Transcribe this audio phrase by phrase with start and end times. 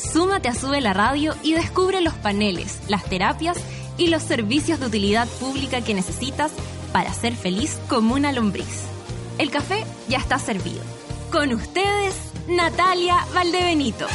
[0.00, 3.58] Súmate a Sube la Radio y descubre los paneles, las terapias
[3.98, 6.52] y los servicios de utilidad pública que necesitas
[6.92, 8.84] para ser feliz como una lombriz.
[9.38, 10.80] El café ya está servido.
[11.30, 12.16] Con ustedes,
[12.48, 14.06] Natalia Valdebenito.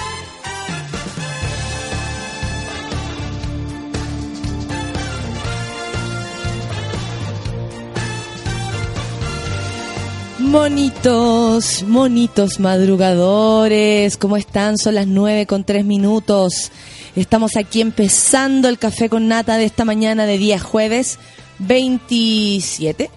[10.55, 14.77] Monitos, monitos madrugadores, ¿cómo están?
[14.77, 16.71] Son las nueve con tres minutos.
[17.13, 21.19] Estamos aquí empezando el café con nata de esta mañana de día jueves
[21.59, 23.09] 27.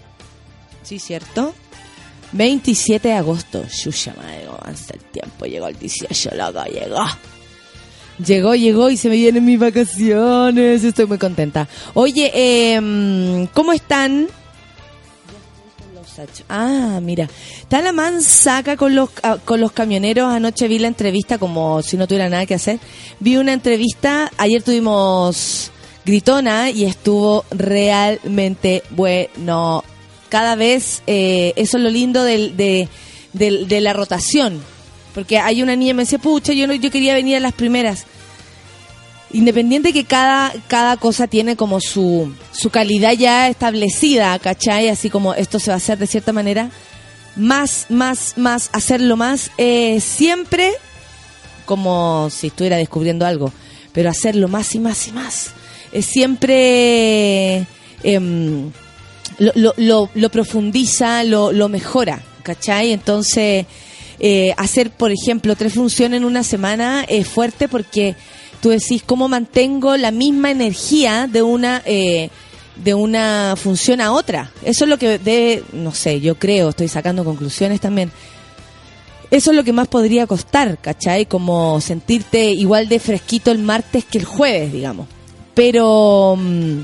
[0.83, 1.55] Sí, cierto.
[2.33, 3.65] 27 de agosto.
[3.71, 5.47] Shusha, madre, avanza el tiempo.
[5.47, 7.05] Llegó el 18, loco, llegó.
[8.27, 10.83] Llegó, llegó y se me vienen mis vacaciones.
[10.83, 11.69] Estoy muy contenta.
[11.95, 14.27] Oye, eh, ¿cómo están?
[16.49, 17.29] Ah, mira.
[17.61, 20.33] Está la mansaca con los, ah, con los camioneros.
[20.33, 22.79] Anoche vi la entrevista como si no tuviera nada que hacer.
[23.21, 24.31] Vi una entrevista.
[24.37, 25.71] Ayer tuvimos
[26.05, 29.85] Gritona y estuvo realmente bueno.
[30.29, 32.89] Cada vez, eh, eso es lo lindo del, de,
[33.33, 34.61] del- de la rotación.
[35.15, 37.53] Porque hay una niña que me decía, pucha, yo, no, yo quería venir a las
[37.55, 38.05] primeras.
[39.33, 44.89] Independiente que cada, cada cosa tiene como su, su calidad ya establecida, ¿cachai?
[44.89, 46.71] Así como esto se va a hacer de cierta manera.
[47.37, 50.73] Más, más, más, hacerlo más, eh, siempre
[51.67, 53.53] como si estuviera descubriendo algo,
[53.93, 55.51] pero hacerlo más y más y más.
[55.93, 57.67] Es siempre
[58.03, 58.71] em,
[59.39, 62.93] lo, lo, lo, lo profundiza, lo, lo mejora, ¿cachai?
[62.93, 63.67] Entonces,
[64.19, 68.17] eh, hacer, por ejemplo, tres funciones en una semana es fuerte porque
[68.61, 71.83] tú decís, ¿cómo mantengo la misma energía de una...
[71.85, 72.31] Eh,
[72.77, 74.53] de una función a otra.
[74.63, 78.13] Eso es lo que no sé, yo creo, estoy sacando conclusiones también.
[79.31, 81.27] Eso es lo que más podría costar, ¿cachai?
[81.27, 85.07] Como sentirte igual de fresquito el martes que el jueves, digamos.
[85.55, 86.37] Pero...
[86.39, 86.79] mm,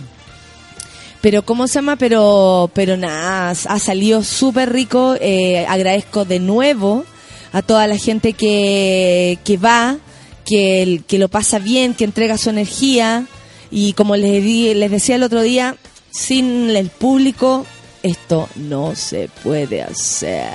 [1.25, 1.97] pero, ¿cómo se llama?
[1.97, 5.17] Pero, pero nada, ha salido súper rico.
[5.19, 7.07] Eh, agradezco de nuevo
[7.51, 9.97] a toda la gente que, que va,
[10.45, 13.27] que, el- que lo pasa bien, que entrega su energía.
[13.71, 15.77] Y como les, di- les decía el otro día,
[16.11, 17.67] sin el público
[18.03, 20.51] esto no se puede hacer.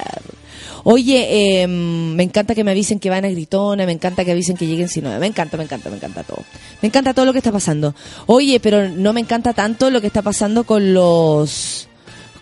[0.83, 4.55] Oye, eh, me encanta que me avisen que van a Gritona, me encanta que avisen
[4.55, 6.43] que lleguen sin me encanta, me encanta, me encanta todo.
[6.81, 7.93] Me encanta todo lo que está pasando.
[8.27, 11.87] Oye, pero no me encanta tanto lo que está pasando con los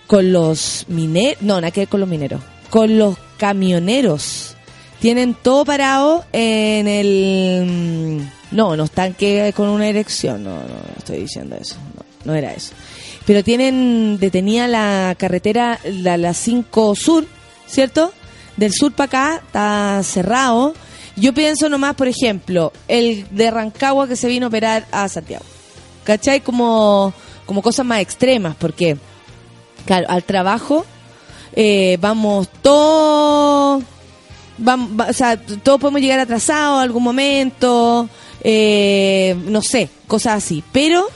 [0.06, 4.56] con los mineros, no, nada que ver con los mineros, con los camioneros.
[5.00, 8.28] Tienen todo parado en el...
[8.52, 12.54] No, no están que con una erección, no, no, estoy diciendo eso, no, no era
[12.54, 12.74] eso.
[13.26, 17.28] Pero tienen detenida la carretera, la, la 5 Sur,
[17.68, 18.14] ¿cierto?
[18.56, 20.74] Del sur para acá está cerrado.
[21.16, 25.46] Yo pienso nomás, por ejemplo, el de Rancagua que se vino a operar a Santiago.
[26.04, 26.42] ¿Cachai?
[26.42, 27.14] Como,
[27.46, 28.98] como cosas más extremas, porque,
[29.86, 30.86] claro, al trabajo
[31.54, 33.84] eh, vamos todos,
[34.58, 38.10] vamos, va- o sea, todos podemos llegar atrasados algún momento,
[38.44, 40.64] eh, no sé, cosas así.
[40.72, 41.08] Pero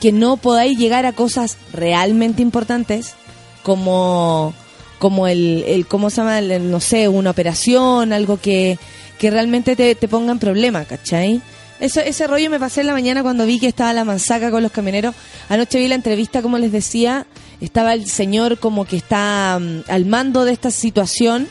[0.00, 3.14] que no podáis llegar a cosas realmente importantes
[3.62, 4.54] como
[4.98, 8.78] como el, el cómo se llama el- no sé una operación algo que,
[9.18, 11.40] que realmente te, te ponga en problema ¿cachai?
[11.80, 14.62] Eso, ese rollo me pasé en la mañana cuando vi que estaba la mansaca con
[14.62, 15.14] los camioneros
[15.48, 17.26] anoche vi la entrevista como les decía
[17.62, 21.48] estaba el señor como que está mm, al mando de esta situación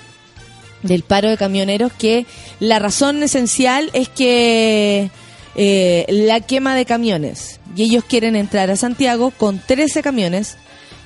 [0.84, 2.26] del paro de camioneros que
[2.60, 5.10] la razón esencial es que
[5.56, 10.58] eh, la quema de camiones y ellos quieren entrar a Santiago con 13 camiones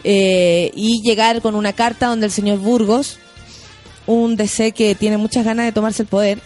[0.03, 3.19] eh, y llegar con una carta donde el señor Burgos,
[4.05, 6.39] un DC que tiene muchas ganas de tomarse el poder,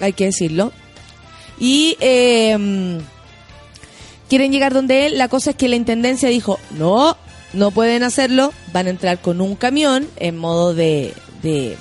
[0.00, 0.72] hay que decirlo,
[1.58, 3.00] y eh,
[4.28, 5.18] quieren llegar donde él.
[5.18, 7.16] La cosa es que la intendencia dijo, no,
[7.52, 11.76] no pueden hacerlo, van a entrar con un camión en modo de, de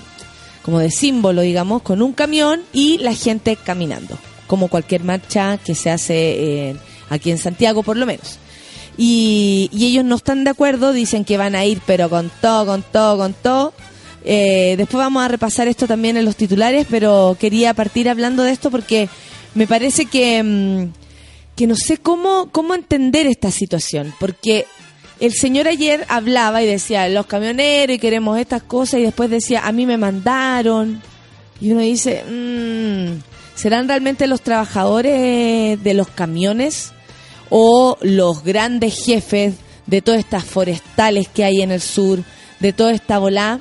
[0.64, 4.18] como de símbolo, digamos, con un camión y la gente caminando,
[4.48, 6.76] como cualquier marcha que se hace eh,
[7.10, 8.38] aquí en Santiago, por lo menos.
[8.98, 12.66] Y, y ellos no están de acuerdo, dicen que van a ir, pero con todo,
[12.66, 13.74] con todo, con todo.
[14.24, 18.52] Eh, después vamos a repasar esto también en los titulares, pero quería partir hablando de
[18.52, 19.10] esto porque
[19.56, 20.94] me parece que, mm,
[21.56, 24.68] que no sé cómo, cómo entender esta situación, porque
[25.22, 29.68] el señor ayer hablaba y decía, los camioneros y queremos estas cosas, y después decía,
[29.68, 31.00] a mí me mandaron.
[31.62, 33.22] Y uno dice, mmm,
[33.54, 36.92] ¿serán realmente los trabajadores de los camiones
[37.52, 39.54] o los grandes jefes
[39.86, 42.24] de todas estas forestales que hay en el sur,
[42.60, 43.60] de toda esta bola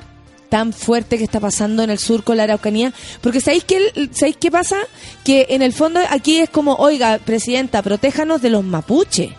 [0.49, 2.91] tan fuerte que está pasando en el sur con la Araucanía,
[3.21, 4.77] porque ¿sabéis qué, ¿sabéis qué pasa?
[5.23, 9.29] Que en el fondo aquí es como, oiga, presidenta, protéjanos de los mapuches.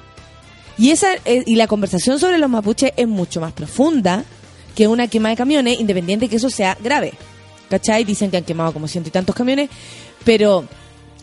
[0.82, 4.24] Y, esa, eh, y la conversación sobre los mapuches es mucho más profunda
[4.74, 7.12] que una quema de camiones, independiente de que eso sea grave.
[7.70, 8.02] ¿Cachai?
[8.02, 9.70] Dicen que han quemado como ciento y tantos camiones,
[10.24, 10.66] pero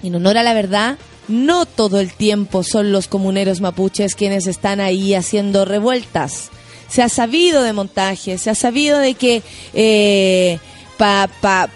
[0.02, 0.98] en honor a la verdad,
[1.28, 6.52] no todo el tiempo son los comuneros mapuches quienes están ahí haciendo revueltas
[6.88, 10.58] se ha sabido de montaje, se ha sabido de que eh,
[11.00, 11.30] para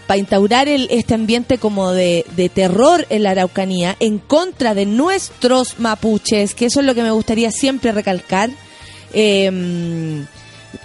[0.05, 5.79] pa, instaurar el, este ambiente como de, terror en la Araucanía en contra de nuestros
[5.79, 8.49] mapuches, que eso es lo que me gustaría siempre recalcar,
[9.13, 10.27] em,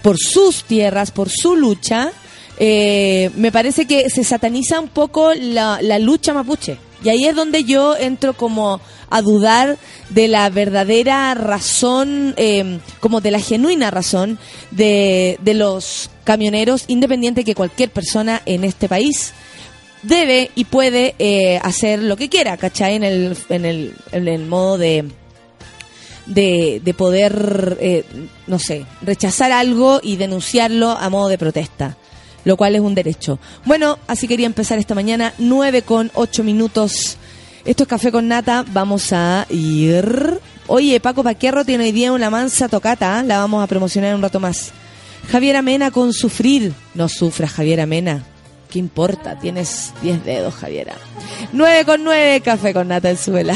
[0.05, 2.13] por sus tierras, por su lucha,
[2.61, 6.79] eh, me parece que se sataniza un poco la, la lucha mapuche.
[7.03, 8.81] Y ahí es donde yo entro como
[9.11, 9.79] a dudar
[10.11, 14.39] de la verdadera razón, eh, como de la genuina razón
[14.71, 19.33] de, de los camioneros, independiente que cualquier persona en este país
[20.03, 22.95] debe y puede eh, hacer lo que quiera, ¿cachai?
[22.97, 25.05] En el, en el, en el modo de,
[26.27, 28.05] de, de poder, eh,
[28.47, 31.97] no sé, rechazar algo y denunciarlo a modo de protesta,
[32.49, 33.39] lo cual es un derecho.
[33.65, 37.19] Bueno, así quería empezar esta mañana, 9 con 8 minutos
[37.69, 38.65] esto es Café con Nata.
[38.73, 40.41] Vamos a ir.
[40.69, 43.19] Oye, Paco Paquerro tiene hoy día una mansa tocata.
[43.19, 43.23] ¿ah?
[43.23, 44.73] La vamos a promocionar un rato más.
[45.31, 46.73] Javier Amena con sufrir.
[46.95, 48.25] No sufras, Javier Amena.
[48.71, 49.39] ¿Qué importa?
[49.39, 50.95] Tienes 10 dedos, Javiera.
[51.53, 53.55] 9 con 9, Café con Nata en suela.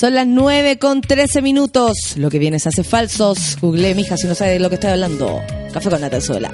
[0.00, 2.16] Son las 9 con 13 minutos.
[2.16, 3.58] Lo que viene se hace falsos.
[3.60, 5.42] Google, mija, si no sabes de lo que estoy hablando.
[5.74, 6.49] Café con Natanzuela.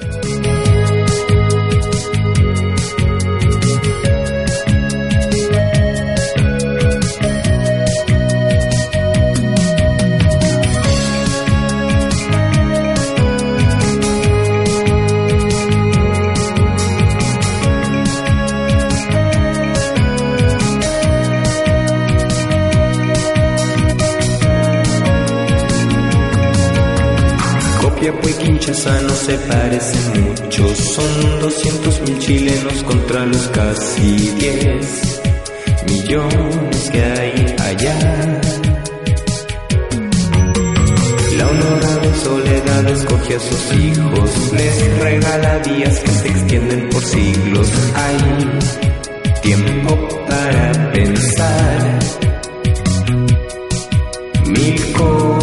[27.97, 35.21] Copiapó y Kinshasa no se parecen mucho, son 200 mil chilenos contra los casi 10
[35.87, 38.41] millones que hay allá.
[41.37, 47.67] La honorable soledad escoge a sus hijos, les regala días que se extienden por siglos.
[47.95, 51.99] Hay tiempo para pensar
[54.45, 55.36] mil cosas.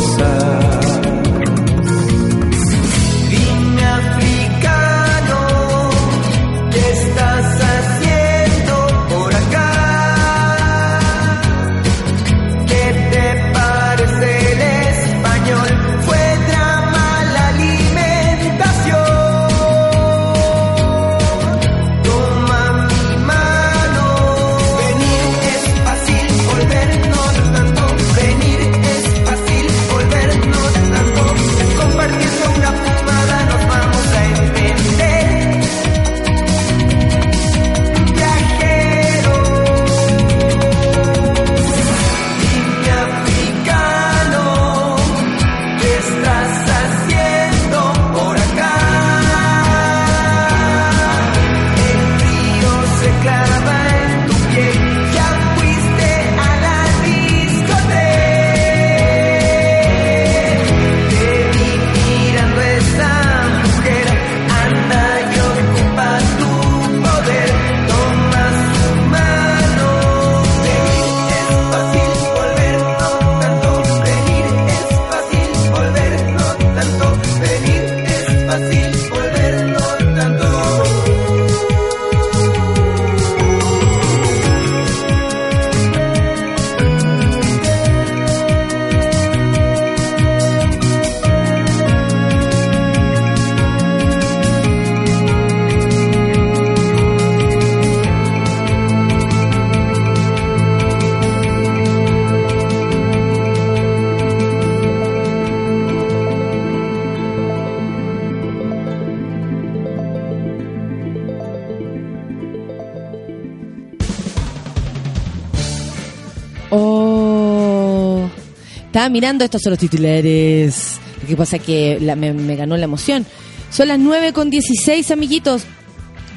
[119.15, 120.97] Mirando estos son los titulares.
[121.23, 123.25] Lo que pasa que la- me, me ganó la emoción.
[123.71, 125.63] Son las 9 con 16, amiguitos.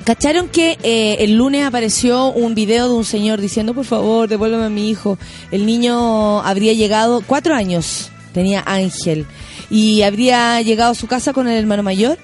[0.06, 4.66] ¿Cacharon que eh, el lunes apareció un video de un señor diciendo, por favor, devuélveme
[4.66, 5.18] a mi hijo?
[5.52, 9.26] El niño habría llegado, cuatro años, tenía Ángel,
[9.72, 12.18] y habría llegado a su casa con el hermano mayor,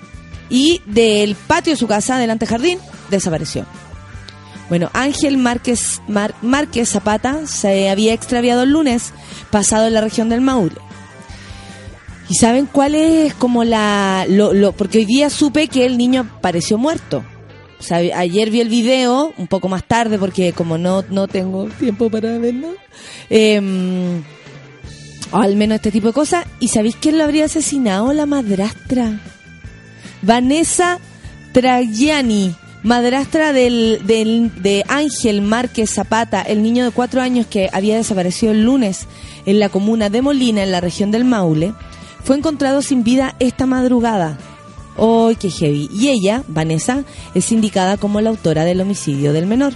[0.49, 2.79] y del patio de su casa, delante del jardín,
[3.09, 3.65] desapareció.
[4.73, 6.01] Bueno, Ángel Márquez,
[6.41, 9.13] Márquez Zapata se había extraviado el lunes
[9.51, 10.73] pasado en la región del Maule.
[12.27, 14.25] ¿Y saben cuál es como la...
[14.27, 17.23] Lo, lo- porque hoy día supe que el niño apareció muerto.
[18.15, 22.39] Ayer vi el video, un poco más tarde, porque como no, no tengo tiempo para
[22.39, 22.69] verlo,
[23.29, 24.23] em,
[25.31, 26.47] o al menos este tipo de cosas.
[26.59, 28.11] ¿Y sabéis quién lo habría asesinado?
[28.11, 29.19] La madrastra.
[30.23, 30.97] Vanessa
[31.51, 37.95] Tragiani, madrastra del, del- de Ángel Márquez Zapata, el niño de cuatro años que había
[37.97, 39.07] desaparecido el lunes
[39.45, 41.73] en la comuna de Molina, en la región del Maule,
[42.23, 44.37] fue encontrado sin vida esta madrugada.
[44.95, 45.89] ¡Oh, qué heavy!
[45.93, 49.73] Y ella, Vanessa, es indicada como la autora del homicidio del menor.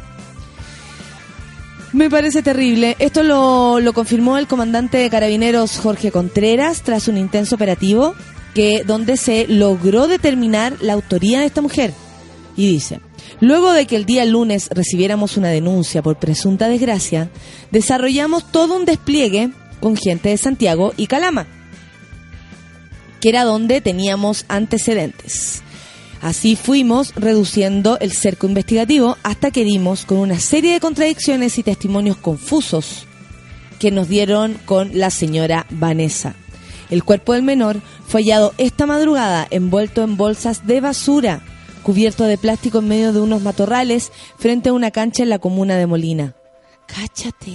[1.93, 2.95] Me parece terrible.
[2.99, 8.13] Esto lo, lo confirmó el comandante de carabineros Jorge Contreras tras un intenso operativo
[8.53, 11.93] que donde se logró determinar la autoría de esta mujer.
[12.57, 12.99] Y dice,
[13.39, 17.29] luego de que el día lunes recibiéramos una denuncia por presunta desgracia,
[17.71, 21.45] desarrollamos todo un despliegue con gente de Santiago y Calama,
[23.21, 25.61] que era donde teníamos antecedentes.
[26.21, 31.63] Así fuimos reduciendo el cerco investigativo hasta que dimos con una serie de contradicciones y
[31.63, 33.05] testimonios confusos
[33.77, 36.33] que nos dieron con la señora Vanessa.
[36.89, 41.41] El cuerpo del menor fue hallado esta madrugada envuelto en bolsas de basura,
[41.87, 45.77] cubierto de plástico en medio de unos matorrales frente a una cancha en la comuna
[45.77, 46.35] de Molina.
[46.85, 47.53] Cáchate.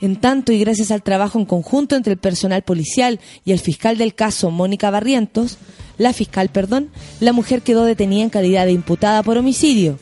[0.00, 3.98] En tanto, y gracias al trabajo en conjunto entre el personal policial y el fiscal
[3.98, 5.58] del caso, Mónica Barrientos,
[5.96, 9.96] la fiscal, perdón, la mujer quedó detenida en calidad de imputada por homicidio.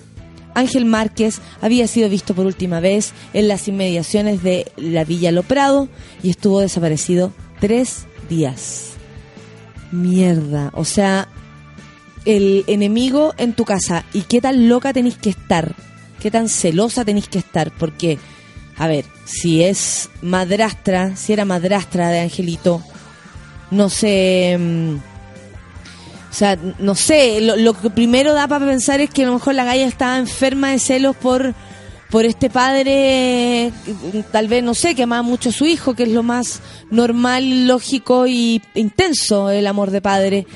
[0.54, 5.90] Ángel Márquez había sido visto por última vez en las inmediaciones de la Villa Loprado
[6.22, 8.92] y estuvo desaparecido tres días.
[9.92, 11.28] Mierda, o sea,
[12.28, 15.74] el enemigo en tu casa y qué tan loca tenéis que estar,
[16.20, 18.18] qué tan celosa tenéis que estar, porque,
[18.76, 22.82] a ver, si es madrastra, si era madrastra de Angelito,
[23.70, 24.96] no sé, mm,
[26.30, 29.32] o sea, no sé, lo, lo que primero da para pensar es que a lo
[29.32, 31.54] mejor la galla estaba enferma de celos por
[32.10, 33.70] por este padre,
[34.32, 37.66] tal vez, no sé, que amaba mucho a su hijo, que es lo más normal,
[37.66, 40.46] lógico y intenso el amor de padre.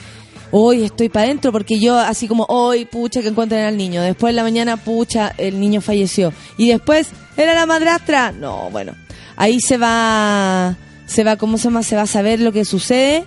[0.53, 4.03] Hoy estoy para adentro porque yo, así como hoy, pucha, que encuentren al niño.
[4.03, 6.33] Después en la mañana, pucha, el niño falleció.
[6.59, 8.33] Y después, ¿era la madrastra?
[8.33, 8.93] No, bueno,
[9.37, 11.83] ahí se va, se va, ¿cómo se llama?
[11.83, 13.25] Se va a saber lo que sucede.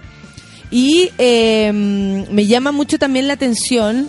[0.70, 4.08] Y eh, me llama mucho también la atención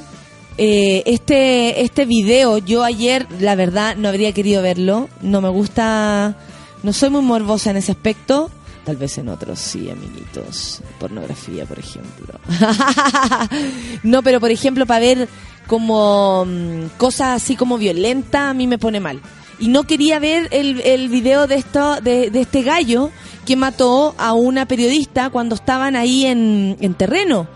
[0.59, 5.09] eh, este, este video, yo ayer, la verdad, no habría querido verlo.
[5.21, 6.37] No me gusta,
[6.83, 8.51] no soy muy morbosa en ese aspecto.
[8.87, 10.81] Tal vez en otros sí, amiguitos.
[10.99, 12.41] Pornografía, por ejemplo.
[14.03, 15.29] no, pero por ejemplo, para ver
[15.67, 19.21] como mm, cosas así como violenta, a mí me pone mal.
[19.59, 23.11] Y no quería ver el, el video de, esto, de, de este gallo
[23.45, 27.49] que mató a una periodista cuando estaban ahí en, en terreno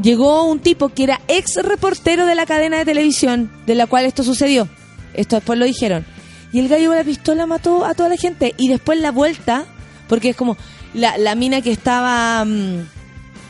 [0.00, 4.04] llegó un tipo que era ex reportero de la cadena de televisión de la cual
[4.04, 4.68] esto sucedió.
[5.14, 6.04] Esto después lo dijeron.
[6.52, 8.54] Y el gallo con la pistola mató a toda la gente.
[8.56, 9.66] Y después la vuelta,
[10.08, 10.56] porque es como
[10.94, 12.88] la, la mina que estaba mm,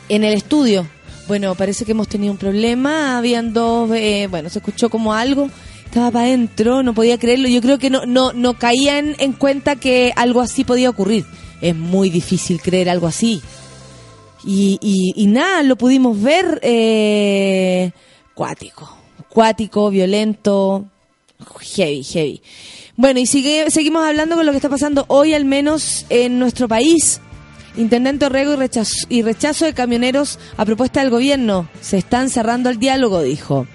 [0.09, 0.87] en el estudio.
[1.27, 3.17] Bueno, parece que hemos tenido un problema.
[3.17, 5.49] Habían dos, eh, bueno, se escuchó como algo.
[5.85, 7.49] Estaba para adentro, no podía creerlo.
[7.49, 11.25] Yo creo que no, no, no caían en cuenta que algo así podía ocurrir.
[11.61, 13.41] Es muy difícil creer algo así.
[14.45, 17.91] Y, y, y nada, lo pudimos ver eh,
[18.33, 18.97] cuático,
[19.29, 20.85] cuático, violento,
[21.59, 22.41] heavy, heavy.
[22.97, 26.67] Bueno, y sigue, seguimos hablando con lo que está pasando hoy, al menos en nuestro
[26.67, 27.21] país.
[27.75, 31.69] Intendente Orrego y rechazo, y rechazo de camioneros a propuesta del gobierno.
[31.79, 33.67] Se están cerrando el diálogo, dijo.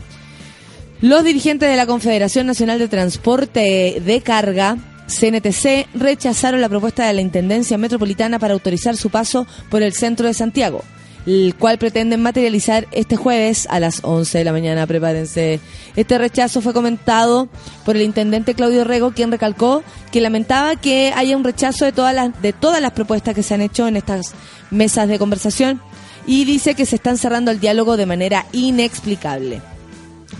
[1.01, 7.13] Los dirigentes de la Confederación Nacional de Transporte de Carga CNTC rechazaron la propuesta de
[7.13, 10.83] la Intendencia Metropolitana para autorizar su paso por el centro de Santiago,
[11.27, 14.87] el cual pretenden materializar este jueves a las 11 de la mañana.
[14.87, 15.61] Prepárense.
[15.97, 17.49] Este rechazo fue comentado
[17.85, 22.15] por el intendente Claudio Rego, quien recalcó que lamentaba que haya un rechazo de todas
[22.15, 24.35] las, de todas las propuestas que se han hecho en estas
[24.71, 25.81] mesas de conversación
[26.27, 29.61] y dice que se están cerrando el diálogo de manera inexplicable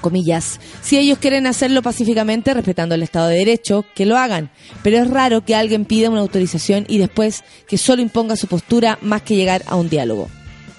[0.01, 4.51] comillas, si ellos quieren hacerlo pacíficamente, respetando el Estado de Derecho, que lo hagan.
[4.83, 8.99] Pero es raro que alguien pida una autorización y después que solo imponga su postura
[9.01, 10.29] más que llegar a un diálogo.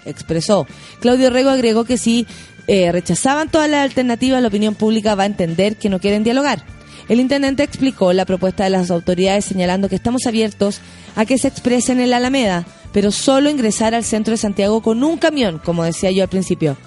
[0.06, 0.68] Expresó.
[1.00, 2.28] Claudio Rego agregó que si
[2.68, 6.64] eh, rechazaban todas las alternativas, la opinión pública va a entender que no quieren dialogar.
[7.10, 10.80] El intendente explicó la propuesta de las autoridades señalando que estamos abiertos
[11.16, 15.04] a que se expresen en la Alameda, pero solo ingresar al centro de Santiago con
[15.04, 16.78] un camión, como decía yo al principio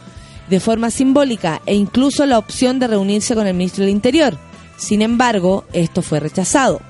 [0.48, 4.38] de forma simbólica e incluso la opción de reunirse con el ministro del Interior.
[4.76, 6.81] Sin embargo, esto fue rechazado.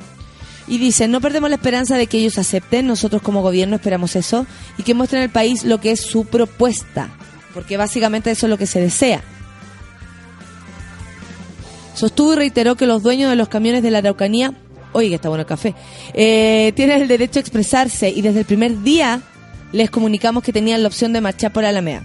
[0.69, 4.47] Y dice, no perdemos la esperanza de que ellos acepten, nosotros como gobierno esperamos eso,
[4.79, 7.11] y que muestren al país lo que es su propuesta,
[7.55, 9.23] porque básicamente eso es lo que se desea.
[11.95, 14.53] Sostuvo y reiteró que los dueños de los camiones de la Araucanía,
[14.93, 15.75] oye que está bueno el café,
[16.15, 19.23] eh, tienen el derecho a expresarse y desde el primer día
[19.73, 22.03] les comunicamos que tenían la opción de marchar por Alameda.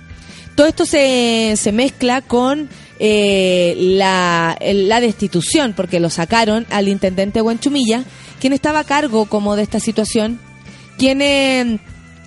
[0.56, 2.70] Todo esto se, se mezcla con
[3.00, 8.04] eh, la, la destitución, porque lo sacaron al intendente Huenchumilla,
[8.42, 10.40] quien estaba a cargo como de esta situación,
[10.98, 11.80] quien, eh,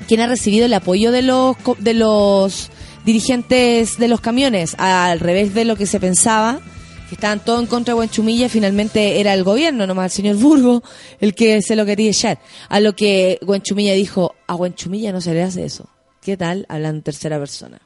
[0.07, 2.71] quien ha recibido el apoyo de los, de los
[3.05, 6.61] dirigentes de los camiones, al revés de lo que se pensaba,
[7.09, 10.37] que estaban todos en contra de Huenchumilla y finalmente era el gobierno, nomás el señor
[10.37, 10.85] Burgo,
[11.21, 12.39] el que se lo quería echar.
[12.69, 15.91] A lo que Huenchumilla dijo, a Huenchumilla no se le hace eso.
[16.23, 16.65] ¿Qué tal?
[16.69, 17.81] Hablan en tercera persona.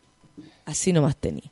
[0.67, 1.51] Así nomás tení.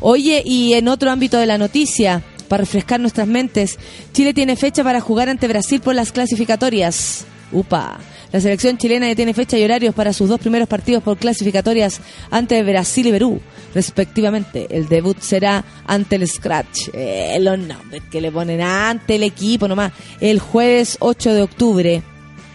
[0.00, 3.78] Oye, y en otro ámbito de la noticia, para refrescar nuestras mentes,
[4.12, 7.24] Chile tiene fecha para jugar ante Brasil por las clasificatorias.
[7.52, 7.98] Upa.
[8.32, 12.00] La selección chilena ya tiene fecha y horarios para sus dos primeros partidos por clasificatorias
[12.32, 13.40] ante Brasil y Perú,
[13.72, 14.66] respectivamente.
[14.70, 16.88] El debut será ante el Scratch.
[16.92, 19.92] Eh, los nombres que le ponen ante el equipo nomás.
[20.20, 22.02] El jueves 8 de octubre,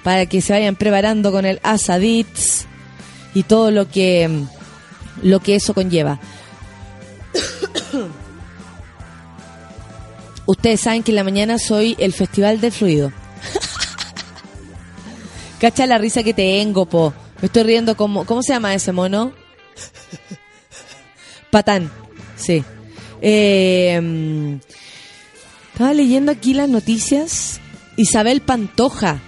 [0.04, 2.66] para que se vayan preparando con el Asadits
[3.34, 4.30] y todo lo que
[5.24, 6.20] lo que eso conlleva.
[10.50, 13.14] Ustedes saben que en la mañana soy el festival del fluido.
[15.62, 17.14] Cacha la risa que tengo, po.
[17.40, 18.26] Me estoy riendo como...
[18.26, 19.32] ¿Cómo se llama ese mono?
[21.52, 21.92] Patán,
[22.36, 22.64] sí.
[23.22, 24.56] Eh, mm,
[25.72, 27.60] estaba leyendo aquí las noticias.
[27.96, 29.22] Isabel Pantoja,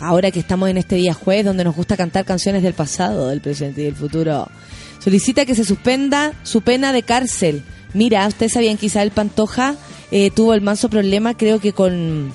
[0.00, 3.40] ahora que estamos en este día jueves donde nos gusta cantar canciones del pasado, del
[3.40, 4.50] presente y del futuro,
[5.02, 7.64] solicita que se suspenda su pena de cárcel.
[7.94, 9.76] Mira, ustedes sabían que Isabel Pantoja
[10.10, 12.32] eh, tuvo el manso problema, creo que con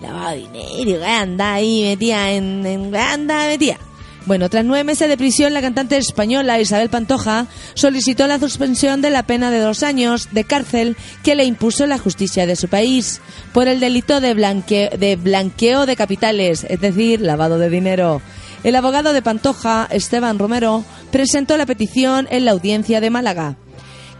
[0.00, 3.78] lavado de dinero, anda ahí metida en, en anda metida.
[4.26, 9.10] Bueno, tras nueve meses de prisión, la cantante española Isabel Pantoja solicitó la suspensión de
[9.10, 13.20] la pena de dos años de cárcel que le impuso la justicia de su país
[13.52, 18.22] por el delito de, de blanqueo de capitales, es decir, lavado de dinero.
[18.62, 23.58] El abogado de Pantoja, Esteban Romero, presentó la petición en la audiencia de Málaga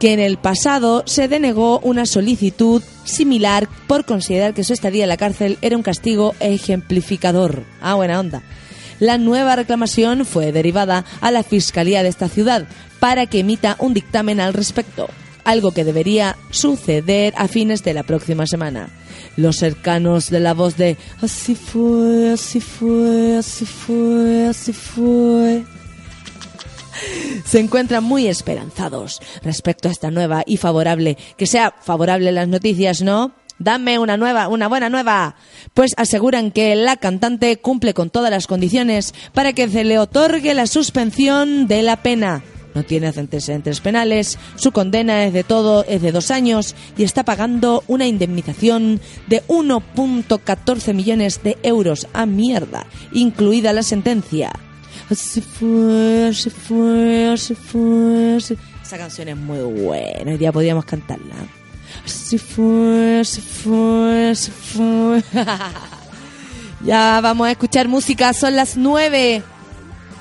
[0.05, 5.09] que en el pasado se denegó una solicitud similar por considerar que su estadía en
[5.09, 7.63] la cárcel era un castigo ejemplificador.
[7.81, 8.43] Ah, buena onda.
[9.01, 12.69] La nueva reclamación fue derivada a la Fiscalía de esta ciudad
[13.01, 15.09] para que emita un dictamen al respecto,
[15.43, 18.91] algo que debería suceder a fines de la próxima semana.
[19.39, 25.65] Los cercanos de la voz de Así fue, así fue, así fue, así fue
[27.45, 33.03] se encuentran muy esperanzados respecto a esta nueva y favorable, que sea favorable las noticias,
[33.03, 33.33] ¿no?
[33.59, 35.37] Dame una nueva, una buena nueva.
[35.75, 40.55] Pues aseguran que la cantante cumple con todas las condiciones para que se le otorgue
[40.55, 42.43] la suspensión de la pena.
[42.75, 47.23] No tiene antecedentes penales, su condena es de todo, es de dos años y está
[47.23, 54.51] pagando una indemnización de 1.14 millones de euros a mierda, incluida la sentencia.
[55.11, 60.85] Así fue, así fue, así fue, así- Esa canción es muy buena, hoy día podríamos
[60.87, 61.35] cantarla.
[62.05, 65.23] Así fue, así fue, así fue.
[66.85, 69.43] ya vamos a escuchar música, son las 9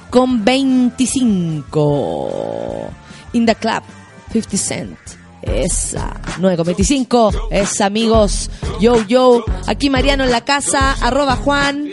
[0.09, 2.91] con 25.
[3.33, 3.83] In the club,
[4.31, 4.97] 50 Cent.
[5.45, 7.49] Esa, 9 con 25.
[7.51, 8.49] Esa, amigos.
[8.79, 9.43] Yo, yo.
[9.67, 10.93] Aquí Mariano en la casa.
[11.01, 11.89] Arroba Juan.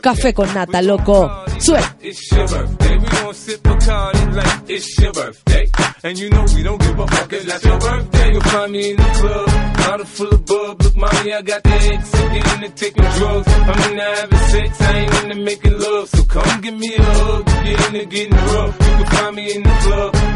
[0.00, 1.44] Café con nata, loco.
[1.58, 1.80] Sube.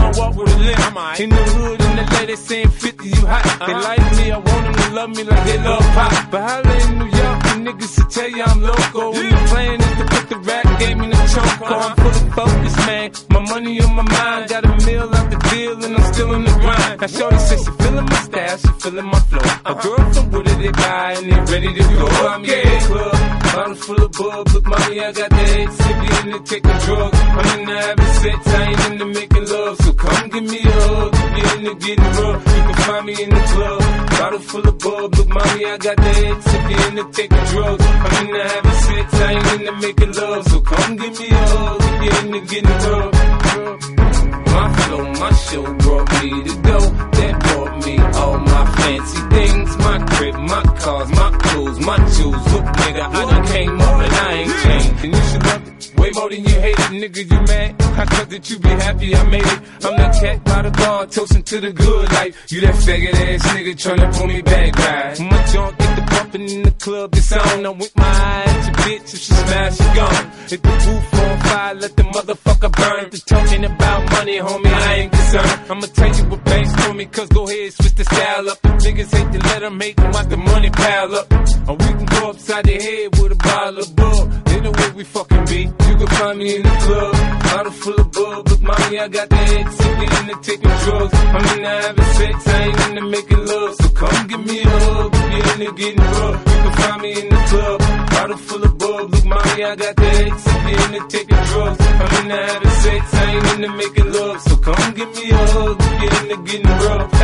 [0.00, 1.20] don't walk with a limp.
[1.20, 3.44] In the hood, in the lady saying 50, you hot.
[3.44, 3.88] They uh-huh.
[3.88, 6.30] like me, I want them to love me like they love pop.
[6.30, 9.12] But holla in New York, the niggas will tell you I'm loco.
[9.12, 11.60] When the plan is to put the rap game in the choke.
[11.60, 13.10] I'm full of focus, man.
[13.30, 16.44] My money on my mind, got a meal out the deal, and I'm still in
[16.44, 17.00] the grind.
[17.00, 19.48] Now, Shorty says she feeling my style, she feeling my flow.
[19.66, 22.06] A girl from Wooded, they buy, and they ready to go.
[22.06, 24.48] I'm in the club, bottle full of bub.
[24.52, 27.18] Look, mommy, I got the head sippy in the taking drugs.
[27.20, 29.76] I'm in the having sex, I ain't into making love.
[29.82, 32.42] So come give me a hug, get into getting rough.
[32.56, 33.80] You can find me in the club,
[34.18, 35.14] bottle full of bub.
[35.16, 37.84] Look, mommy, I got the head sippy in the taking drugs.
[37.86, 40.44] I'm in the having sex, I ain't into making love.
[40.48, 44.49] So come give me a hug, get into getting rough.
[44.52, 46.78] My flow, my show brought me to go.
[47.18, 49.76] That brought me all my fancy things.
[49.78, 52.52] My crib, my cars, my clothes, my shoes.
[52.52, 55.04] Look, nigga, I done came up and I ain't changed.
[55.04, 55.92] And you should love it.
[56.00, 57.82] Way more than you hate it, nigga, you mad?
[58.00, 59.60] I thought that you be happy I made it.
[59.84, 62.50] I'm that cat by the bar, toasting to the good life.
[62.50, 65.20] You that faggot ass nigga tryna pull me back, right?
[65.20, 67.66] My junk get the pumping in the club, it's on.
[67.66, 70.32] I'm with my eye at your bitch, if she smash, she gone.
[70.50, 73.10] If the roof on fire, let the motherfucker burn.
[73.10, 75.70] The talking about money, homie, I ain't concerned.
[75.70, 78.58] I'ma tell you what banks for me, cause go ahead, switch the style up.
[78.64, 81.32] If niggas hate to let them hate them, watch the money pile up.
[81.68, 84.49] Or we can go upside the head with a bottle of bug.
[84.70, 85.62] Know where we fucking be.
[85.62, 88.48] You can find me in the club, bottle full of bug.
[88.50, 91.12] Look, mommy, I got the head sick into taking drugs.
[91.14, 93.74] I'm into having sex, I ain't into making love.
[93.74, 96.38] So come give me a hug, get into getting rough.
[96.46, 97.80] You can find me in the club,
[98.10, 99.10] bottle full of bug.
[99.10, 101.80] Look, mommy, I got the head sick into taking drugs.
[101.80, 104.40] I'm into having sex, I ain't into making love.
[104.42, 107.10] So come give me a hug, get into getting rough.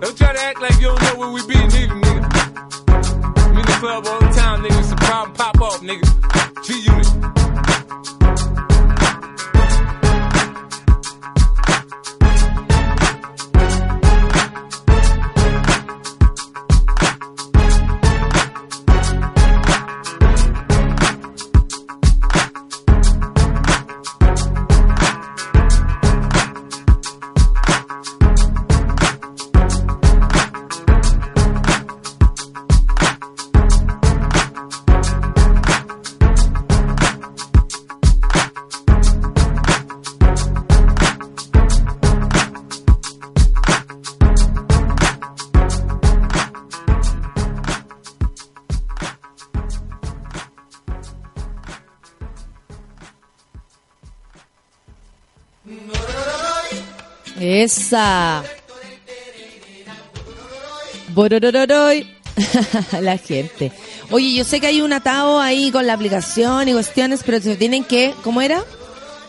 [0.00, 2.89] Don't try to act like you don't know where we be, nigga, nigga.
[3.80, 4.78] Club all the time, nigga.
[4.78, 6.04] It's a problem, pop off, nigga.
[6.62, 8.29] G Unit.
[57.60, 58.42] Esa.
[61.08, 62.08] Bororororoy.
[63.02, 63.70] la gente.
[64.10, 67.56] Oye, yo sé que hay un atado ahí con la aplicación y cuestiones, pero se
[67.56, 68.64] tienen que, ¿cómo era?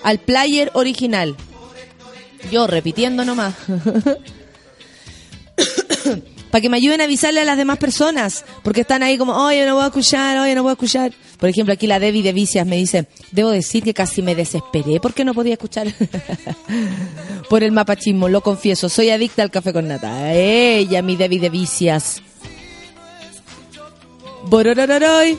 [0.04, 1.36] Al player original.
[2.50, 3.54] Yo repitiendo nomás.
[6.52, 9.66] Para que me ayuden a avisarle a las demás personas, porque están ahí como, oye,
[9.66, 11.12] no voy a escuchar, oye, no voy a escuchar.
[11.42, 15.00] Por ejemplo, aquí la Debbie de Vicias me dice, debo decir que casi me desesperé
[15.00, 15.88] porque no podía escuchar
[17.50, 20.36] por el mapachismo, lo confieso, soy adicta al café con nata.
[20.36, 22.22] Ella, mi Debbie de Vicias.
[24.46, 25.36] Bororororoy.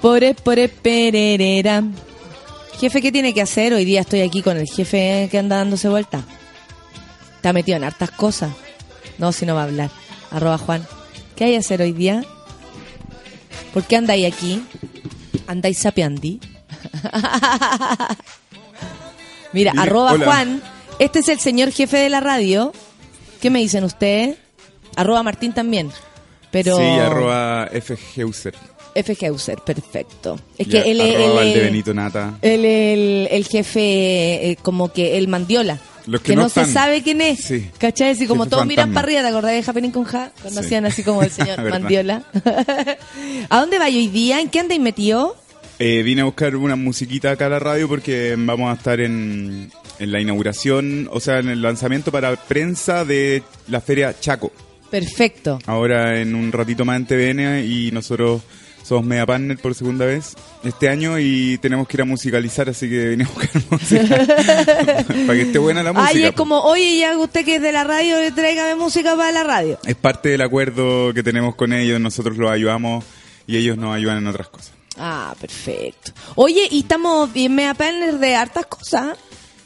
[0.00, 1.82] Pore, pore, pererera.
[2.78, 3.74] Jefe, ¿qué tiene que hacer?
[3.74, 6.24] Hoy día estoy aquí con el jefe que anda dándose vuelta.
[7.34, 8.52] Está metido en hartas cosas.
[9.18, 9.90] No, si no va a hablar.
[10.30, 10.86] Arroba Juan.
[11.34, 12.24] ¿Qué hay que hacer hoy día?
[13.72, 14.62] ¿Por qué andáis aquí?
[15.46, 16.40] ¿Andáis sapeandi?
[19.52, 20.24] Mira, Dile, arroba hola.
[20.24, 20.62] Juan.
[20.98, 22.72] Este es el señor jefe de la radio.
[23.40, 24.36] ¿Qué me dicen ustedes?
[24.96, 25.90] Arroba Martín también.
[26.50, 26.76] Pero...
[26.76, 28.54] Sí, arroba FGuser.
[28.94, 30.38] FG User, perfecto.
[30.58, 31.16] Es Ya, que él es
[33.32, 35.80] el jefe, eh, como que el mandiola.
[36.06, 37.40] Los que que no no, se sabe quién es.
[37.40, 37.70] Sí.
[37.78, 38.10] ¿Cachai?
[38.10, 40.32] Así como todos miran para arriba, ¿te acordás de Happening con Ja?
[40.42, 40.66] Cuando Sí.
[40.66, 41.68] hacían así como el señor.
[41.70, 42.22] Mandiola.
[43.50, 44.40] ¿A dónde va hoy día?
[44.40, 45.36] ¿En qué andáis metido?
[45.78, 49.70] Eh, vine a buscar una musiquita acá a la radio porque vamos a estar en,
[49.98, 54.52] en la inauguración, o sea, en el lanzamiento para prensa de la feria Chaco.
[54.90, 55.58] Perfecto.
[55.66, 58.42] Ahora en un ratito más en TVN y nosotros
[58.82, 62.88] somos media partner por segunda vez este año y tenemos que ir a musicalizar, así
[62.88, 64.26] que vine a buscar música
[65.26, 66.10] para que esté buena la música.
[66.14, 69.44] Ay, es como, oye, ya usted que es de la radio, tráigame música para la
[69.44, 69.78] radio.
[69.84, 73.04] Es parte del acuerdo que tenemos con ellos, nosotros los ayudamos
[73.46, 74.72] y ellos nos ayudan en otras cosas.
[74.98, 76.12] Ah, perfecto.
[76.34, 79.16] Oye, y estamos bien mega partners de hartas cosas.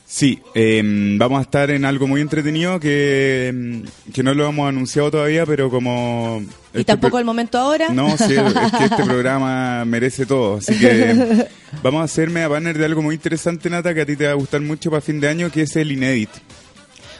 [0.08, 0.80] Sí, eh,
[1.18, 5.44] vamos a estar en algo muy entretenido que, mm, que no lo hemos anunciado todavía,
[5.44, 6.42] pero como...
[6.72, 7.88] Y este tampoco el momento ahora.
[7.88, 10.58] No, sí, es que este programa merece todo.
[10.58, 11.46] Así que
[11.82, 14.30] vamos a hacer media banner de algo muy interesante, Nata, que a ti te va
[14.32, 16.30] a gustar mucho para fin de año, que es el Inédit.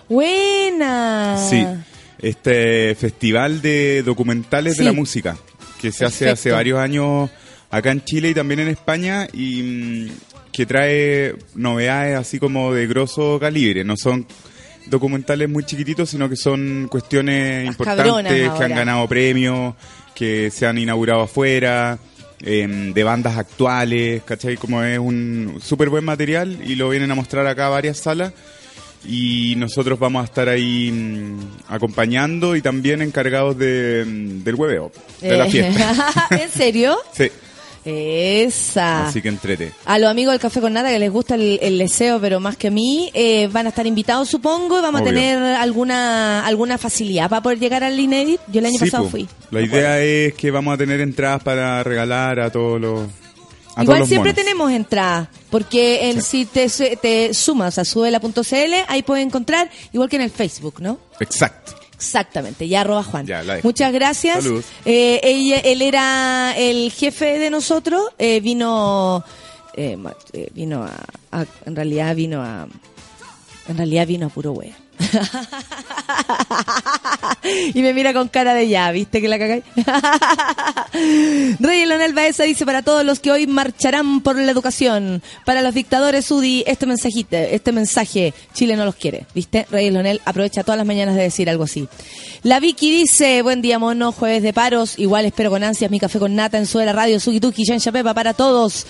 [0.09, 1.37] Buena.
[1.51, 1.67] Sí,
[2.21, 4.81] este festival de documentales Sí.
[4.81, 5.37] de la música,
[5.81, 7.31] que se hace hace varios años
[7.71, 10.11] acá en Chile y también en España, y mm,
[10.57, 13.85] que trae novedades así como de grosso calibre.
[13.85, 14.27] No son
[14.87, 19.75] documentales muy chiquititos, sino que son cuestiones Las importantes que han ganado premios,
[20.15, 21.99] que se han inaugurado afuera.
[22.41, 24.57] em, de bandas actuales, ¿cachai?
[24.57, 28.33] Como es un súper buen material y lo vienen a mostrar acá a varias salas
[29.09, 31.39] y nosotros vamos a estar ahí mm,
[31.69, 34.93] acompañando y también encargados de, mm, del hueveo,
[35.23, 36.29] de la Eh, fiesta.
[36.31, 36.97] ¿En serio?
[37.13, 37.29] sí,
[37.87, 39.07] Esa.
[39.09, 39.73] así que entrete.
[39.85, 42.57] A los amigos del Café con Nata que les gusta el, el deseo, pero más
[42.57, 45.11] que a mí, eh, van a estar invitados, supongo, y vamos Obvio.
[45.11, 48.41] a tener alguna alguna facilidad para poder llegar al Inédit.
[48.49, 49.11] Yo el año Sí, pasado po.
[49.11, 49.29] fui.
[49.51, 53.09] La idea es que vamos a tener entradas para regalar a todos los...
[53.77, 54.45] a Igual siempre monos.
[54.45, 56.69] tenemos entradas, porque en, si te,
[57.01, 60.99] te sumas a suela.cl, ahí puedes encontrar, igual que en el Facebook, ¿no?
[61.21, 61.75] Exacto.
[61.97, 63.27] Exactamente, ya arroba Juan.
[63.27, 63.69] Ya, la dejo.
[63.69, 64.45] Muchas gracias.
[64.85, 69.25] Eh, ella- él era el jefe de nosotros, eh, vino,
[69.75, 69.97] eh,
[70.33, 70.93] eh, vino a,
[71.41, 72.69] a- en realidad vino a,
[73.69, 74.77] en realidad vino a puro wea.
[77.75, 79.65] y me mira con cara de ya, ¿viste que la cagáis?
[81.61, 85.75] Rey Leonel Baeza dice para todos los que hoy marcharán por la educación, para los
[85.75, 89.67] dictadores UDI, este mensajito, este mensaje, Chile no los quiere, ¿viste?
[89.71, 91.89] Rey Leonel aprovecha todas las mañanas de decir algo así.
[92.43, 96.19] La Vicky dice, buen día mono, jueves de paros, igual espero con ansias mi café
[96.19, 98.87] con nata en Suela Radio, Suki Tuki, Yancha Pepa para todos.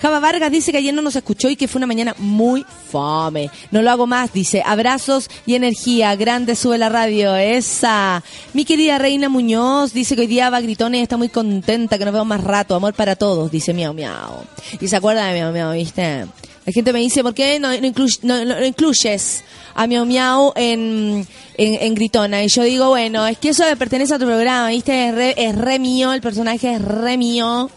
[0.00, 3.50] Java Vargas dice que ayer no nos escuchó y que fue una mañana muy fome.
[3.70, 8.22] No lo hago más, dice, abrazos y energía, grande sube la radio, esa.
[8.52, 12.04] Mi querida Reina Muñoz dice que hoy día va gritones y está muy contenta, que
[12.04, 14.44] nos vemos más rato, amor para todos, dice miau miau.
[14.80, 16.26] Y se acuerda de miau miau, ¿viste?
[16.66, 19.42] La gente me dice, ¿por qué no, no inclu- no- no- no incluyes
[19.74, 22.44] a Miau Miau en, en, Gritona?
[22.44, 25.08] Y yo digo, bueno, es que eso pertenece a otro programa, ¿viste?
[25.08, 27.70] Es re, es re mío, el personaje es re mío,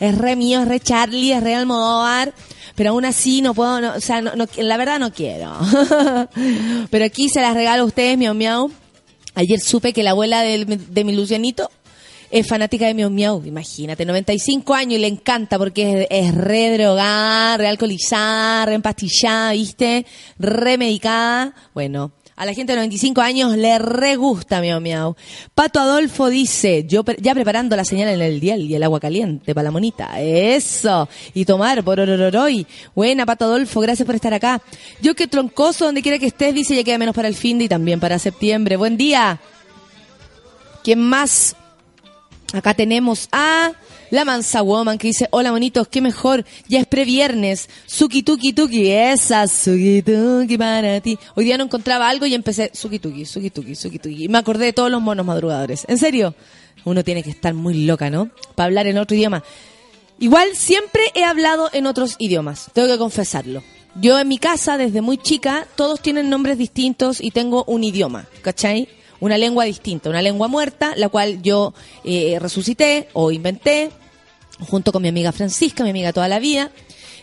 [0.00, 2.32] es re mío, es re Charlie, es re Almodóvar,
[2.78, 5.52] pero aún así no puedo, no, o sea, no, no- la verdad no quiero.
[6.90, 8.70] pero aquí se las regalo a ustedes, Miau Miau.
[9.34, 11.70] Ayer supe que la abuela del- de mi Lucianito
[12.30, 16.76] es fanática de Miau Miau, imagínate, 95 años y le encanta porque es, es re
[16.76, 20.06] drogada, re alcoholizada, re empastillada, ¿viste?
[20.38, 21.54] Re medicada.
[21.74, 25.16] Bueno, a la gente de 95 años le re gusta Miau Miau.
[25.54, 29.54] Pato Adolfo dice, yo ya preparando la señal en el dial y el agua caliente
[29.54, 30.20] para la monita.
[30.20, 31.08] Eso.
[31.34, 32.64] Y tomar por orororoy.
[32.94, 34.62] Buena, Pato Adolfo, gracias por estar acá.
[35.02, 37.64] Yo que troncoso, donde quiera que estés, dice, ya queda menos para el fin de
[37.64, 38.76] y también para septiembre.
[38.76, 39.40] Buen día.
[40.84, 41.56] ¿Quién más?
[42.52, 43.72] Acá tenemos a
[44.10, 48.90] la Mansa Woman que dice, hola monitos, qué mejor, ya es previernes, suki tuki tuki,
[48.90, 51.18] esa suki tuki para ti.
[51.34, 54.24] Hoy día no encontraba algo y empecé suki tuki, suki tuki, suki tuki.
[54.24, 55.84] Y me acordé de todos los monos madrugadores.
[55.88, 56.34] En serio,
[56.84, 58.30] uno tiene que estar muy loca, ¿no?
[58.54, 59.42] Para hablar en otro idioma.
[60.20, 63.62] Igual siempre he hablado en otros idiomas, tengo que confesarlo.
[64.00, 68.26] Yo en mi casa, desde muy chica, todos tienen nombres distintos y tengo un idioma,
[68.42, 68.88] ¿cachai?
[69.20, 73.90] Una lengua distinta, una lengua muerta, la cual yo eh, resucité o inventé,
[74.60, 76.70] junto con mi amiga Francisca, mi amiga toda la vida,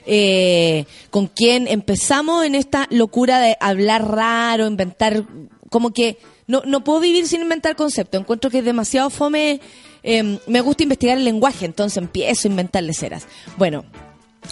[0.05, 5.25] eh, con quien empezamos en esta locura de hablar raro, inventar,
[5.69, 9.61] como que no, no puedo vivir sin inventar conceptos, encuentro que es demasiado fome,
[10.03, 13.27] eh, me gusta investigar el lenguaje, entonces empiezo a inventarle ceras.
[13.57, 13.85] Bueno,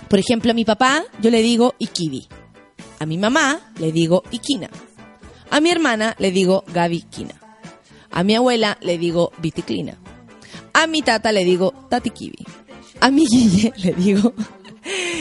[0.09, 2.27] por ejemplo, a mi papá yo le digo Ikibi,
[2.99, 4.69] a mi mamá le digo Ikina,
[5.53, 7.35] a mi hermana le digo Gaby Kina,
[8.09, 9.97] a mi abuela le digo Viticlina,
[10.73, 12.43] a mi tata le digo Tati Kibi.
[12.99, 14.33] A mi Guille le digo.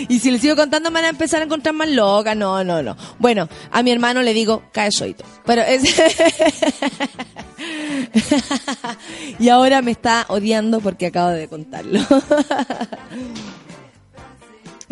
[0.09, 2.35] Y si le sigo contando me van a empezar a encontrar más loca.
[2.35, 2.97] No, no, no.
[3.21, 5.25] Bueno, a mi hermano le digo Caesoito.
[5.47, 5.83] Pero es.
[9.39, 12.01] y ahora me está odiando porque acabo de contarlo.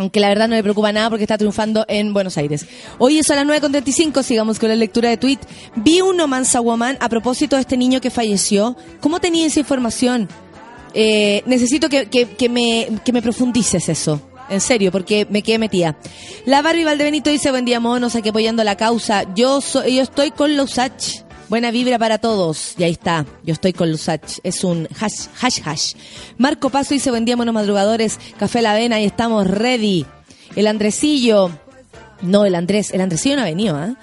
[0.00, 2.64] Aunque la verdad no me preocupa nada porque está triunfando en Buenos Aires.
[2.96, 5.40] Hoy es a las 9.35, sigamos con la lectura de tweet.
[5.76, 8.76] Vi uno Mansa Woman a propósito de este niño que falleció.
[9.00, 10.26] ¿Cómo tenía esa información?
[10.94, 14.22] Eh, necesito que, que- que me, que me profundices eso.
[14.48, 15.98] En serio, porque me quedé metida.
[16.46, 19.24] La Barbie Valdebenito dice, buen día monos, aquí apoyando la causa.
[19.34, 21.20] Yo, soy, yo estoy con Lusach.
[21.50, 22.74] Buena vibra para todos.
[22.78, 23.26] Y ahí está.
[23.42, 24.38] Yo estoy con Lusach.
[24.44, 25.94] Es un hash, hash, hash.
[26.38, 28.20] Marco Paso dice, buen día monos madrugadores.
[28.38, 30.06] Café La Avena y estamos ready.
[30.54, 31.50] El Andresillo.
[32.22, 32.92] No, el Andrés.
[32.92, 33.96] El Andresillo no ha venido, ¿ah?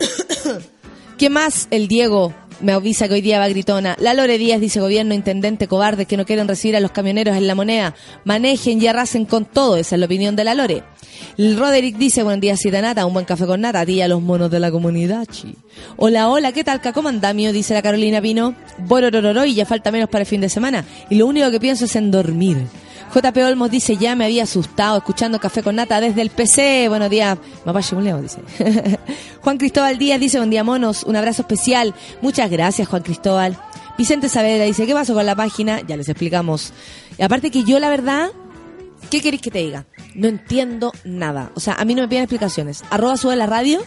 [1.18, 1.68] ¿Qué más?
[1.70, 3.96] El Diego me avisa que hoy día va gritona.
[4.00, 7.46] La Lore Díaz dice gobierno, intendente, cobardes que no quieren recibir a los camioneros en
[7.46, 7.94] la moneda.
[8.24, 9.76] Manejen y arrasen con todo.
[9.76, 10.82] Esa es la opinión de la Lore.
[11.38, 14.08] Roderick dice, buen día, Cita Nata, un buen café con nata, a ti y a
[14.08, 15.26] los monos de la comunidad.
[15.96, 17.52] Hola, hola, ¿qué tal, ¿Cómo andamio?
[17.52, 18.54] Dice la Carolina Pino.
[18.78, 20.84] Bororororo y ya falta menos para el fin de semana.
[21.10, 22.58] Y lo único que pienso es en dormir.
[23.14, 26.88] JP Olmos dice, ya me había asustado escuchando Café con Nata desde el PC.
[26.88, 28.40] Buenos días, papá Leo, dice.
[29.42, 31.94] Juan Cristóbal Díaz dice, buen día, monos, un abrazo especial.
[32.22, 33.58] Muchas gracias, Juan Cristóbal.
[33.98, 35.80] Vicente Saavedra dice, ¿qué pasó con la página?
[35.86, 36.72] Ya les explicamos.
[37.18, 38.30] Y aparte que yo, la verdad,
[39.10, 39.84] ¿qué queréis que te diga?
[40.14, 41.52] No entiendo nada.
[41.54, 42.82] O sea, a mí no me piden explicaciones.
[42.90, 43.80] Arroba sube la radio.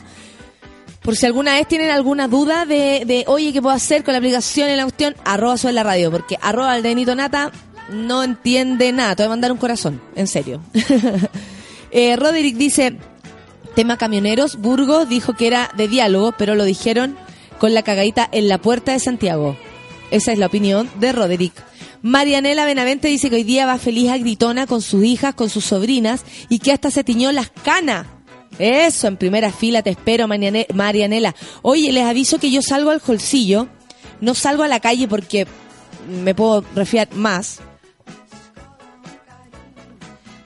[1.02, 4.20] Por si alguna vez tienen alguna duda de, de oye, ¿qué puedo hacer con la
[4.20, 5.16] aplicación en la cuestión?
[5.24, 6.12] Arroba sube la radio.
[6.12, 7.52] Porque arroba el Denito Nata
[7.90, 9.16] no entiende nada.
[9.16, 10.02] Te voy a mandar un corazón.
[10.16, 10.62] En serio.
[11.92, 12.98] eh, Roderick dice,
[13.76, 14.58] tema camioneros.
[14.58, 17.18] Burgos dijo que era de diálogo, pero lo dijeron
[17.60, 19.58] con la cagadita en la puerta de Santiago.
[20.12, 21.54] Esa es la opinión de Roderick.
[22.02, 25.66] Marianela Benavente dice que hoy día va feliz a Gritona con sus hijas, con sus
[25.66, 28.06] sobrinas y que hasta se tiñó las canas.
[28.60, 31.36] Eso, en primera fila te espero, Mariane- Marianela.
[31.64, 33.68] Oye, les aviso que yo salgo al holcillo,
[34.22, 35.48] no salgo a la calle porque
[36.24, 37.60] me puedo refiar más.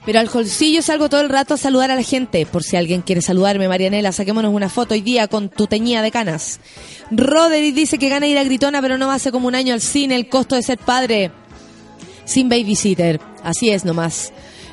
[0.06, 2.46] Pero al holcillo salgo todo el rato a saludar a la gente.
[2.46, 6.10] Por si alguien quiere saludarme, Marianela, saquémonos una foto hoy día con tu teñida de
[6.10, 6.60] canas.
[7.10, 10.16] Roderick dice que gana ir a Gritona, pero no hace como un año al cine,
[10.16, 11.30] el costo de ser padre.
[12.24, 13.20] sin babysitter.
[13.42, 14.32] Así es nomás.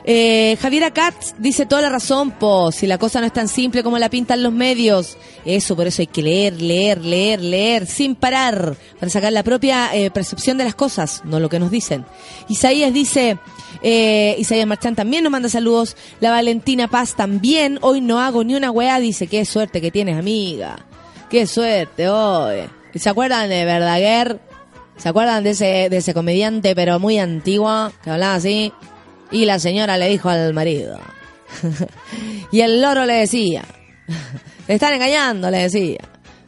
[0.09, 3.83] Eh, Javiera Katz dice toda la razón, po, si la cosa no es tan simple
[3.83, 5.17] como la pintan los medios.
[5.43, 9.93] Eso, por eso hay que leer, leer, leer, leer, sin parar, para sacar la propia
[9.93, 12.05] eh, percepción de las cosas, no lo que nos dicen.
[12.47, 13.37] Isaías dice,
[13.81, 18.55] eh, Isaías Marchán también nos manda saludos, la Valentina Paz también, hoy no hago ni
[18.55, 20.77] una weá, dice, qué suerte que tienes, amiga.
[21.29, 22.61] Qué suerte, hoy.
[22.93, 24.39] ¿Y ¿Se acuerdan de Verdaguer?
[24.97, 28.71] ¿Se acuerdan de ese, de ese comediante, pero muy antiguo, que hablaba así?
[29.31, 30.99] Y la señora le dijo al marido.
[32.51, 33.65] y el loro le decía.
[34.65, 35.99] Te están engañando, le decía.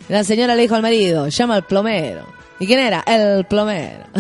[0.07, 2.38] La señora le dijo al marido, llama al plomero.
[2.59, 3.03] ¿Y quién era?
[3.05, 4.05] El plomero.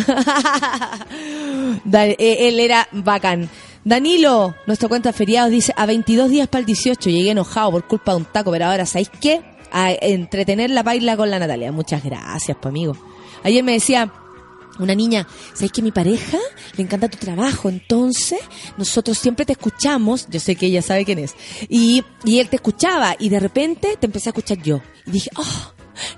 [1.91, 3.49] Eh, Él era bacán.
[3.83, 8.11] Danilo, nuestro cuenta feriados, dice, a 22 días para el 18 llegué enojado por culpa
[8.11, 9.41] de un taco, pero ahora, ¿sabéis qué?
[9.71, 11.71] A entretener la baila con la Natalia.
[11.71, 12.97] Muchas gracias, pues amigo.
[13.43, 14.11] Ayer me decía,
[14.79, 16.37] una niña, ¿sabes que mi pareja
[16.75, 17.69] le encanta tu trabajo?
[17.69, 18.39] Entonces,
[18.77, 21.35] nosotros siempre te escuchamos, yo sé que ella sabe quién es,
[21.69, 24.81] y, y él te escuchaba, y de repente te empecé a escuchar yo.
[25.05, 25.73] Y dije, oh,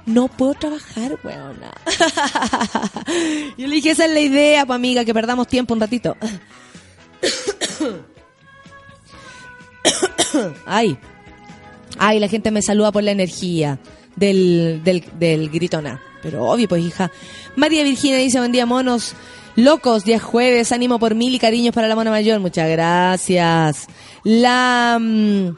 [0.06, 1.72] no puedo trabajar, weona.
[3.58, 6.18] yo le dije, esa es la idea, pues amiga, que perdamos tiempo un ratito.
[10.66, 10.98] Ay,
[11.98, 13.80] ay, la gente me saluda por la energía
[14.16, 16.02] del, del, gritona.
[16.22, 17.12] Pero obvio, pues hija.
[17.56, 19.14] María Virginia dice, buen día, monos.
[19.56, 22.40] Locos, día jueves, ánimo por mil y cariños para la mona mayor.
[22.40, 23.88] Muchas gracias.
[24.24, 25.50] La mm,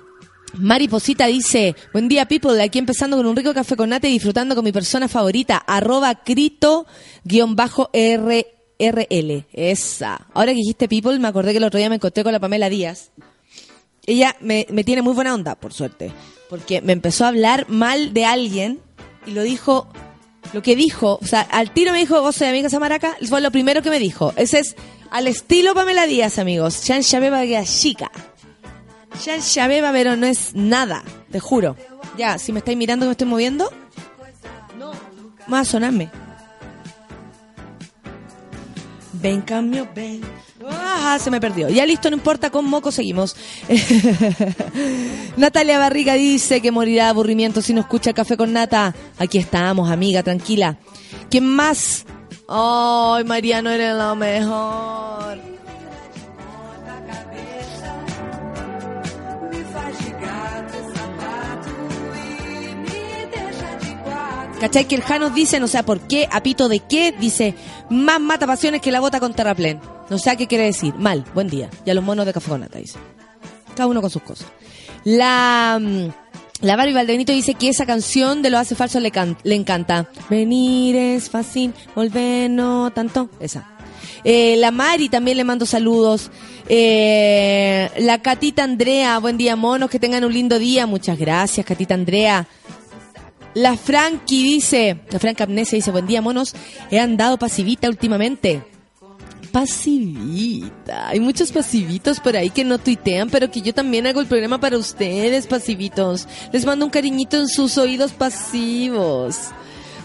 [0.54, 2.62] Mariposita dice, buen día, people.
[2.62, 6.24] Aquí empezando con un rico café con nata y disfrutando con mi persona favorita, arroba
[6.24, 6.86] crito
[7.24, 9.46] guion bajo R RL.
[9.52, 10.28] Esa.
[10.34, 12.70] Ahora que dijiste people, me acordé que el otro día me encontré con la Pamela
[12.70, 13.12] Díaz.
[14.06, 16.12] Ella me, tiene muy buena onda, por suerte.
[16.50, 18.80] Porque me empezó a hablar mal de alguien
[19.26, 19.88] y lo dijo,
[20.52, 23.52] lo que dijo, o sea, al tiro me dijo, vos soy amiga Samaraca, fue lo
[23.52, 24.34] primero que me dijo.
[24.36, 24.76] Ese es
[25.10, 26.84] al estilo Pamela Díaz, amigos.
[26.84, 27.58] Chan Shabeba que
[29.14, 29.24] chica.
[29.24, 31.76] Chan Shabeba, pero no es nada, te juro.
[32.18, 33.72] Ya, si me estáis mirando que me estoy moviendo,
[34.78, 34.92] no,
[35.48, 36.12] más a.
[39.14, 40.22] Ven, cambio, ven.
[40.70, 41.70] Ah, se me perdió.
[41.70, 43.36] Ya listo, no importa, con moco seguimos.
[45.38, 48.94] Natalia Barriga dice que morirá de aburrimiento si no escucha café con nata.
[49.18, 50.78] Aquí estamos, amiga, tranquila.
[51.30, 52.06] ¿Quién más?
[52.48, 55.53] Ay, Mariano, eres lo mejor.
[64.64, 64.88] ¿Cachai?
[64.88, 67.54] Que el Janos dice, no sé por qué, apito de qué, dice,
[67.90, 69.82] más mata pasiones que la bota con terraplén.
[70.10, 70.96] No sé qué quiere decir.
[70.96, 71.70] Mal, buen día.
[71.86, 72.98] Y a los monos de café con nata, dice.
[73.76, 74.48] Cada uno con sus cosas.
[75.04, 76.08] La, mm,
[76.62, 79.12] la Barbie Valdenito dice que esa canción de Lo hace falso le
[79.54, 80.10] encanta.
[80.30, 83.30] Venir es fácil, volver no tanto.
[83.42, 83.68] Esa.
[84.24, 86.32] Eh, la Mari también le mando saludos.
[86.70, 90.88] Eh, la Catita Andrea, buen día monos, que tengan un lindo día.
[90.88, 92.48] Muchas gracias, Catita Andrea.
[93.54, 96.56] La Frankie dice, la Franca Amnesia dice, buen día monos,
[96.90, 98.64] he andado pasivita últimamente.
[99.52, 101.10] Pasivita.
[101.10, 104.60] Hay muchos pasivitos por ahí que no tuitean, pero que yo también hago el programa
[104.60, 106.28] para ustedes, pasivitos.
[106.52, 109.38] Les mando un cariñito en sus oídos pasivos.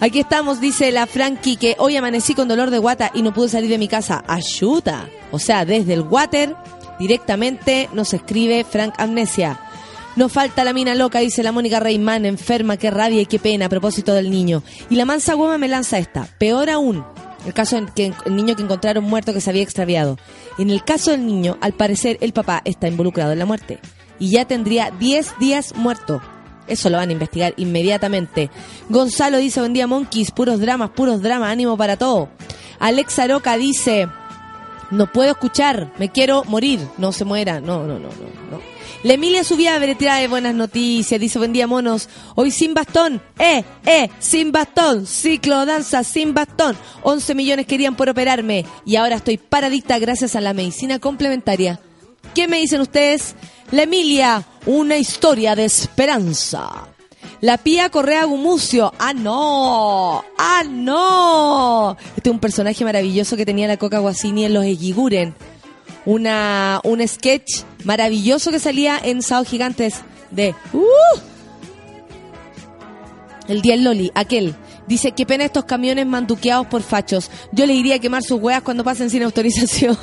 [0.01, 3.49] Aquí estamos, dice la Frankie, que hoy amanecí con dolor de guata y no pude
[3.49, 4.22] salir de mi casa.
[4.28, 5.09] Ayuda.
[5.32, 6.55] O sea, desde el water
[6.99, 9.59] directamente nos escribe Frank Amnesia.
[10.18, 13.66] No falta la mina loca, dice la Mónica Reimán, enferma, qué rabia y qué pena
[13.66, 14.64] a propósito del niño.
[14.90, 16.26] Y la mansa hueva me lanza esta.
[16.38, 17.04] Peor aún,
[17.46, 20.18] el caso en que el niño que encontraron muerto que se había extraviado.
[20.58, 23.78] En el caso del niño, al parecer el papá está involucrado en la muerte.
[24.18, 26.20] Y ya tendría 10 días muerto.
[26.66, 28.50] Eso lo van a investigar inmediatamente.
[28.88, 32.28] Gonzalo dice, buen día monkeys, puros dramas, puros dramas, ánimo para todo.
[32.80, 34.08] Alexa Roca dice,
[34.90, 36.80] no puedo escuchar, me quiero morir.
[36.98, 38.50] No se muera, no, no, no, no.
[38.50, 38.78] no.
[39.05, 44.11] La Emilia Subiabre trae buenas noticias, dice buen día monos, hoy sin bastón, eh, eh,
[44.18, 50.01] sin bastón, ciclo danza sin bastón, 11 millones querían por operarme y ahora estoy paradicta
[50.01, 51.78] gracias a la medicina complementaria.
[52.34, 53.36] ¿Qué me dicen ustedes?
[53.70, 56.88] La Emilia, una historia de esperanza.
[57.40, 58.92] La Pía Correa Gumucio.
[58.99, 60.24] ¡Ah, no!
[60.36, 61.96] ¡Ah, no!
[62.16, 65.36] Este es un personaje maravilloso que tenía la Coca Guasini en Los Eguiguren.
[66.09, 69.96] Una, un sketch maravilloso que salía en Sao Gigantes
[70.30, 70.54] de...
[70.72, 71.18] ¡Uh!
[73.46, 74.56] El día del Loli, aquel.
[74.86, 77.30] Dice, qué pena estos camiones manduqueados por fachos.
[77.52, 79.98] Yo les iría a quemar sus hueas cuando pasen sin autorización.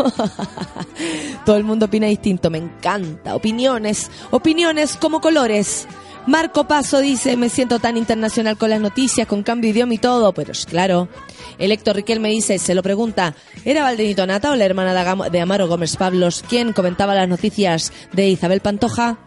[1.45, 3.34] Todo el mundo opina distinto, me encanta.
[3.34, 5.88] Opiniones, opiniones como colores.
[6.28, 9.97] Marco Paso dice, me siento tan internacional con las noticias, con cambio de idioma y
[9.97, 11.10] todo, pero claro.
[11.58, 15.39] El Héctor Riquel me dice, se lo pregunta, ¿era Valdenito Nata o la hermana de,
[15.41, 19.18] Amaro Gómez Pablos quien comentaba las noticias de Isabel Pantoja?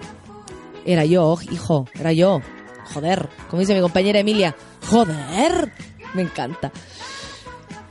[0.84, 2.40] Era yo, hijo, era yo.
[2.94, 4.56] Joder, como dice mi compañera Emilia,
[4.88, 5.72] joder,
[6.14, 6.72] me encanta.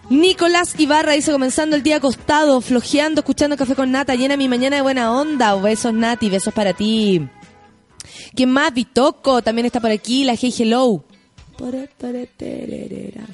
[0.09, 4.77] Nicolás Ibarra dice comenzando el día acostado, flojeando, escuchando café con nata, llena mi mañana
[4.77, 5.53] de buena onda.
[5.55, 7.27] Besos Nati, besos para ti.
[8.33, 8.73] ¿Quién más?
[8.73, 11.03] Vitoco también está por aquí, la Hey Hello.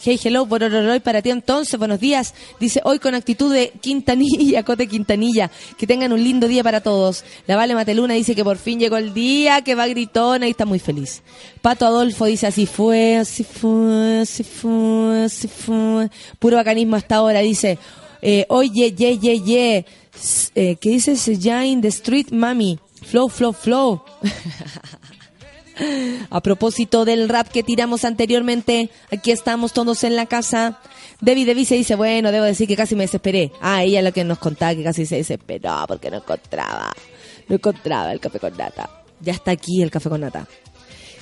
[0.01, 2.33] Hey Hello, borororoy para ti entonces, buenos días.
[2.57, 5.51] Dice hoy con actitud de Quintanilla, Cote Quintanilla.
[5.77, 7.25] Que tengan un lindo día para todos.
[7.47, 10.65] La Vale Mateluna dice que por fin llegó el día, que va gritona y está
[10.65, 11.21] muy feliz.
[11.61, 16.09] Pato Adolfo dice así fue, así fue, así fue, así fue.
[16.39, 17.77] Puro bacanismo hasta ahora, dice.
[18.21, 19.85] Eh, oye, ye, ye, ye.
[20.55, 21.25] Eh, ¿Qué dices?
[21.39, 22.79] Ya in the street, mami.
[23.01, 24.01] Flow, flow, flow.
[26.29, 30.79] A propósito del rap que tiramos anteriormente, aquí estamos todos en la casa.
[31.21, 33.51] Debbie Debbie se dice, bueno, debo decir que casi me desesperé.
[33.61, 36.93] Ah, ella es la que nos contaba que casi se desesperó porque no encontraba,
[37.47, 38.89] no encontraba el café con nata.
[39.19, 40.47] Ya está aquí el café con nata.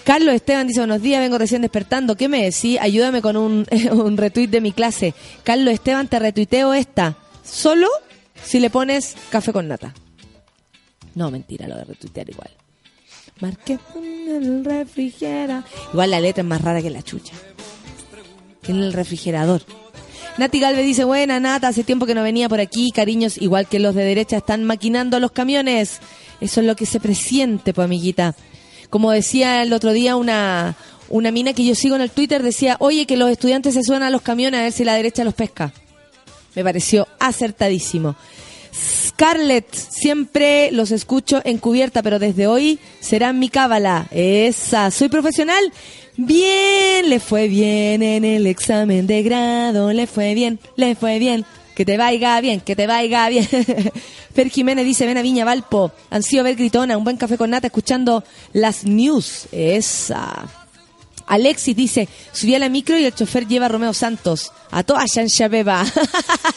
[0.03, 2.15] Carlos Esteban dice, buenos días, vengo recién despertando.
[2.15, 2.79] ¿Qué me decís?
[2.81, 5.13] Ayúdame con un, un retweet de mi clase.
[5.43, 7.15] Carlos Esteban, te retuiteo esta.
[7.43, 7.87] Solo
[8.43, 9.93] si le pones café con nata.
[11.13, 12.49] No, mentira, lo de retuitear igual.
[13.41, 15.63] Marqué en el refrigerador.
[15.91, 17.33] Igual la letra es más rara que la chucha.
[18.67, 19.63] En el refrigerador.
[20.37, 23.79] Nati Galve dice, buena Nata, hace tiempo que no venía por aquí, cariños, igual que
[23.79, 25.99] los de derecha están maquinando los camiones.
[26.39, 28.35] Eso es lo que se presiente, pues amiguita.
[28.89, 30.75] Como decía el otro día una,
[31.09, 34.07] una mina que yo sigo en el Twitter, decía, oye, que los estudiantes se suenan
[34.07, 35.73] a los camiones a ver si la derecha los pesca.
[36.55, 38.15] Me pareció acertadísimo.
[38.73, 44.07] Scarlett, siempre los escucho encubierta, pero desde hoy será mi cábala.
[44.11, 45.71] Esa, soy profesional.
[46.17, 51.45] Bien, le fue bien en el examen de grado, le fue bien, le fue bien.
[51.75, 53.47] Que te vaya bien, que te vaya bien.
[54.33, 55.91] Fer Jiménez dice, ven a Viña Valpo.
[56.09, 59.47] Han sido ver gritona, un buen café con nata escuchando las news.
[59.51, 60.60] Esa.
[61.31, 64.51] Alexis dice, subí a la micro y el chofer lleva a Romeo Santos.
[64.69, 65.85] A toda Shansha Beba.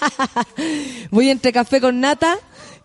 [1.12, 2.37] Voy entre café con nata.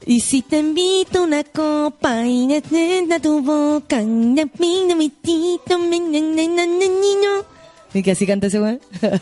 [0.05, 7.43] Y si te invito una copa y a tu boca, me tito, niño.
[7.95, 8.79] ¿Y que así canta ese weón?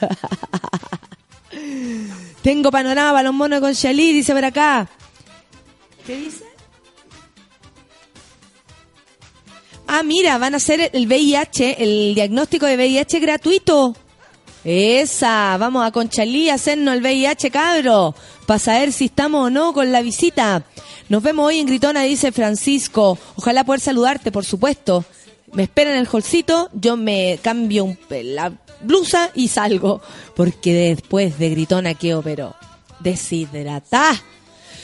[2.42, 4.90] Tengo panorama los monos con Shalí, dice por acá.
[6.06, 6.47] ¿Qué dice?
[9.88, 13.96] Ah, mira, van a hacer el VIH, el diagnóstico de VIH gratuito.
[14.64, 18.14] Esa, vamos a Conchalí a hacernos el VIH, cabro,
[18.46, 20.64] para saber si estamos o no con la visita.
[21.08, 23.18] Nos vemos hoy en Gritona, dice Francisco.
[23.38, 25.06] Ojalá poder saludarte, por supuesto.
[25.54, 30.02] Me espera en el holcito, yo me cambio un- la blusa y salgo,
[30.36, 32.54] porque después de Gritona quedo, pero
[33.00, 34.22] deshidratá.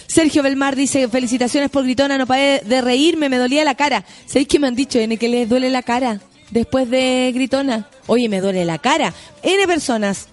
[0.07, 4.05] Sergio Belmar dice, felicitaciones por Gritona, no paré de reírme, me dolía la cara.
[4.25, 6.19] ¿Sabéis qué me han dicho, N, que les duele la cara
[6.51, 7.87] después de Gritona?
[8.07, 9.13] Oye, me duele la cara.
[9.41, 10.27] N personas.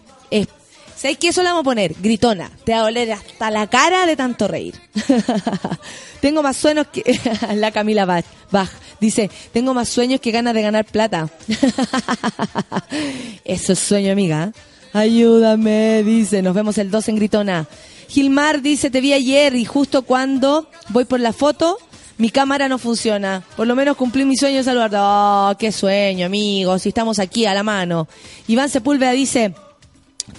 [1.00, 1.28] ¿Sabéis qué?
[1.28, 2.50] Eso le vamos a poner, Gritona.
[2.62, 4.74] Te va a doler hasta la cara de tanto reír.
[6.20, 7.18] tengo más sueños que...
[7.54, 8.68] la Camila Bach, Bach
[9.00, 11.30] dice, tengo más sueños que ganas de ganar plata.
[13.46, 14.52] Eso es sueño, amiga.
[14.92, 16.42] Ayúdame, dice.
[16.42, 17.66] Nos vemos el 2 en Gritona.
[18.10, 21.78] Gilmar dice, te vi ayer y justo cuando voy por la foto,
[22.18, 23.44] mi cámara no funciona.
[23.56, 24.96] Por lo menos cumplí mi sueño de saludarte.
[24.98, 26.82] Oh, qué sueño, amigos.
[26.82, 28.08] Si estamos aquí a la mano.
[28.48, 29.54] Iván Sepúlveda dice,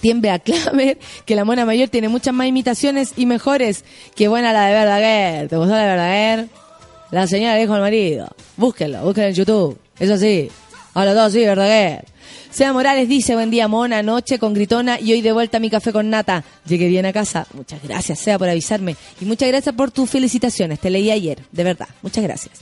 [0.02, 4.52] tiembre a Claver, que la mona mayor tiene muchas más imitaciones y mejores que buena
[4.52, 5.48] la de Verdaguer.
[5.48, 6.48] ¿Te gustó la de Verdaguer?
[7.10, 8.28] La señora dijo al marido.
[8.58, 9.78] Búsquenlo, búsquenlo en YouTube.
[9.98, 10.50] Eso sí.
[10.92, 12.04] Ahora todo sí, Verdaguer.
[12.52, 15.70] Sea Morales dice, buen día, mona, noche con gritona y hoy de vuelta a mi
[15.70, 16.44] café con nata.
[16.66, 17.46] Llegué bien a casa.
[17.54, 18.94] Muchas gracias, Sea, por avisarme.
[19.22, 20.78] Y muchas gracias por tus felicitaciones.
[20.78, 21.88] Te leí ayer, de verdad.
[22.02, 22.60] Muchas gracias.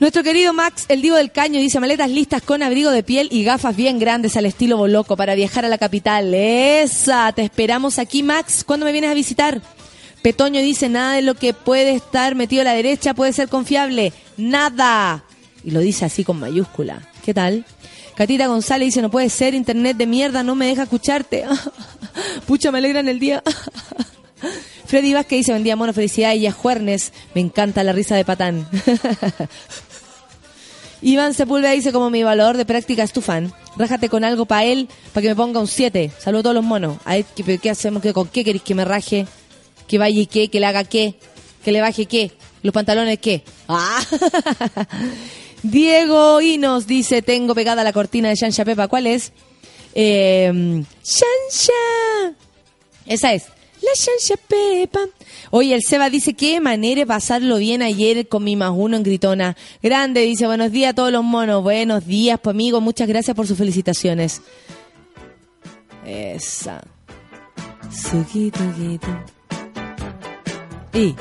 [0.00, 3.44] Nuestro querido Max, el divo del caño, dice maletas listas con abrigo de piel y
[3.44, 6.34] gafas bien grandes al estilo boloco para viajar a la capital.
[6.34, 8.64] Esa, te esperamos aquí, Max.
[8.64, 9.62] ¿Cuándo me vienes a visitar?
[10.22, 14.12] Petoño dice, nada de lo que puede estar metido a la derecha puede ser confiable.
[14.36, 15.22] Nada.
[15.62, 17.08] Y lo dice así con mayúscula.
[17.24, 17.64] ¿Qué tal?
[18.16, 21.44] Catita González dice, no puede ser, internet de mierda, no me deja escucharte.
[22.46, 23.42] Pucha, me alegran el día.
[24.86, 26.40] Freddy Vázquez dice, buen día, mono, felicidades.
[26.40, 28.66] Y a Juernes, me encanta la risa de patán.
[31.02, 33.52] Iván Sepúlveda dice, como mi valor de práctica es tu fan.
[33.76, 36.10] Rájate con algo para él, para que me ponga un 7.
[36.18, 36.96] Saludos a todos los monos.
[37.04, 37.26] A ver,
[37.60, 38.02] ¿qué, hacemos?
[38.02, 39.26] ¿Qué, ¿Con qué queréis que me raje?
[39.86, 40.48] ¿Que vaya qué?
[40.48, 41.16] ¿Que le haga qué?
[41.62, 42.32] ¿Que le baje qué?
[42.62, 43.44] ¿Los pantalones qué?
[43.68, 44.00] Ah.
[45.70, 48.88] Diego Inos dice, tengo pegada la cortina de Shansha Pepa.
[48.88, 49.32] ¿Cuál es?
[49.94, 52.34] Eh, Shansha.
[53.06, 53.44] Esa es.
[53.82, 55.00] La Shansha Pepa.
[55.50, 59.02] Oye, el Seba dice, qué manera de pasarlo bien ayer con mi más uno en
[59.02, 59.56] Gritona.
[59.82, 61.62] Grande, dice, buenos días a todos los monos.
[61.62, 62.80] Buenos días, pues amigo.
[62.80, 64.42] Muchas gracias por sus felicitaciones.
[66.04, 66.82] Esa.
[70.92, 71.14] Y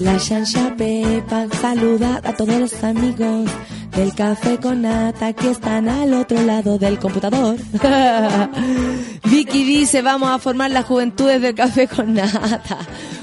[0.00, 3.50] la Shansha Pepa saluda a todos los amigos
[3.96, 7.56] del café con nata que están al otro lado del computador.
[9.24, 12.78] Vicky dice, vamos a formar las juventudes del café con nata.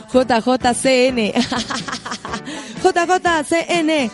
[0.13, 1.33] JJCN.
[2.83, 4.11] JJCN.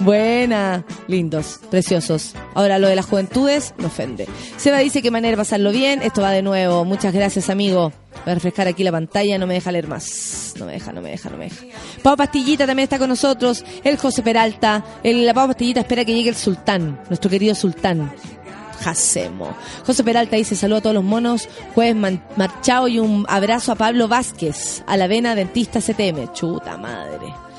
[0.00, 2.34] Buena, lindos, preciosos.
[2.54, 4.26] Ahora lo de las juventudes me ofende.
[4.56, 6.00] Seba dice que manera pasarlo bien.
[6.00, 6.86] Esto va de nuevo.
[6.86, 7.92] Muchas gracias, amigo.
[8.24, 10.54] Voy a refrescar aquí la pantalla, no me deja leer más.
[10.58, 11.64] No me deja, no me deja, no me deja.
[12.02, 13.62] Pau Pastillita también está con nosotros.
[13.84, 14.82] El José Peralta.
[15.02, 18.10] El, la Pau Pastillita espera que llegue el sultán, nuestro querido sultán.
[18.80, 19.54] Jacemo.
[19.84, 24.08] José Peralta dice saludo a todos los monos, jueves marchado y un abrazo a Pablo
[24.08, 26.32] Vázquez, a la vena dentista CTM.
[26.32, 27.49] Chuta madre.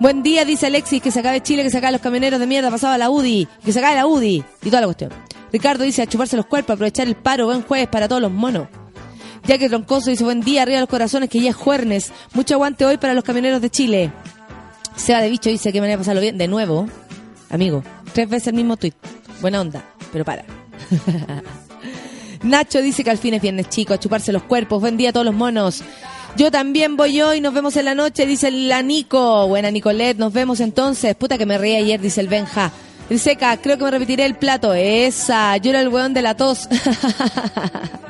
[0.00, 2.70] Buen día, dice Alexis, que se acabe Chile, que se acabe los camioneros de mierda,
[2.70, 5.10] pasaba la UDI, que se acabe la UDI, y toda la cuestión.
[5.52, 8.68] Ricardo dice a chuparse los cuerpos, aprovechar el paro, buen jueves para todos los monos.
[9.46, 12.12] Ya que Troncoso dice buen día, arriba los corazones, que ya es jueves.
[12.34, 14.12] Mucho aguante hoy para los camioneros de Chile.
[14.94, 16.38] Seba de Bicho dice que manera de pasarlo bien.
[16.38, 16.86] De nuevo,
[17.50, 17.82] amigo,
[18.12, 18.92] tres veces el mismo tweet.
[19.40, 19.82] Buena onda,
[20.12, 20.44] pero para.
[22.42, 24.80] Nacho dice que al fin es viernes chico, a chuparse los cuerpos.
[24.80, 25.82] Buen día a todos los monos.
[26.38, 29.48] Yo también voy hoy, nos vemos en la noche, dice la Nico.
[29.48, 31.16] Buena Nicolet, nos vemos entonces.
[31.16, 32.70] Puta que me reí ayer, dice el Benja.
[33.10, 34.72] El Seca, creo que me repetiré el plato.
[34.72, 36.68] Esa, yo era el weón de la tos.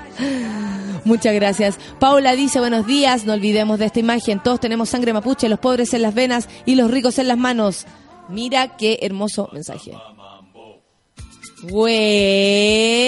[1.06, 1.78] Muchas gracias.
[1.98, 4.42] Paula dice buenos días, no olvidemos de esta imagen.
[4.42, 7.86] Todos tenemos sangre mapuche, los pobres en las venas y los ricos en las manos.
[8.28, 9.94] Mira qué hermoso mensaje.
[11.62, 13.02] Buena.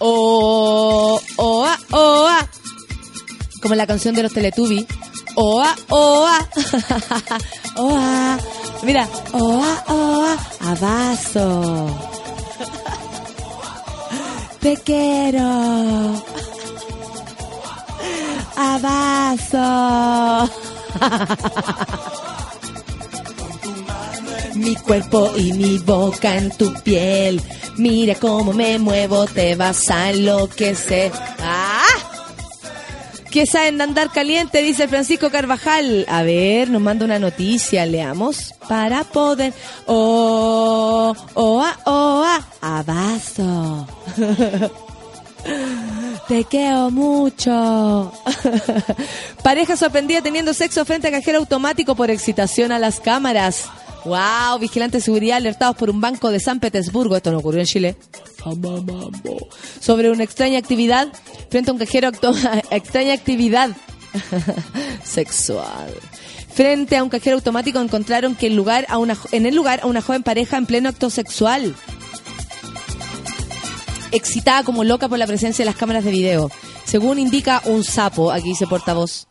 [0.00, 2.46] Oh, oa, oa.
[3.60, 4.86] Como la canción de los Teletubbies.
[5.34, 6.48] Oa, oa.
[7.76, 8.38] Oa.
[8.82, 10.36] Mira, oa, oa.
[10.60, 11.86] Abazo.
[14.60, 16.22] Te quiero.
[18.56, 20.50] Abazo.
[24.54, 27.40] Mi cuerpo y mi boca en tu piel.
[27.78, 31.10] Mira cómo me muevo, te vas a enloquecer.
[31.42, 32.09] ¡Ah!
[33.30, 34.60] ¿Qué saben andar caliente?
[34.60, 36.04] Dice Francisco Carvajal.
[36.08, 38.54] A ver, nos manda una noticia, leamos.
[38.68, 39.52] Para poder.
[39.86, 42.26] Oh, oh, oh,
[42.60, 43.86] abazo.
[46.28, 48.12] Te quiero mucho.
[49.42, 53.68] Pareja sorprendida teniendo sexo frente a cajero automático por excitación a las cámaras.
[54.04, 57.16] Wow, vigilantes de seguridad alertados por un banco de San Petersburgo.
[57.16, 57.96] Esto no ocurrió en Chile.
[59.80, 61.08] Sobre una extraña actividad
[61.50, 62.10] frente a un cajero
[62.70, 63.70] extraña actividad
[65.04, 65.94] sexual.
[66.52, 69.86] Frente a un cajero automático encontraron que el lugar a una, en el lugar a
[69.86, 71.74] una joven pareja en pleno acto sexual
[74.12, 76.50] excitada como loca por la presencia de las cámaras de video.
[76.84, 79.28] Según indica un sapo, aquí dice portavoz.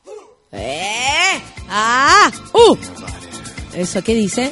[0.52, 1.42] ¡Eh!
[1.70, 2.32] ¡Ah!
[2.54, 2.78] ¡Uh!
[3.74, 4.52] ¿Eso qué dice?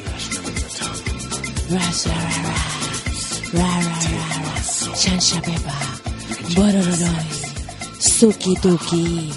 [7.98, 9.32] Suki Tuki.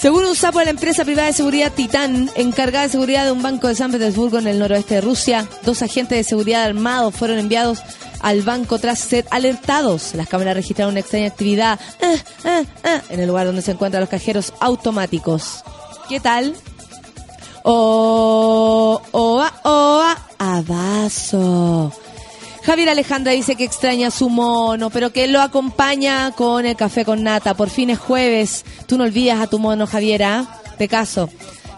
[0.00, 3.42] Según un sapo de la empresa privada de seguridad Titán, encargada de seguridad de un
[3.42, 7.38] banco de San Petersburgo en el noroeste de Rusia, dos agentes de seguridad armados fueron
[7.38, 7.80] enviados
[8.20, 10.14] al banco tras ser alertados.
[10.14, 12.14] Las cámaras registraron una extraña actividad ah,
[12.44, 15.62] ah, ah, en el lugar donde se encuentran los cajeros automáticos.
[16.08, 16.54] ¿Qué tal?
[17.62, 21.92] Oh, oa, oa, abazo.
[22.68, 27.22] Javier Alejandra dice que extraña su mono, pero que lo acompaña con el café con
[27.22, 27.54] nata.
[27.54, 28.64] Por fin es jueves.
[28.86, 30.46] Tú no olvidas a tu mono, Javiera.
[30.76, 31.30] Te caso.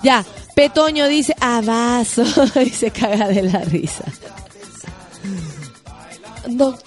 [0.02, 0.24] Ya.
[0.54, 2.24] Petoño dice, abazo.
[2.60, 4.04] y se caga de la risa.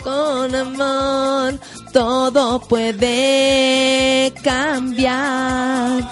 [0.04, 1.60] Con amor,
[1.92, 6.10] todo puede cambiar.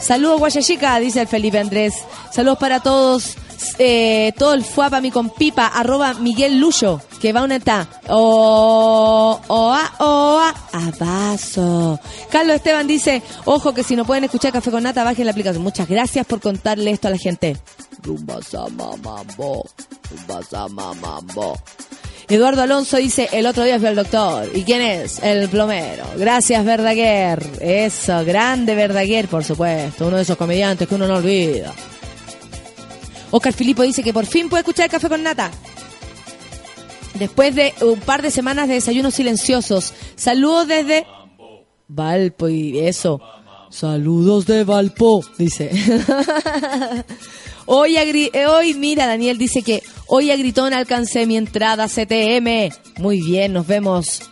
[0.00, 1.94] Saludos, Guayachica, dice el Felipe Andrés.
[2.32, 3.36] Saludos para todos.
[3.78, 7.86] Eh, todo el fuapa mi compipa, arroba Miguel Luyo, que va una ta.
[8.08, 11.98] Oh, oa, oa, abazo.
[12.30, 15.62] Carlos Esteban dice, ojo que si no pueden escuchar Café con Nata, bajen la aplicación.
[15.62, 17.56] Muchas gracias por contarle esto a la gente.
[18.02, 19.64] Rumba sama mambo,
[20.10, 21.56] rumba sama mambo.
[22.32, 24.48] Eduardo Alonso dice, el otro día fui al doctor.
[24.54, 25.22] ¿Y quién es?
[25.22, 26.02] El plomero.
[26.16, 27.46] Gracias, Verdaguer.
[27.60, 30.06] Eso, grande Verdaguer, por supuesto.
[30.06, 31.74] Uno de esos comediantes que uno no olvida.
[33.30, 35.50] Oscar Filipo dice que por fin puede escuchar Café con Nata.
[37.12, 39.92] Después de un par de semanas de desayunos silenciosos.
[40.16, 41.06] Saludos desde
[41.86, 43.20] Valpo y eso.
[43.68, 45.70] Saludos de Valpo, dice.
[47.66, 52.70] hoy, eh, hoy, mira, Daniel dice que hoy a Gritón alcancé mi entrada CTM.
[52.98, 54.22] Muy bien, nos vemos.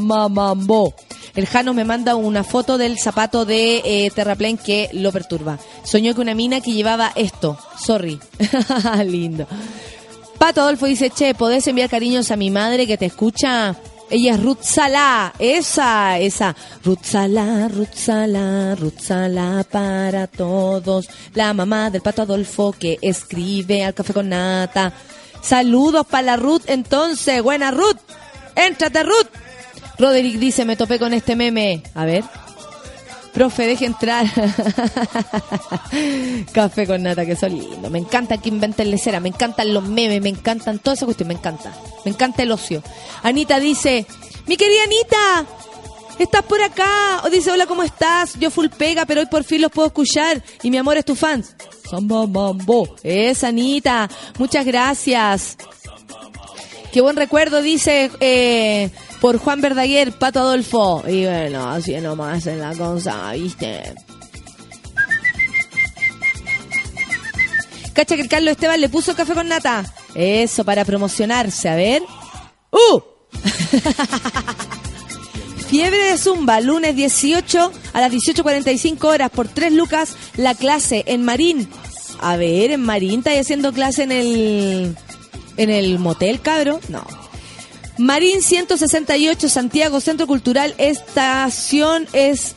[0.00, 0.94] Mambo.
[1.34, 5.58] El Jano me manda una foto del zapato de eh, Terraplén que lo perturba.
[5.84, 7.58] Soñó con una mina que llevaba esto.
[7.82, 8.20] Sorry.
[9.06, 9.46] Lindo.
[10.38, 13.76] Pato Adolfo dice, che, ¿podés enviar cariños a mi madre que te escucha?
[14.12, 16.54] Ella es Ruth Salá, esa, esa.
[16.84, 21.08] Ruth Salá, Ruth Salá, Ruth Salá para todos.
[21.32, 24.92] La mamá del Pato Adolfo que escribe al café con nata.
[25.40, 27.42] Saludos para la Ruth entonces.
[27.42, 27.96] Buena Ruth.
[28.54, 29.30] Éntrate Ruth.
[29.98, 31.82] Roderick dice, me topé con este meme.
[31.94, 32.22] A ver.
[33.32, 34.26] Profe, deje entrar.
[36.52, 37.90] Café con nata, que son lindos.
[37.90, 41.34] Me encanta que inventen lecera, me encantan los memes, me encantan toda esa cuestión, me
[41.34, 41.72] encanta.
[42.04, 42.82] Me encanta el ocio.
[43.22, 44.06] Anita dice,
[44.46, 45.46] mi querida Anita,
[46.18, 47.22] ¿estás por acá?
[47.24, 48.38] O dice, hola, ¿cómo estás?
[48.38, 50.42] Yo full pega, pero hoy por fin los puedo escuchar.
[50.62, 51.42] Y mi amor es tu fan.
[51.88, 52.96] Samba Mambo.
[53.02, 54.10] Es Anita.
[54.38, 55.56] Muchas gracias.
[56.92, 58.90] Qué buen recuerdo, dice eh,
[59.22, 61.04] por Juan Verdaguer, Pato Adolfo.
[61.06, 63.94] Y bueno, así nomás en la cosa, ¿viste?
[67.92, 69.84] Cacha que el Carlos Esteban le puso café con nata.
[70.16, 72.02] Eso, para promocionarse, a ver.
[72.72, 73.00] ¡Uh!
[75.68, 81.24] Fiebre de Zumba, lunes 18 a las 18.45 horas por 3 lucas, la clase en
[81.24, 81.68] Marín.
[82.20, 84.96] A ver, en Marín, ¿estáis haciendo clase en el,
[85.58, 86.80] en el motel, cabro?
[86.88, 87.21] No.
[88.02, 92.56] Marín 168, Santiago, Centro Cultural, estación es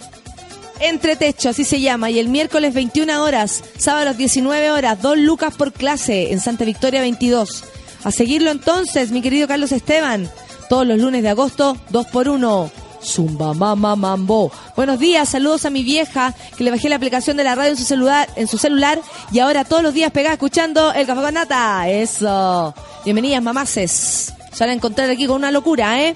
[0.79, 2.09] Entre Techo, así se llama.
[2.09, 6.39] Y el miércoles 21 horas, sábado a las 19 horas, 2 lucas por clase en
[6.39, 7.63] Santa Victoria 22.
[8.03, 10.27] A seguirlo entonces, mi querido Carlos Esteban.
[10.67, 12.71] Todos los lunes de agosto, 2 por 1
[13.03, 14.51] Zumba Mama Mambo.
[14.75, 17.77] Buenos días, saludos a mi vieja que le bajé la aplicación de la radio en
[17.77, 18.99] su celular, en su celular
[19.31, 21.87] y ahora todos los días pegada escuchando el café con nata.
[21.87, 22.73] Eso.
[23.03, 24.33] Bienvenidas, mamaces.
[24.55, 26.15] Se van a encontrar aquí con una locura, ¿eh?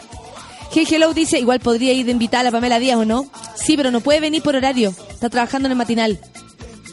[0.72, 3.26] Hey Hello dice, igual podría ir de invitar a la Pamela Díaz o no.
[3.56, 4.94] Sí, pero no puede venir por horario.
[5.10, 6.22] Está trabajando en el matinal.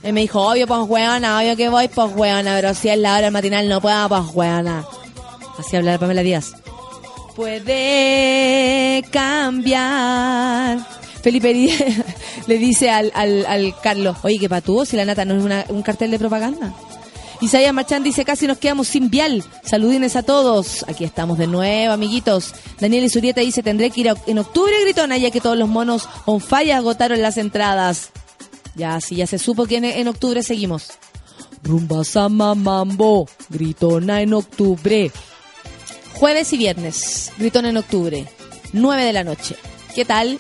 [0.02, 3.12] Él me dijo, obvio, pues weona, obvio que voy, pues weona, pero si es la
[3.12, 4.84] hora del matinal no puedo, pues weona.
[5.56, 6.54] Así habla la Pamela Díaz.
[7.36, 10.80] Puede cambiar.
[11.22, 11.80] Felipe Díaz
[12.48, 15.82] le dice al, al, al Carlos, oye, que patúo si la nata no es un
[15.82, 16.74] cartel de propaganda.
[17.40, 19.44] Isaías Marchán dice, casi nos quedamos sin vial.
[19.64, 20.84] Saludines a todos.
[20.88, 22.54] Aquí estamos de nuevo, amiguitos.
[22.80, 26.40] Daniel Isurieta dice, tendré que ir en octubre, gritona, ya que todos los monos on
[26.40, 28.10] fire agotaron las entradas.
[28.74, 30.88] Ya, sí, ya se supo que en, en octubre seguimos.
[31.62, 35.10] Rumba Sama Mambo, gritona en octubre.
[36.14, 38.26] Jueves y viernes, gritona en octubre,
[38.72, 39.56] 9 de la noche.
[39.94, 40.38] ¿Qué tal?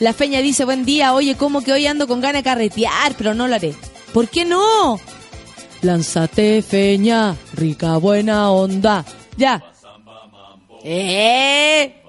[0.00, 3.34] La Feña dice, buen día, oye, como que hoy ando con ganas de carretear, pero
[3.34, 3.74] no lo haré.
[4.12, 4.98] ¿Por qué no?
[5.82, 9.04] Lánzate, Feña, rica buena onda.
[9.36, 9.62] Ya.
[10.82, 12.02] ¡Eh!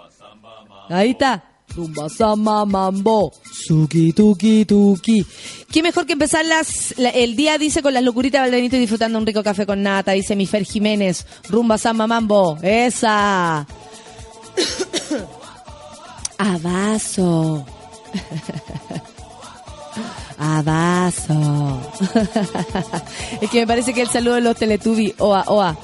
[0.90, 1.44] Ahí está.
[1.76, 3.32] Rumba Sama Mambo.
[3.68, 5.24] Suki tuki tuki.
[5.72, 8.80] Qué mejor que empezar las, la- el día, dice, con las locuritas de Valdenito y
[8.80, 11.26] disfrutando un rico café con nata, dice mi Fer Jiménez.
[11.50, 12.58] Rumba Sama Mambo.
[12.64, 13.68] Esa.
[16.38, 17.66] Abaso.
[20.38, 21.82] Abaso.
[23.42, 25.16] es que me parece que el saludo de los Teletubbies.
[25.18, 25.76] Oa, oa.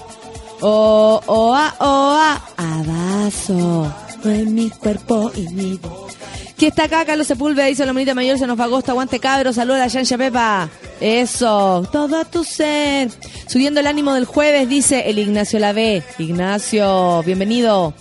[0.61, 2.41] O, oa, oa.
[2.57, 3.93] Abaso.
[4.23, 6.13] En mi cuerpo y mi voz.
[6.57, 7.03] ¿Qué está acá?
[7.03, 9.87] Carlos Sepúlveda dice la monita mayor, se nos va agosto, aguante cabro, saluda a la
[9.87, 10.69] Yancha Pepa.
[11.01, 13.09] Eso, todo tu ser.
[13.47, 16.03] Subiendo el ánimo del jueves, dice el Ignacio Lavé.
[16.19, 17.93] Ignacio, bienvenido.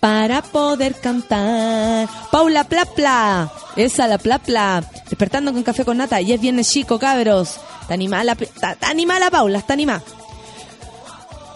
[0.00, 2.08] Para poder cantar.
[2.30, 3.52] Paula Plapla.
[3.76, 4.82] Esa, la Plapla.
[5.08, 6.20] Despertando con café con nata.
[6.20, 7.60] Y es viernes chico, cabros.
[7.82, 7.94] Está
[8.88, 10.02] animada, Paula, está animada.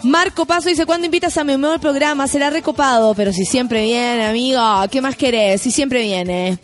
[0.03, 2.29] Marco Paso dice, ¿cuándo invitas a mi nuevo programa?
[2.29, 5.63] Será recopado, pero si siempre viene, amigo, ¿qué más querés?
[5.63, 6.59] Si siempre viene.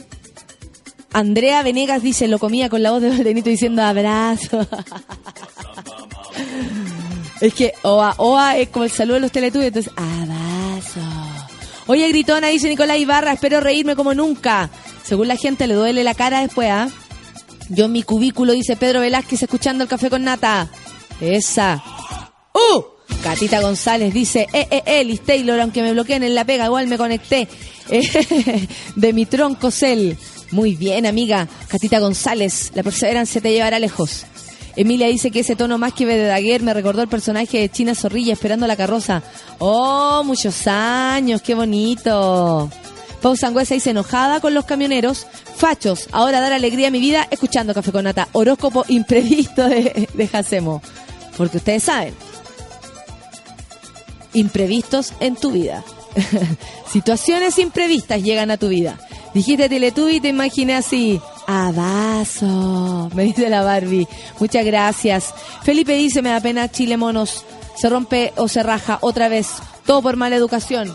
[1.13, 4.61] Andrea Venegas dice, lo comía con la voz de Valdenito diciendo abrazo.
[7.41, 11.01] es que Oa, Oa es como el saludo de los teletubbies, entonces abrazo.
[11.91, 14.71] Oye, gritona, dice Nicolás Ibarra, espero reírme como nunca.
[15.03, 16.89] Según la gente le duele la cara después, ¿ah?
[17.69, 20.71] Yo en mi cubículo, dice Pedro Velázquez, escuchando el café con nata.
[21.21, 21.83] Esa.
[22.55, 22.83] ¡Uh!
[23.25, 26.87] Catita González dice, eh, eh, eh, Liz Taylor, aunque me bloqueen en la pega, igual
[26.87, 27.49] me conecté.
[27.93, 30.17] Eh, de mi tronco cel.
[30.53, 31.49] Muy bien, amiga.
[31.67, 34.27] Catita González, la perseverancia te llevará lejos.
[34.77, 37.95] Emilia dice que ese tono más que de Daguerre me recordó el personaje de China
[37.95, 39.23] Zorrilla esperando la carroza.
[39.59, 42.71] Oh, muchos años, qué bonito.
[43.21, 45.27] Pau Sangüesa dice enojada con los camioneros.
[45.57, 48.29] Fachos, ahora dar alegría a mi vida escuchando Café con Nata.
[48.33, 50.83] Horóscopo imprevisto de, de Jacemo.
[51.37, 52.15] Porque ustedes saben,
[54.33, 55.85] imprevistos en tu vida.
[56.91, 58.99] Situaciones imprevistas llegan a tu vida.
[59.35, 61.21] Dijiste Teletubby y te imaginé así.
[61.47, 64.09] Abazo, me dice la Barbie.
[64.39, 65.35] Muchas gracias.
[65.63, 67.45] Felipe dice, me da pena Chile Monos.
[67.77, 69.49] Se rompe o se raja otra vez.
[69.87, 70.95] Todo por mala educación.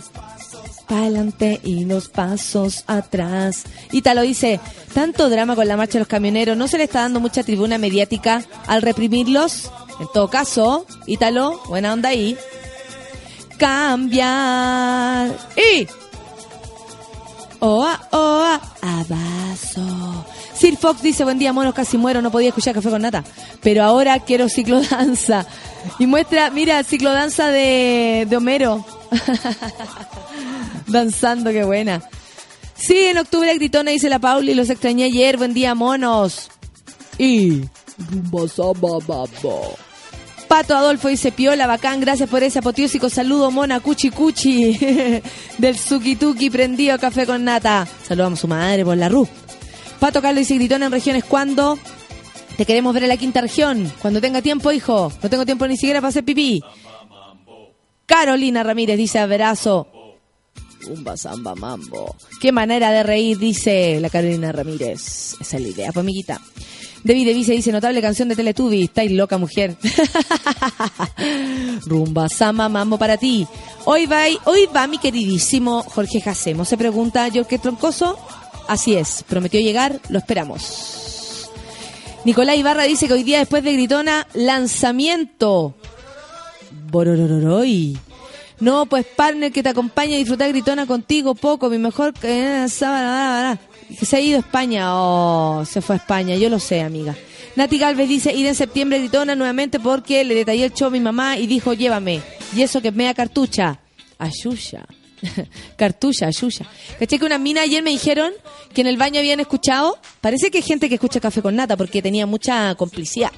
[0.88, 3.64] Pa' adelante y los pasos atrás.
[3.92, 4.60] Italo dice,
[4.94, 7.80] tanto drama con la marcha de los camioneros, ¿no se le está dando mucha tribuna
[7.80, 9.72] mediática al reprimirlos?
[10.00, 12.38] En todo caso, Ítalo, buena onda ahí.
[13.58, 15.32] Cambiar.
[15.58, 15.88] Y
[17.60, 19.82] Oa, oa, abazo.
[20.58, 23.24] Sir Fox dice, buen día, monos, casi muero, no podía escuchar café con nata.
[23.62, 25.46] Pero ahora quiero ciclodanza.
[26.00, 28.86] Y muestra, mira, ciclodanza de, de Homero.
[30.88, 32.02] Danzando, qué buena.
[32.76, 36.50] Sí, en octubre gritona dice la Pauli, los extrañé ayer, buen día, monos.
[37.18, 37.62] Y...
[40.48, 44.78] Pato Adolfo dice, piola, bacán, gracias por ese apoteósico saludo, mona, cuchi cuchi,
[45.58, 47.88] del Suki Tuki prendido café con nata.
[48.08, 49.28] Saludamos a su madre por la RU.
[50.06, 51.80] Pato Carlos dice, gritona en regiones, ¿cuándo?
[52.58, 53.92] Te queremos ver en la quinta región.
[54.00, 55.12] Cuando tenga tiempo, hijo.
[55.24, 56.62] No tengo tiempo ni siquiera para hacer pipí.
[58.06, 59.88] Carolina Ramírez dice, abrazo.
[60.80, 62.16] Zumba, samba, mambo.
[62.40, 65.38] Qué manera de reír, dice la Carolina Ramírez.
[65.42, 66.40] Esa es la idea, pues, amiguita.
[67.04, 68.84] David Device dice, notable canción de Teletubby.
[68.84, 69.76] Estáis loca, mujer.
[71.88, 73.48] Rumba, samba, mambo para ti.
[73.86, 76.64] Hoy va, hoy va mi queridísimo Jorge Jacemo.
[76.64, 78.20] Se pregunta, ¿yo qué troncoso?
[78.68, 81.50] Así es, prometió llegar, lo esperamos.
[82.26, 85.76] Nicolás Ibarra dice que hoy día después de Gritona, lanzamiento.
[86.90, 87.98] Bororororoy.
[88.60, 92.66] No, pues partner que te acompaña a disfrutar Gritona contigo poco, mi mejor que
[93.88, 94.86] que se ha ido a España.
[94.96, 97.16] Oh, se fue a España, yo lo sé, amiga.
[97.56, 101.00] Nati Galvez dice, ir en septiembre Gritona nuevamente porque le detallé el show a mi
[101.00, 102.22] mamá y dijo, llévame.
[102.56, 103.80] Y eso que me da cartucha.
[104.18, 104.86] Ayuya.
[105.78, 106.66] cartucha, ayuya.
[107.00, 108.34] ¿Caché que una mina ayer me dijeron
[108.74, 109.98] que en el baño habían escuchado?
[110.22, 113.32] Parece que hay gente que escucha café con nata porque tenía mucha complicidad.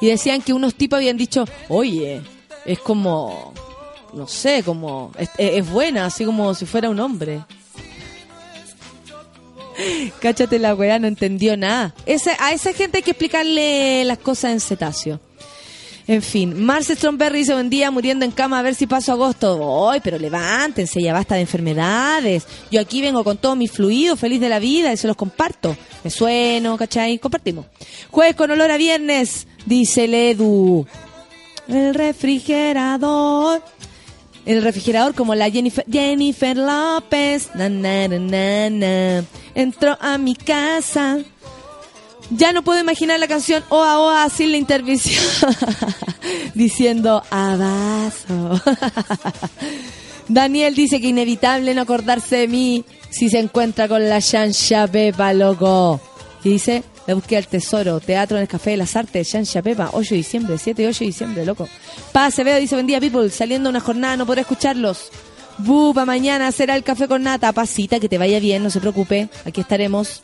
[0.00, 2.22] Y decían que unos tipos habían dicho, oye,
[2.64, 3.52] es como,
[4.14, 7.42] no sé, como, es, es buena, así como si fuera un hombre.
[10.20, 11.94] Cáchate la weá, no entendió nada.
[12.06, 15.20] Esa, a esa gente hay que explicarle las cosas en cetáceo.
[16.10, 19.88] En fin, Marce Stromberry dice buen día muriendo en cama a ver si paso agosto.
[19.88, 22.48] Ay, pero levántense, ya basta de enfermedades.
[22.68, 25.76] Yo aquí vengo con todo mi fluido, feliz de la vida y se los comparto.
[26.02, 27.20] Me sueno, ¿cachai?
[27.20, 27.66] Compartimos.
[28.10, 30.84] Jueves con olor a viernes, dice el.
[31.68, 33.62] El refrigerador.
[34.46, 37.50] El refrigerador como la Jennifer, Jennifer López.
[37.54, 39.24] Na, na, na.
[39.54, 41.20] Entró a mi casa.
[42.30, 45.22] Ya no puedo imaginar la canción Oa Oa sin la intervención.
[46.54, 48.60] Diciendo abazo.
[50.28, 55.32] Daniel dice que inevitable no acordarse de mí si se encuentra con la Shansha Pepa,
[55.32, 56.00] loco.
[56.44, 59.90] Y dice, le busqué al tesoro, teatro en el Café de las Artes, Shansha Pepa,
[59.92, 61.68] 8 de diciembre, 7 y 8 de diciembre, loco.
[62.12, 65.10] Paz Acevedo dice, buen día, people, saliendo una jornada, no podré escucharlos.
[65.58, 67.52] Bupa, mañana será el café con nata.
[67.52, 69.28] Pasita, que te vaya bien, no se preocupe.
[69.44, 70.22] Aquí estaremos.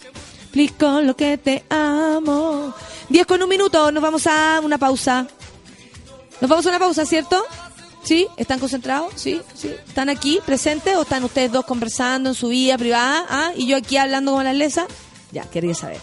[0.78, 2.72] Con lo que te amo.
[3.10, 5.26] 10 con un minuto, nos vamos a una pausa.
[6.40, 7.44] Nos vamos a una pausa, ¿cierto?
[8.02, 8.26] ¿Sí?
[8.38, 9.12] ¿Están concentrados?
[9.16, 9.42] ¿Sí?
[9.54, 9.74] ¿Sí?
[9.86, 13.26] ¿Están aquí presentes o están ustedes dos conversando en su vida privada?
[13.28, 13.50] ¿Ah?
[13.54, 14.86] ¿Y yo aquí hablando con la lesa?
[15.30, 16.00] Ya, quería saber.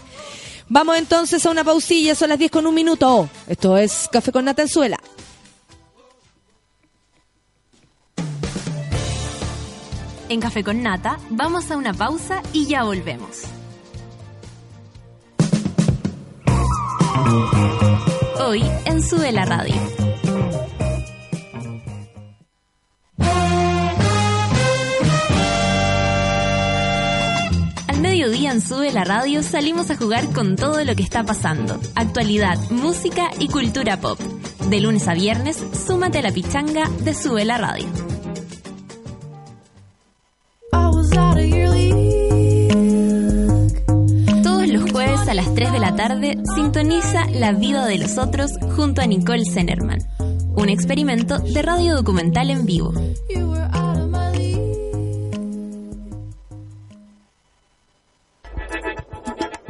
[0.68, 3.28] Vamos entonces a una pausilla, son las 10 con un minuto.
[3.48, 5.00] Esto es Café con Nata en Suela.
[10.28, 13.53] En Café con Nata, vamos a una pausa y ya volvemos.
[18.40, 19.74] Hoy en Sube la Radio.
[27.86, 31.78] Al mediodía en Sube la Radio salimos a jugar con todo lo que está pasando.
[31.94, 34.18] Actualidad, música y cultura pop.
[34.68, 37.86] De lunes a viernes, súmate a la pichanga de Sube la Radio.
[45.28, 49.44] A las 3 de la tarde sintoniza La vida de los otros junto a Nicole
[49.44, 49.98] Zenerman.
[50.56, 52.92] un experimento de radio documental en vivo.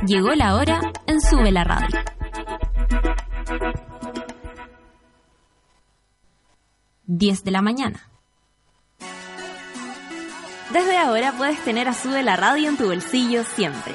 [0.06, 2.00] Llegó la hora en Sube la Radio.
[7.06, 8.10] Diez de la mañana.
[10.72, 13.94] Desde ahora puedes tener a Sube la Radio en tu bolsillo siempre.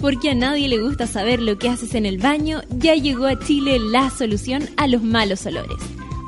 [0.00, 3.38] Porque a nadie le gusta saber lo que haces en el baño, ya llegó a
[3.38, 5.76] Chile la solución a los malos olores.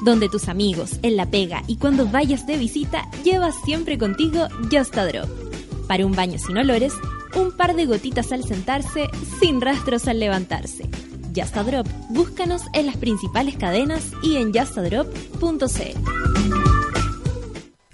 [0.04, 4.96] Donde tus amigos, en la pega y cuando vayas de visita, llevas siempre contigo Just
[4.98, 5.28] a Drop.
[5.86, 6.92] Para un baño sin olores,
[7.34, 9.08] un par de gotitas al sentarse,
[9.40, 10.88] sin rastros al levantarse.
[11.34, 15.98] Just a Drop, búscanos en las principales cadenas y en justadrop.cl.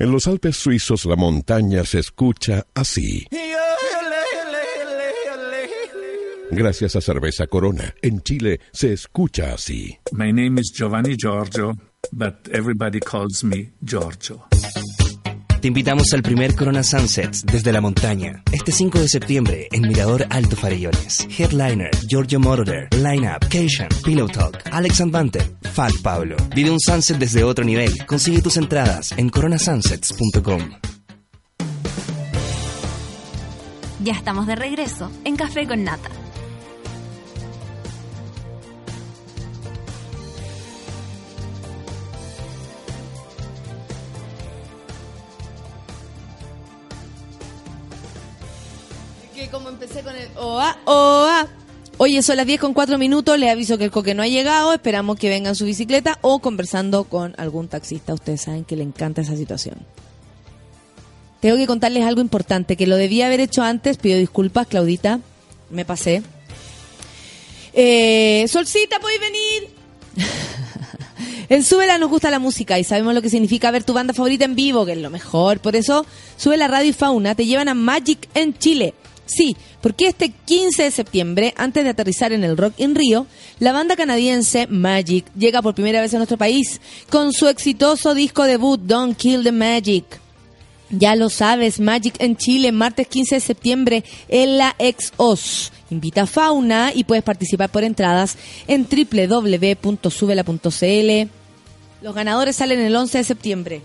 [0.01, 3.27] En los Alpes suizos la montaña se escucha así.
[6.51, 9.99] Gracias a Cerveza Corona, en Chile se escucha así.
[10.13, 11.75] My name is Giovanni Giorgio,
[12.11, 14.47] but everybody calls me Giorgio.
[15.61, 18.43] Te invitamos al primer Corona Sunsets desde la montaña.
[18.53, 21.27] Este 5 de septiembre en Mirador Alto Farellones.
[21.37, 25.41] Headliner, Giorgio Moroder, Lineup, Cation, Pillow Talk, Alex Anvante,
[25.73, 26.37] Fat Pablo.
[26.55, 27.93] Vive un sunset desde otro nivel.
[28.07, 30.71] Consigue tus entradas en coronasunsets.com.
[34.01, 36.09] Ya estamos de regreso en Café con Nata.
[49.51, 51.49] Como empecé con el OA, OA.
[51.97, 53.39] Oye, son las 10 con 4 minutos.
[53.39, 54.73] Le aviso que el coque no ha llegado.
[54.73, 58.15] Esperamos que venga en su bicicleta o conversando con algún taxista.
[58.15, 59.79] Ustedes saben que le encanta esa situación.
[61.41, 63.97] Tengo que contarles algo importante que lo debía haber hecho antes.
[63.97, 65.21] Pido disculpas, Claudita.
[65.71, 66.23] Me pasé.
[67.73, 69.69] Eh, Solcita, ¿podéis venir?
[71.49, 74.45] en Súbela nos gusta la música y sabemos lo que significa ver tu banda favorita
[74.45, 75.61] en vivo, que es lo mejor.
[75.61, 78.95] Por eso, Sube la Radio y Fauna te llevan a Magic en Chile.
[79.29, 83.27] Sí, porque este 15 de septiembre, antes de aterrizar en el Rock in Rio,
[83.59, 88.45] la banda canadiense Magic llega por primera vez a nuestro país con su exitoso disco
[88.45, 90.05] debut Don't Kill the Magic.
[90.89, 95.73] Ya lo sabes, Magic en Chile, martes 15 de septiembre en la Ex-Os.
[95.91, 99.91] Invita a Fauna y puedes participar por entradas en www.subela.cl.
[102.01, 103.83] Los ganadores salen el 11 de septiembre.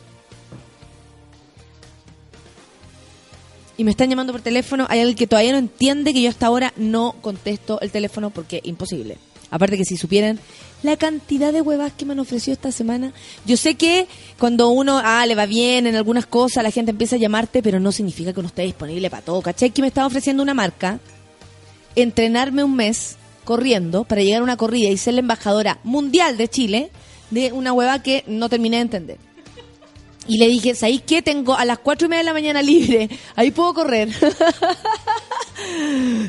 [3.78, 4.86] Y me están llamando por teléfono.
[4.90, 8.58] Hay alguien que todavía no entiende que yo hasta ahora no contesto el teléfono porque
[8.58, 9.18] es imposible.
[9.50, 10.40] Aparte que si supieran
[10.84, 13.14] la cantidad de huevas que me han ofrecido esta semana.
[13.46, 14.08] Yo sé que
[14.38, 17.80] cuando uno ah, le va bien en algunas cosas, la gente empieza a llamarte, pero
[17.80, 19.42] no significa que uno esté disponible para todo.
[19.42, 19.72] ¿Cachai?
[19.72, 21.00] Que me estaba ofreciendo una marca
[21.96, 26.48] entrenarme un mes corriendo para llegar a una corrida y ser la embajadora mundial de
[26.48, 26.92] Chile
[27.30, 29.33] de una hueva que no terminé de entender.
[30.28, 31.22] Y le dije, ¿sabéis qué?
[31.22, 33.10] Tengo a las cuatro y media de la mañana libre.
[33.36, 34.10] Ahí puedo correr.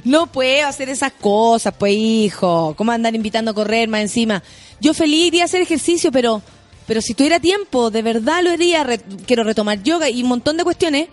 [0.04, 2.74] no puedo hacer esas cosas, pues, hijo.
[2.76, 4.42] ¿Cómo andar invitando a correr más encima?
[4.80, 6.42] Yo feliz iría a hacer ejercicio, pero,
[6.86, 8.84] pero si tuviera tiempo, de verdad lo haría.
[8.84, 11.08] Re- quiero retomar yoga y un montón de cuestiones.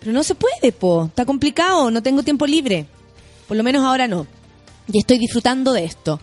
[0.00, 1.06] Pero no se puede, po.
[1.06, 1.90] Está complicado.
[1.90, 2.86] No tengo tiempo libre.
[3.48, 4.26] Por lo menos ahora no.
[4.92, 6.20] Y estoy disfrutando de esto.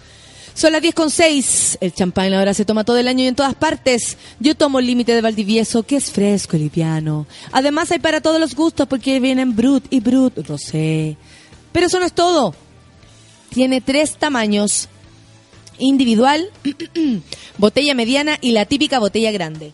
[0.53, 1.79] Son las 10 con 6.
[1.81, 4.17] El champán ahora se toma todo el año y en todas partes.
[4.39, 7.25] Yo tomo el límite de Valdivieso, que es fresco y liviano.
[7.51, 11.17] Además hay para todos los gustos porque vienen Brut y Brut Rosé.
[11.71, 12.53] Pero eso no es todo.
[13.49, 14.89] Tiene tres tamaños.
[15.79, 16.51] Individual,
[17.57, 19.73] botella mediana y la típica botella grande.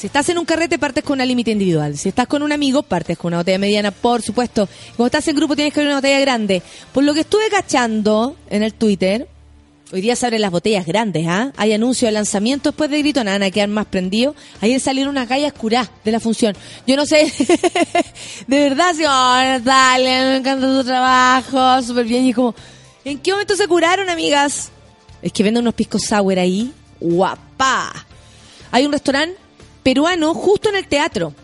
[0.00, 1.98] Si estás en un carrete, partes con una límite individual.
[1.98, 4.66] Si estás con un amigo, partes con una botella mediana, por supuesto.
[4.96, 6.62] Cuando estás en grupo, tienes que abrir una botella grande.
[6.90, 9.28] Por lo que estuve cachando en el Twitter,
[9.92, 11.52] hoy día se abren las botellas grandes, ¿ah?
[11.54, 14.36] Hay anuncio de lanzamiento después de grito, nada, a quedar más prendidos.
[14.62, 16.56] Ayer salieron unas gallas curadas de la función.
[16.86, 17.30] Yo no sé,
[18.46, 22.24] de verdad, sí, oh, Natalia, me encanta tu trabajo, súper bien.
[22.24, 22.54] Y como,
[23.04, 24.70] ¿en qué momento se curaron, amigas?
[25.20, 26.72] Es que venden unos piscos sour ahí.
[27.00, 27.92] Guapa.
[28.72, 29.49] Hay un restaurante
[29.82, 31.34] peruano justo en el teatro.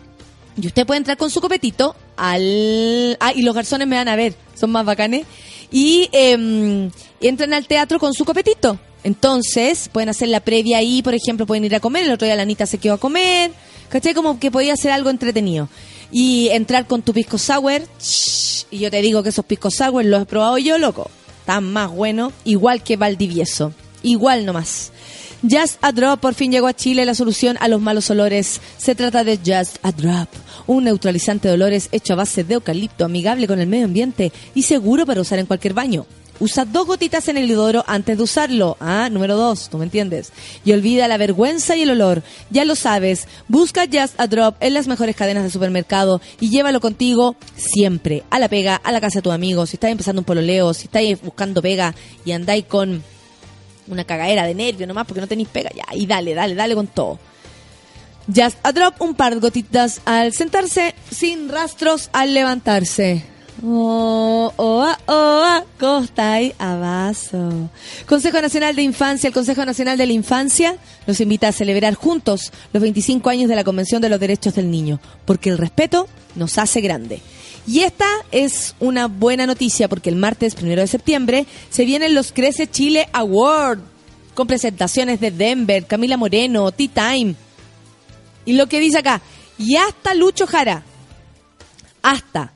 [0.59, 3.17] Y usted puede entrar con su copetito al...
[3.19, 5.25] Ah, y los garzones me van a ver, son más bacanes.
[5.71, 6.89] Y eh,
[7.21, 8.79] entran al teatro con su copetito.
[9.03, 12.05] Entonces, pueden hacer la previa ahí, por ejemplo, pueden ir a comer.
[12.05, 13.51] El otro día la Anita se quedó a comer.
[13.89, 14.13] ¿Cachai?
[14.13, 15.69] Como que podía ser algo entretenido.
[16.11, 17.83] Y entrar con tu pisco sour.
[18.71, 21.09] y yo te digo que esos pisco sour los he probado yo, loco.
[21.39, 23.73] Están más buenos, igual que Valdivieso.
[24.03, 24.91] Igual nomás.
[25.43, 28.59] Just a Drop por fin llegó a Chile la solución a los malos olores.
[28.77, 30.29] Se trata de Just a Drop,
[30.65, 34.63] un neutralizante de olores hecho a base de eucalipto, amigable con el medio ambiente y
[34.63, 36.07] seguro para usar en cualquier baño.
[36.39, 38.77] Usa dos gotitas en el inodoro antes de usarlo.
[38.79, 40.31] Ah, número dos, tú me entiendes.
[40.65, 42.21] Y olvida la vergüenza y el olor.
[42.51, 43.27] Ya lo sabes.
[43.47, 48.23] Busca Just a Drop en las mejores cadenas de supermercado y llévalo contigo siempre.
[48.29, 49.65] A la pega, a la casa de tu amigo.
[49.65, 53.03] Si estás empezando un pololeo, si estáis buscando pega y andáis con
[53.87, 55.69] una cagadera de nervio nomás porque no tenéis pega.
[55.75, 57.19] Ya, y dale, dale, dale con todo.
[58.27, 63.23] Just a drop, un par de gotitas al sentarse, sin rastros al levantarse.
[63.63, 67.69] Oh, oh, ah, oh, ah, costa y abaso.
[68.05, 70.75] Consejo Nacional de Infancia, el Consejo Nacional de la Infancia
[71.07, 74.69] nos invita a celebrar juntos los 25 años de la Convención de los Derechos del
[74.69, 77.19] Niño, porque el respeto nos hace grande.
[77.67, 82.31] Y esta es una buena noticia porque el martes primero de septiembre se vienen los
[82.31, 83.79] Crece Chile Award
[84.33, 87.35] con presentaciones de Denver, Camila Moreno, Tea Time.
[88.45, 89.21] Y lo que dice acá,
[89.57, 90.83] y hasta Lucho Jara.
[92.01, 92.53] Hasta.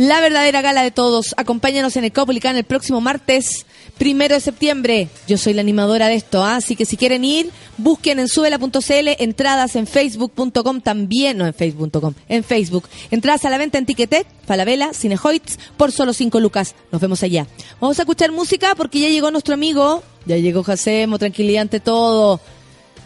[0.00, 1.34] La verdadera gala de todos.
[1.36, 3.66] Acompáñanos en el Caupolicán el próximo martes,
[3.98, 5.10] primero de septiembre.
[5.28, 6.56] Yo soy la animadora de esto, ¿ah?
[6.56, 12.14] así que si quieren ir, busquen en subela.cl, entradas en facebook.com también, no en facebook.com,
[12.30, 12.88] en Facebook.
[13.10, 16.74] Entradas a la venta en Ticketek, Falabella, Cinehoids, por solo 5 lucas.
[16.90, 17.46] Nos vemos allá.
[17.78, 22.40] Vamos a escuchar música porque ya llegó nuestro amigo, ya llegó Jacemo, tranquilidad ante todo.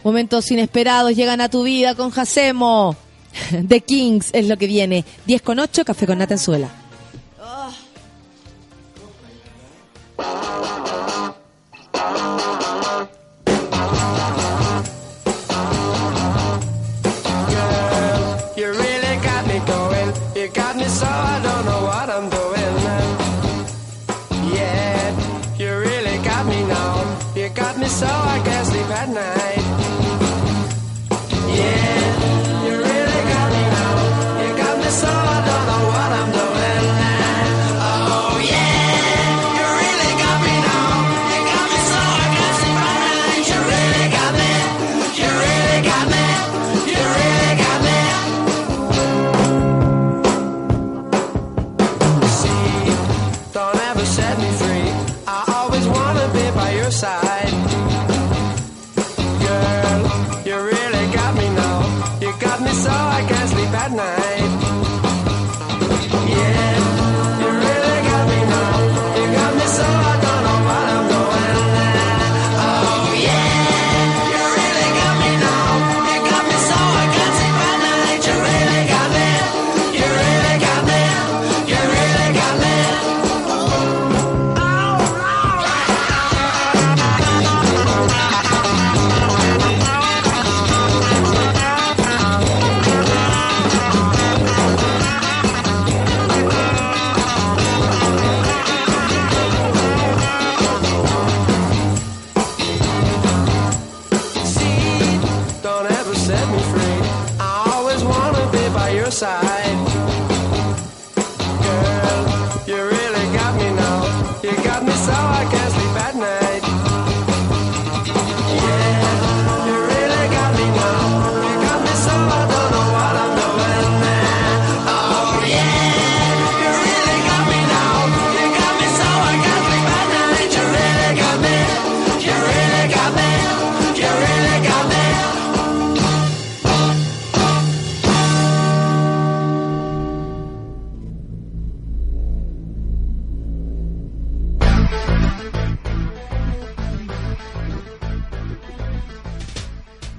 [0.05, 2.97] Momentos inesperados llegan a tu vida con Jacemo.
[3.69, 5.05] The Kings es lo que viene.
[5.27, 6.84] 10 con 8, café con nata en suela.
[10.17, 11.04] Oh, oh, oh.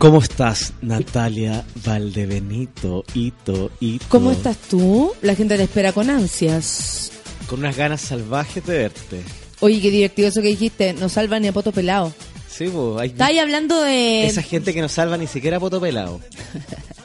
[0.05, 4.05] ¿Cómo estás, Natalia Valdebenito, Ito, Ito?
[4.07, 5.11] ¿Cómo estás tú?
[5.23, 7.11] La gente te espera con ansias.
[7.47, 9.23] Con unas ganas salvajes de verte.
[9.61, 10.93] Oye, qué divertido eso que dijiste.
[10.93, 12.13] No salva ni a poto pelado.
[12.47, 14.27] Sí, pues, hay Estás ahí hablando de...
[14.27, 16.21] esa gente que no salva ni siquiera a poto pelado.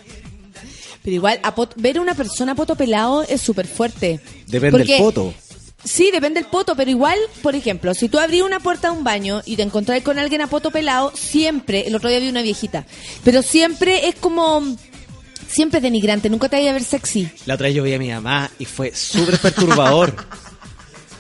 [1.03, 4.21] Pero igual, a pot- ver a una persona a poto pelado es súper fuerte.
[4.47, 5.33] Depende Porque- del poto.
[5.85, 9.03] Sí, depende del poto, pero igual, por ejemplo, si tú abrí una puerta de un
[9.05, 12.43] baño y te encontrás con alguien a poto pelado, siempre, el otro día vi una
[12.43, 12.85] viejita,
[13.25, 14.77] pero siempre es como,
[15.49, 17.31] siempre es denigrante, nunca te vaya a ver sexy.
[17.47, 20.15] La otra vez yo vi a mi mamá y fue súper perturbador.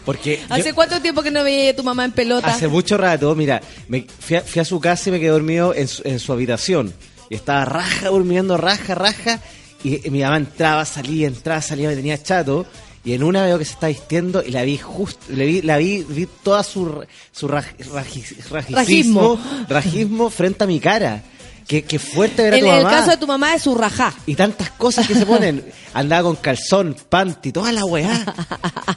[0.04, 2.48] Porque yo- ¿Hace cuánto tiempo que no veía a tu mamá en pelota?
[2.48, 5.74] hace mucho rato, mira, me fui a, fui a su casa y me quedé dormido
[5.74, 6.92] en su, en su habitación.
[7.28, 9.40] Y estaba raja, durmiendo raja, raja.
[9.84, 12.66] Y, y mi mamá entraba, salía, entraba, salía, me tenía chato.
[13.04, 15.78] Y en una veo que se está vistiendo y la vi justo, le vi, la
[15.78, 17.02] vi, vi toda su,
[17.32, 17.66] su raj-
[19.68, 21.22] rajismo frente a mi cara.
[21.66, 22.90] Qué, qué fuerte ver a En tu el mamá.
[22.90, 24.12] caso de tu mamá es su rajá.
[24.26, 25.64] Y tantas cosas que se ponen.
[25.94, 28.24] Andaba con calzón, panty, toda la weá.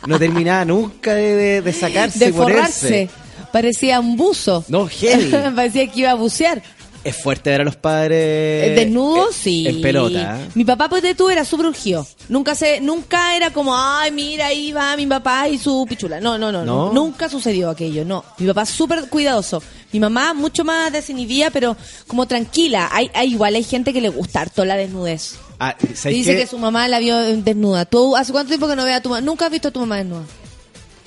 [0.07, 3.09] No terminaba nunca de, de, de sacarse De y ponerse.
[3.51, 4.65] Parecía un buzo.
[4.69, 5.31] No, heavy.
[5.55, 6.63] Parecía que iba a bucear.
[7.03, 8.75] Es fuerte ver a los padres.
[8.77, 9.67] Desnudos, eh, sí.
[9.67, 10.39] En pelota.
[10.39, 10.49] ¿eh?
[10.55, 12.07] Mi papá, pues de tú, era súper urgido.
[12.30, 16.21] Nunca se, nunca era como, ay, mira, ahí va mi papá y su pichula.
[16.21, 16.93] No, no, no, no.
[16.93, 18.23] Nunca sucedió aquello, no.
[18.38, 19.61] Mi papá súper cuidadoso.
[19.91, 21.75] Mi mamá mucho más desinhibida, pero
[22.07, 22.88] como tranquila.
[22.91, 25.35] Hay, hay igual, hay gente que le gusta harto la desnudez.
[25.59, 26.41] Ah, Y ¿sabes dice qué?
[26.41, 27.85] que su mamá la vio desnuda.
[27.85, 29.21] ¿Tú hace cuánto tiempo que no ve a tu mamá?
[29.21, 30.23] Nunca has visto a tu mamá desnuda.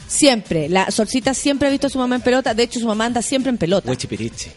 [0.07, 0.69] Siempre.
[0.69, 2.55] La Solcita siempre ha visto a su mamá en pelota.
[2.55, 3.91] De hecho, su mamá anda siempre en pelota.
[3.91, 4.51] Huichipirichi.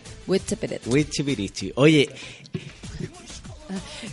[0.85, 1.71] Huichipirichi.
[1.75, 2.09] Oye,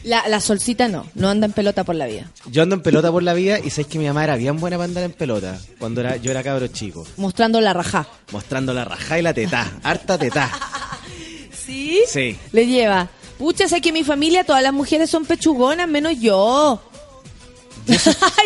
[0.04, 1.06] La, la Solcita no.
[1.14, 2.30] No anda en pelota por la vida.
[2.50, 4.76] yo ando en pelota por la vida y sabes que mi mamá era bien buena
[4.76, 5.58] para andar en pelota.
[5.78, 7.06] Cuando era, yo era cabro chico.
[7.16, 8.06] Mostrando la rajá.
[8.32, 9.72] Mostrando la rajá y la tetá.
[9.82, 10.50] Harta tetá.
[11.66, 12.02] ¿Sí?
[12.08, 12.36] Sí.
[12.52, 13.08] Le lleva.
[13.38, 16.80] Pucha, sé que en mi familia todas las mujeres son pechugonas, menos yo.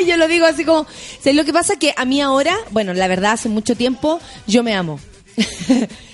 [0.00, 0.86] Y yo lo digo así como...
[1.18, 1.76] ¿sabes lo que pasa?
[1.76, 4.98] Que a mí ahora, bueno, la verdad, hace mucho tiempo, yo me amo.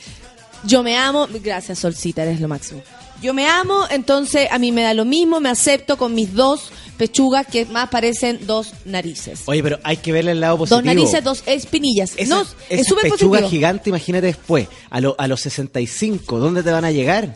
[0.67, 1.27] yo me amo.
[1.43, 2.83] Gracias, Solcita, eres lo máximo.
[3.23, 6.71] Yo me amo, entonces a mí me da lo mismo, me acepto con mis dos
[6.99, 9.41] pechugas que más parecen dos narices.
[9.47, 10.77] Oye, pero hay que verle el lado positivo.
[10.77, 12.13] Dos narices, dos espinillas.
[12.17, 13.49] Esa, no, es súper pechuga positivo.
[13.51, 17.35] gigante, imagínate después, a, lo- a los 65, ¿dónde te van a llegar?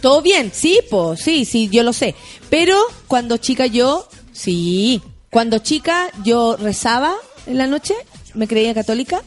[0.00, 2.14] Todo bien, sí, pues, sí, sí, yo lo sé.
[2.48, 7.14] Pero cuando chica yo, sí, cuando chica yo rezaba
[7.46, 7.94] en la noche,
[8.34, 9.22] me creía católica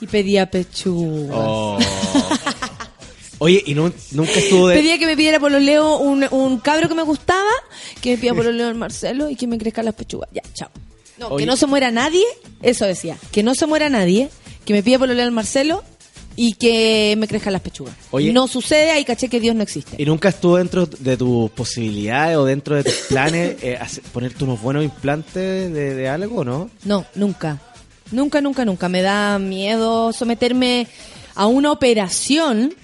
[0.00, 1.34] y pedía pechuga.
[1.36, 1.78] Oh.
[3.42, 4.76] Oye, y nu- nunca estuvo de...
[4.76, 7.50] Pedía que me pidiera por los leo un, un cabro que me gustaba,
[8.00, 10.28] que me pidiera por los leo el Marcelo y que me crezcan las pechugas.
[10.32, 10.70] Ya, chao.
[11.18, 11.42] No, Oye.
[11.44, 12.24] que no se muera nadie,
[12.62, 13.16] eso decía.
[13.32, 14.30] Que no se muera nadie,
[14.64, 15.82] que me pida por los leo el Marcelo
[16.34, 17.94] y que me crezcan las pechugas.
[18.10, 18.32] Oye.
[18.32, 19.96] No sucede, ahí caché que Dios no existe.
[20.02, 24.44] ¿Y nunca estuvo dentro de tus posibilidades o dentro de tus planes eh, hacer- ponerte
[24.44, 26.70] unos buenos implantes de, de algo, no?
[26.84, 27.60] No, nunca.
[28.12, 28.88] Nunca, nunca, nunca.
[28.88, 30.86] Me da miedo someterme
[31.34, 32.74] a una operación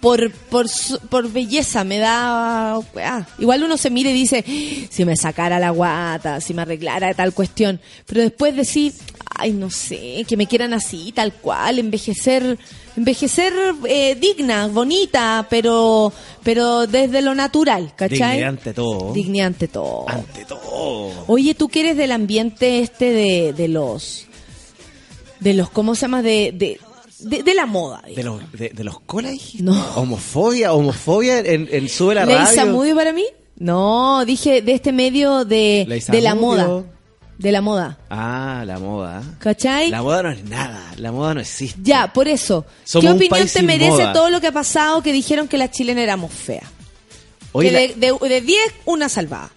[0.00, 0.66] por, por,
[1.08, 1.84] por belleza.
[1.84, 2.76] Me da...
[2.76, 4.44] ah, igual uno se mira y dice,
[4.90, 7.80] si me sacara la guata, si me arreglara tal cuestión.
[8.06, 8.92] Pero después decir,
[9.36, 12.58] ay, no sé, que me quieran así, tal cual, envejecer...
[12.96, 13.52] Envejecer
[13.88, 16.12] eh, digna, bonita, pero
[16.42, 18.32] pero desde lo natural, ¿cachai?
[18.32, 19.12] Dignidad ante todo.
[19.12, 20.08] Dignidad ante todo.
[20.08, 21.24] Ante todo.
[21.28, 24.26] Oye, tú que eres del ambiente este de, de los.
[25.38, 25.70] de los.
[25.70, 26.20] ¿Cómo se llama?
[26.20, 26.80] De, de,
[27.28, 28.02] de, de la moda.
[28.14, 29.62] ¿De los, de, de los colas, dijiste?
[29.64, 29.78] No.
[29.96, 30.72] ¿Homofobia?
[30.72, 32.54] ¿Homofobia en, en Sube la ¿Ley Radio?
[32.54, 33.24] Samudio para mí?
[33.56, 36.82] No, dije de este medio de, de la moda.
[37.36, 37.98] De la moda.
[38.10, 39.22] Ah, la moda.
[39.38, 39.88] ¿Cachai?
[39.90, 40.92] La moda no es nada.
[40.98, 41.78] La moda no existe.
[41.82, 42.66] Ya, por eso.
[42.84, 44.12] Somos ¿Qué opinión te merece moda.
[44.12, 46.64] todo lo que ha pasado que dijeron que las chilenas éramos feas?
[47.52, 49.50] Oye, que la- de, de, de 10, una salvada.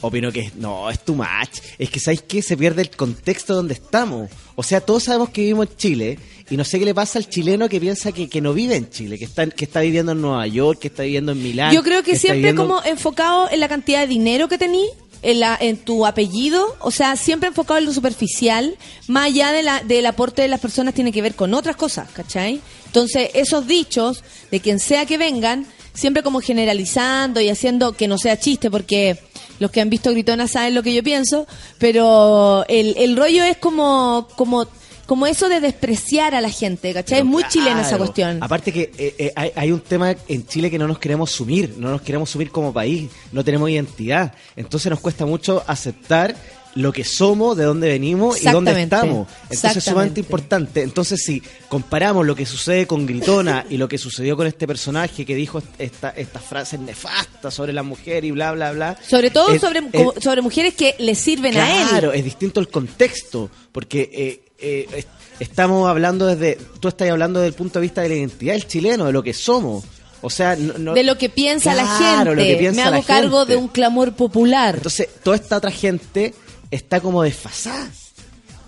[0.00, 1.58] Opino que no, es too much.
[1.76, 2.40] Es que, ¿sabes qué?
[2.40, 4.30] Se pierde el contexto donde estamos.
[4.54, 6.18] O sea, todos sabemos que vivimos en Chile
[6.50, 8.88] y no sé qué le pasa al chileno que piensa que, que no vive en
[8.90, 11.72] Chile, que está, que está viviendo en Nueva York, que está viviendo en Milán.
[11.74, 14.84] Yo creo que siempre viviendo- como enfocado en la cantidad de dinero que tení,
[15.20, 18.76] en, la, en tu apellido, o sea, siempre enfocado en lo superficial,
[19.08, 22.08] más allá de la, del aporte de las personas tiene que ver con otras cosas,
[22.12, 22.60] ¿cachai?
[22.86, 24.22] Entonces, esos dichos,
[24.52, 29.18] de quien sea que vengan, siempre como generalizando y haciendo que no sea chiste, porque
[29.58, 31.48] los que han visto Gritona saben lo que yo pienso,
[31.78, 34.68] pero el, el rollo es como, como,
[35.08, 37.20] como eso de despreciar a la gente, ¿cachai?
[37.20, 38.04] Es muy chilena esa Claro.
[38.04, 38.38] cuestión.
[38.42, 41.74] Aparte que eh, eh, hay, hay un tema en Chile que no nos queremos sumir,
[41.78, 44.34] no nos queremos sumir como país, no tenemos identidad.
[44.54, 46.36] Entonces nos cuesta mucho aceptar
[46.74, 49.26] lo que somos, de dónde venimos y dónde estamos.
[49.50, 50.82] Entonces es sumamente importante.
[50.82, 55.24] Entonces si comparamos lo que sucede con Gritona y lo que sucedió con este personaje
[55.24, 58.96] que dijo esta, estas frases nefastas sobre la mujer y bla, bla, bla.
[59.08, 61.88] Sobre todo es- sobre, es- sobre mujeres que le sirven a él.
[61.88, 65.06] Claro, es distinto el contexto, porque eh, eh, es-
[65.40, 68.66] estamos hablando desde, tú estás hablando desde el punto de vista de la identidad del
[68.66, 69.84] chileno, de lo que somos.
[70.20, 72.34] O sea, no- no- de lo que piensa la gente.
[72.34, 73.52] lo que piensa Me hago la cargo gente.
[73.52, 74.74] de un clamor popular.
[74.76, 76.34] Entonces, toda esta otra gente
[76.70, 77.88] está como desfasada.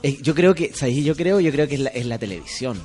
[0.02, 0.96] Eh, yo creo que, ¿sabes?
[1.04, 2.80] Yo creo, yo creo que es la, es la televisión.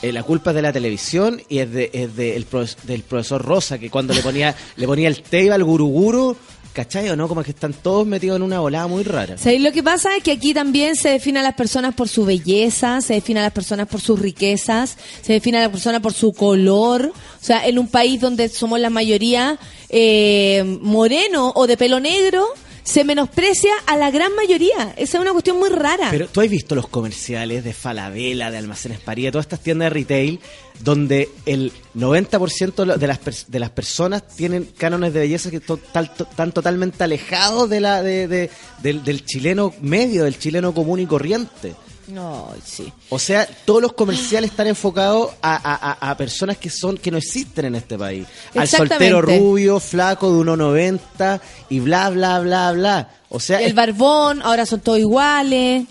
[0.00, 2.46] Eh, la culpa es de la televisión y es, de, es de el
[2.84, 6.36] del profesor Rosa, que cuando le ponía, le ponía el tape al guruguru
[6.72, 7.28] ¿cachai o no?
[7.28, 9.38] Como que están todos metidos en una volada muy rara.
[9.38, 10.16] ¿Sabéis lo que pasa?
[10.16, 13.44] Es que aquí también se define a las personas por su belleza, se define a
[13.44, 17.12] las personas por sus riquezas, se define a las personas por su color.
[17.12, 19.58] O sea, en un país donde somos la mayoría
[19.88, 22.46] eh, moreno o de pelo negro,
[22.84, 24.92] se menosprecia a la gran mayoría.
[24.96, 26.08] Esa es una cuestión muy rara.
[26.10, 29.86] Pero tú has visto los comerciales de Falabella, de Almacenes París, de todas estas tiendas
[29.86, 30.40] de retail,
[30.80, 36.10] donde el 90% lo- de las, de las personas tienen cánones de belleza que tal-
[36.18, 38.50] están totalmente alejados de la, de, de-
[38.82, 41.74] del, del chileno medio, del chileno común y corriente.
[42.12, 42.92] No, sí.
[43.08, 47.64] O sea, todos los comerciales están enfocados a, a- personas que son que no existen
[47.66, 48.26] en este país.
[48.54, 51.40] Al soltero rubio, flaco, de 1,90
[51.70, 53.10] y bla, bla, bla, bla.
[53.30, 55.84] O sea, el es- barbón, ahora son todos iguales.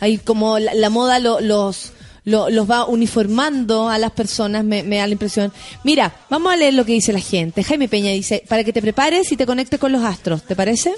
[0.00, 1.92] Hay como la, la moda lo- los,
[2.24, 5.52] lo- los va uniformando a las personas, me, me da la impresión.
[5.84, 7.64] Mira, vamos a leer lo que dice la gente.
[7.64, 10.92] Jaime Peña dice, para que te prepares y te conectes con los astros, ¿te parece?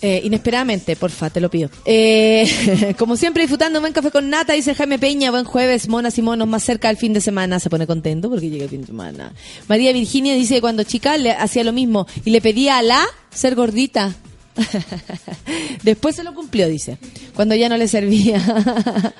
[0.00, 1.70] Eh, inesperadamente, porfa, te lo pido.
[1.84, 6.22] Eh, como siempre, disfrutando buen café con nata, dice Jaime Peña, buen jueves, monas y
[6.22, 7.58] monos, más cerca del fin de semana.
[7.58, 9.32] Se pone contento porque llega el fin de semana.
[9.66, 13.04] María Virginia dice que cuando chica le hacía lo mismo y le pedía a la
[13.30, 14.14] ser gordita.
[15.82, 16.98] Después se lo cumplió, dice.
[17.34, 18.40] Cuando ya no le servía.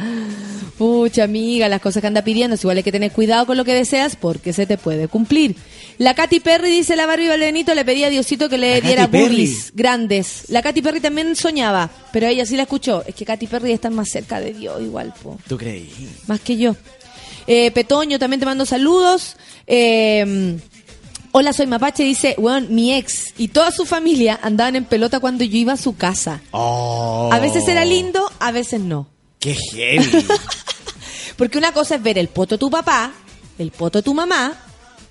[0.78, 3.64] Pucha, amiga, las cosas que anda pidiendo, es igual hay que tener cuidado con lo
[3.64, 5.56] que deseas porque se te puede cumplir.
[5.98, 9.06] La Katy Perry, dice la Barbie Valdenito, le pedía a Diosito que le La diera
[9.08, 10.44] boobies grandes.
[10.48, 13.02] La Katy Perry también soñaba, pero ella sí la escuchó.
[13.06, 15.38] Es que Katy Perry está más cerca de Dios igual, po.
[15.48, 15.90] ¿Tú creí?
[16.28, 16.76] más que yo.
[17.48, 19.36] Eh, Petoño, también te mando saludos.
[19.66, 20.56] Eh,
[21.32, 25.42] hola, soy Mapache, dice, weón, mi ex y toda su familia andaban en pelota cuando
[25.44, 26.40] yo iba a su casa.
[26.52, 29.08] Oh, A veces era lindo, a veces no.
[29.40, 30.26] ¡Qué heavy!
[31.36, 33.12] Porque una cosa es ver el poto de tu papá,
[33.58, 34.64] el poto de tu mamá,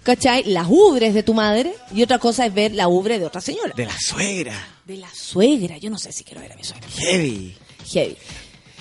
[0.07, 0.45] ¿cachai?
[0.45, 3.73] Las ubres de tu madre, y otra cosa es ver la ubre de otra señora.
[3.75, 4.53] De la suegra.
[4.85, 6.87] De la suegra, yo no sé si quiero ver a mi suegra.
[6.95, 7.57] Heavy.
[7.91, 8.15] Heavy.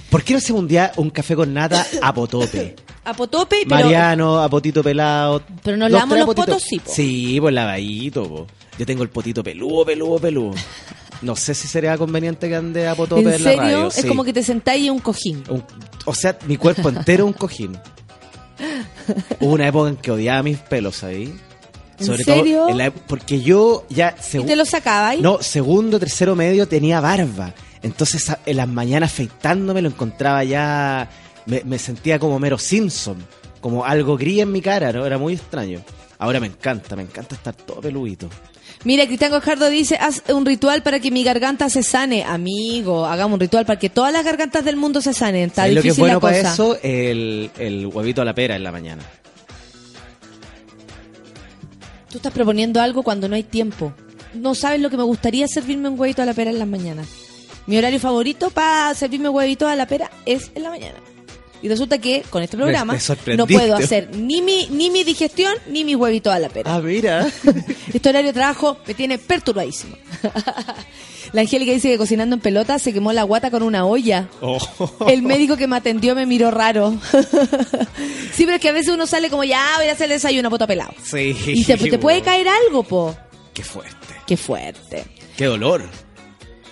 [0.09, 2.77] ¿Por qué no hacemos un día un café con nata a potope?
[3.07, 3.85] A potope, pero...
[3.85, 5.41] Mariano, a potito pelado.
[5.63, 6.91] Pero nos lavamos los potos, sí, po.
[6.93, 8.47] Sí, pues lavadito, po.
[8.81, 10.55] Yo tengo el potito peludo, peludo, peludo.
[11.23, 13.63] No sé si sería conveniente que ande a potope ¿En en, la serio?
[13.63, 13.87] radio.
[13.87, 14.09] Es sí.
[14.09, 15.45] como que te sentáis en un cojín.
[15.49, 15.63] Un-
[16.05, 17.79] o sea, mi cuerpo entero es un cojín.
[19.41, 21.35] Hubo una época en que odiaba mis pelos ahí.
[21.99, 22.59] ¿En Sobre serio?
[22.59, 25.21] todo en la porque yo ya ¿Y te lo sacabais?
[25.21, 27.55] no, segundo, tercero medio tenía barba.
[27.83, 31.09] Entonces en las mañanas afeitándome lo encontraba ya
[31.47, 33.17] me, me sentía como Mero Simpson,
[33.61, 35.07] como algo gris en mi cara, ¿no?
[35.07, 35.81] Era muy extraño.
[36.19, 38.29] Ahora me encanta, me encanta estar todo peludito.
[38.87, 42.23] Mira, Cristian Gojardo dice, haz un ritual para que mi garganta se sane.
[42.23, 45.49] Amigo, hagamos un ritual para que todas las gargantas del mundo se sanen.
[45.49, 46.53] Está ¿Sabes lo que es difícil bueno la para cosa.
[46.53, 46.79] eso?
[46.85, 49.03] El, el huevito a la pera en la mañana.
[52.13, 53.93] Tú estás proponiendo algo cuando no hay tiempo.
[54.35, 57.09] No sabes lo que me gustaría servirme un huevito a la pera en las mañanas.
[57.67, 60.99] Mi horario favorito para servirme huevito a la pera es en la mañana.
[61.63, 62.97] Y resulta que con este programa
[63.37, 66.75] no puedo hacer ni mi, ni mi digestión ni mi huevito a la pera.
[66.75, 67.27] Ah, mira.
[67.93, 69.97] Este horario de trabajo me tiene perturbadísimo.
[71.33, 74.29] La Angélica dice que cocinando en pelota se quemó la guata con una olla.
[74.41, 74.59] Oh.
[75.09, 76.97] El médico que me atendió me miró raro.
[78.33, 80.51] sí, pero es que a veces uno sale como, ya, voy a hacer el desayuno
[80.51, 80.93] poto pelado.
[81.03, 81.37] Sí.
[81.47, 83.17] Y te, te puede caer algo, po.
[83.53, 83.97] Qué fuerte.
[84.27, 85.05] Qué fuerte.
[85.37, 85.85] Qué dolor.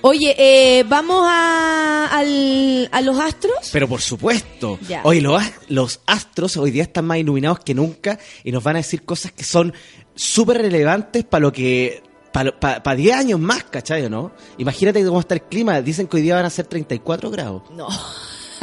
[0.06, 3.70] Oye, eh, vamos a, al- a los astros.
[3.72, 4.78] Pero por supuesto.
[4.86, 5.00] Ya.
[5.04, 8.80] Hoy los, los astros hoy día están más iluminados que nunca y nos van a
[8.80, 9.72] decir cosas que son
[10.14, 12.02] súper relevantes para lo que...
[12.32, 14.32] Para 10 años más, ¿cachai o no?
[14.58, 15.80] Imagínate cómo está el clima.
[15.80, 17.62] Dicen que hoy día van a ser 34 grados.
[17.70, 17.86] No,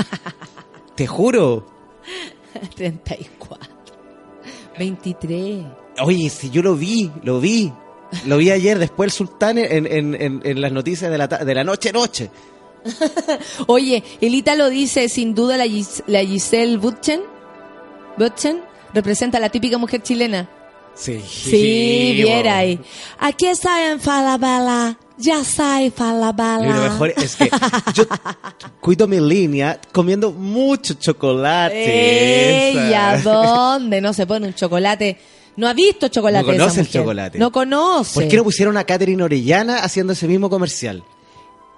[0.96, 1.66] Te juro.
[2.76, 3.68] 34.
[4.78, 5.66] 23.
[6.04, 7.72] Oye, si yo lo vi, lo vi.
[8.26, 11.44] Lo vi ayer después el sultán en, en- en- en las noticias de la, ta-
[11.46, 12.30] de la noche noche.
[13.68, 17.22] Oye, el Ítalo dice, sin duda la, Gis- la Giselle Butchen,
[18.18, 18.62] Butchen
[18.94, 20.50] representa a la típica mujer chilena.
[20.94, 21.22] Sí.
[21.26, 22.80] Sí, viera ahí.
[23.20, 26.66] Aquí está en Falabella, ya está en Falabella.
[26.70, 27.50] Y lo mejor es que
[27.94, 28.04] yo
[28.82, 32.72] cuido mi línea comiendo mucho chocolate.
[32.72, 34.02] Ella, ¿dónde?
[34.02, 35.18] No se pone un chocolate.
[35.58, 36.46] No ha visto chocolate.
[36.46, 37.40] No esa conoce el chocolate.
[37.40, 38.14] No conoce.
[38.14, 41.04] ¿Por qué no pusieron a Catherine Orellana haciendo ese mismo comercial?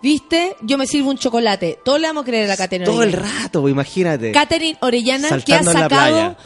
[0.02, 0.58] ¿Viste?
[0.62, 1.80] Yo me sirvo un chocolate.
[1.84, 3.40] Todos le vamos a creer a la Catherine Todo el Orellana.
[3.42, 4.32] rato, pues, imagínate.
[4.32, 6.38] Catherine Orellana, que ha la sacado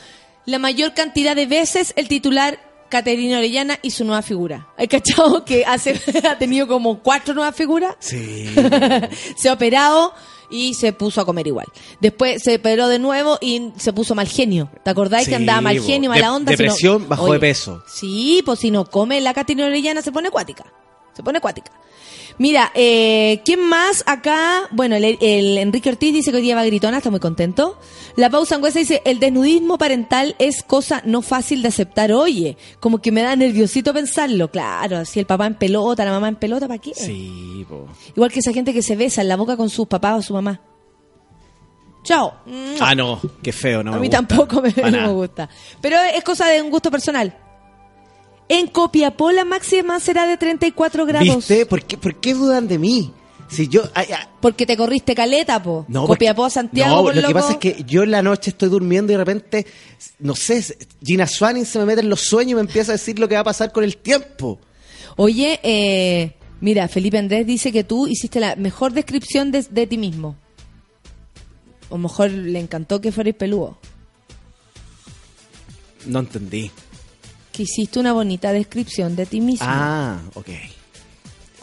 [0.46, 2.60] la mayor cantidad de veces el titular
[2.90, 4.68] Catherine Orellana y su nueva figura.
[4.78, 6.00] ¿Hay cachado que hace,
[6.30, 7.96] ha tenido como cuatro nuevas figuras?
[8.00, 8.50] Sí.
[9.36, 10.14] se ha operado
[10.50, 11.68] y se puso a comer igual.
[12.00, 14.70] Después se operó de nuevo y se puso mal genio.
[14.84, 16.52] ¿Te acordáis Sí, que andaba mal genio, De- mala onda?
[16.52, 17.84] Si no- depresión, bajó de peso.
[17.88, 20.66] Sí, pues si no come la Catherine Orellana se pone acuática.
[21.18, 21.72] Se pone acuática.
[22.38, 24.68] Mira, eh, ¿quién más acá?
[24.72, 27.80] Bueno, el, el Enrique Ortiz dice que hoy día va gritona, está muy contento.
[28.16, 32.12] La pausa angüesa dice, el desnudismo parental es cosa no fácil de aceptar.
[32.12, 34.52] Oye, como que me da nerviosito pensarlo.
[34.52, 36.94] Claro, si el papá en pelota, la mamá en pelota, ¿para qué?
[36.94, 37.88] Sí, po.
[38.16, 40.34] Igual que esa gente que se besa en la boca con sus papás o su
[40.34, 40.62] mamá.
[42.04, 42.34] Chao.
[42.80, 44.26] Ah, no, qué feo, no a me mí gusta.
[44.28, 45.50] tampoco me, no me gusta.
[45.82, 47.36] Pero es cosa de un gusto personal.
[48.50, 51.36] En Copiapó la máxima será de 34 grados.
[51.36, 51.66] ¿Viste?
[51.66, 53.12] ¿Por qué, ¿Por qué dudan de mí?
[53.50, 53.84] Si yo...
[53.94, 55.86] ay, ay, Porque te corriste caleta, po.
[55.88, 58.22] No, porque- Copiapó a Santiago, No, por lo que pasa es que yo en la
[58.22, 59.66] noche estoy durmiendo y de repente,
[60.20, 60.64] no sé,
[61.04, 63.36] Gina Swanin se me mete en los sueños y me empieza a decir lo que
[63.36, 64.60] va a pasar con el tiempo.
[65.16, 69.98] Oye, eh, mira, Felipe Andrés dice que tú hiciste la mejor descripción de, de ti
[69.98, 70.36] mismo.
[71.90, 73.78] O mejor le encantó que fueras peludo.
[76.06, 76.70] No entendí.
[77.58, 79.66] Que hiciste una bonita descripción de ti mismo.
[79.68, 80.46] Ah, ok.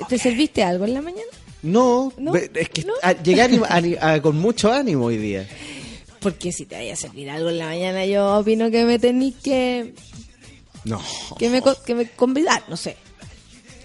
[0.09, 1.23] ¿Te serviste algo en la mañana?
[1.63, 2.35] No, ¿No?
[2.35, 2.95] es que ¿No?
[3.23, 5.49] llegué a- con mucho ánimo hoy día.
[6.19, 9.37] Porque si te vaya a servir algo en la mañana, yo opino que me tenís
[9.37, 9.95] que,
[10.85, 11.01] No.
[11.39, 12.97] que me, que me convidar, no sé.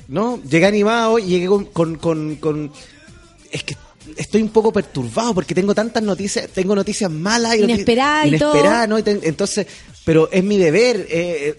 [0.07, 2.71] No, llegué animado y llegué con, con, con- con-
[3.51, 3.77] Es que
[4.17, 8.37] estoy un poco perturbado porque tengo tantas noticias, tengo noticias malas y noti- Inesperadas y
[8.39, 8.51] todo.
[8.53, 8.97] inesperadas, ¿no?
[8.97, 9.67] Y ten- entonces,
[10.03, 11.55] pero es mi deber eh,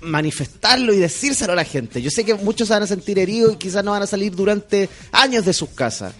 [0.00, 2.00] manifestarlo y decírselo a la gente.
[2.02, 4.34] Yo sé que muchos se van a sentir heridos y quizás no van a salir
[4.34, 6.14] durante años de sus casas.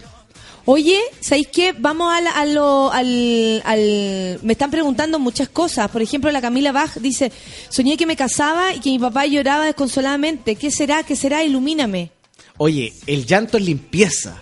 [0.66, 1.73] Oye, ¿sabéis qué?
[1.73, 4.39] Vamos a, lo, al, al...
[4.43, 5.90] Me están preguntando muchas cosas.
[5.90, 7.32] Por ejemplo, la Camila Bach dice,
[7.69, 10.57] soñé que me casaba y que mi papá lloraba desconsoladamente.
[10.57, 11.02] ¿Qué será?
[11.02, 11.43] ¿Qué será?
[11.43, 12.12] Ilumíname.
[12.59, 14.36] Oye, el llanto es limpieza.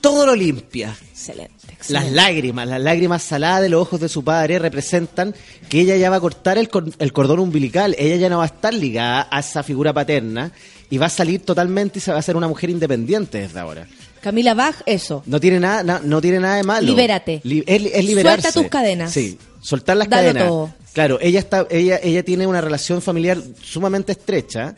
[0.00, 0.96] Todo lo limpia.
[1.10, 1.59] Excelente.
[1.88, 5.34] Las lágrimas, las lágrimas saladas de los ojos de su padre representan
[5.68, 8.46] que ella ya va a cortar el, el cordón umbilical, ella ya no va a
[8.46, 10.52] estar ligada a esa figura paterna
[10.90, 13.86] y va a salir totalmente y se va a hacer una mujer independiente desde ahora.
[14.20, 15.22] Camila Bach, eso.
[15.24, 16.86] No tiene nada, na- no tiene nada de malo.
[16.86, 17.40] Libérate.
[17.44, 18.52] Li- es, es liberarse.
[18.52, 19.12] Suelta tus cadenas.
[19.12, 20.48] Sí, soltar las Dalo cadenas.
[20.48, 20.74] todo.
[20.92, 24.74] Claro, ella está, ella, ella tiene una relación familiar sumamente estrecha.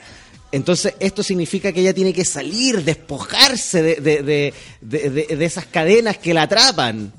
[0.52, 5.44] Entonces, esto significa que ella tiene que salir, despojarse de, de, de, de- de- de
[5.44, 7.12] esas cadenas que la atrapan.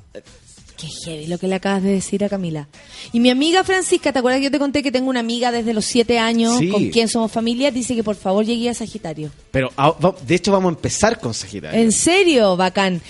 [0.76, 2.66] Qué heavy lo que le acabas de decir a Camila.
[3.12, 5.72] Y mi amiga Francisca, ¿te acuerdas que yo te conté que tengo una amiga desde
[5.72, 6.68] los siete años Sí.
[6.68, 7.70] con quien somos familia?
[7.70, 9.30] Dice que por favor llegué a Sagitario.
[9.52, 9.94] Pero ah,
[10.26, 11.80] de hecho vamos a empezar con Sagitario.
[11.80, 13.00] En serio, bacán.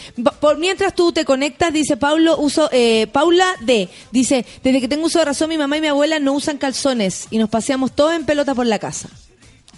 [0.41, 3.89] Por mientras tú te conectas, dice Paulo, uso, eh, Paula D.
[4.13, 7.27] Dice, desde que tengo uso de razón, mi mamá y mi abuela no usan calzones
[7.31, 9.09] y nos paseamos todos en pelota por la casa.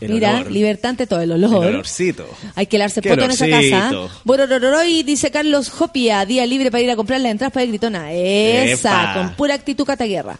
[0.01, 0.51] El Mira, olor.
[0.52, 1.64] libertad ante todo el El olor.
[1.66, 2.27] olorcito.
[2.55, 3.90] Hay que darse Qué poto en esa casa.
[4.24, 8.12] Bororororoy, dice Carlos Hopia, día libre para ir a comprar las entradas para el gritona.
[8.12, 9.14] Esa, Epa.
[9.14, 10.39] con pura actitud cataguerra.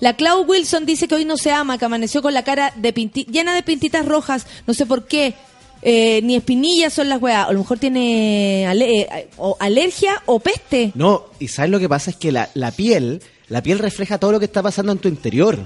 [0.00, 2.94] La Clau Wilson dice que hoy no se ama, que amaneció con la cara de
[2.94, 5.34] pinti- llena de pintitas rojas, no sé por qué.
[5.80, 7.48] Eh, ni espinillas son las weas.
[7.48, 10.90] A lo mejor tiene ale- eh, o alergia o peste.
[10.94, 12.10] No, y ¿sabes lo que pasa?
[12.10, 15.08] Es que la, la piel, la piel refleja todo lo que está pasando en tu
[15.08, 15.58] interior.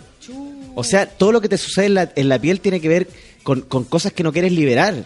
[0.74, 3.08] O sea, todo lo que te sucede en la, en la piel tiene que ver
[3.42, 5.04] con, con cosas que no quieres liberar.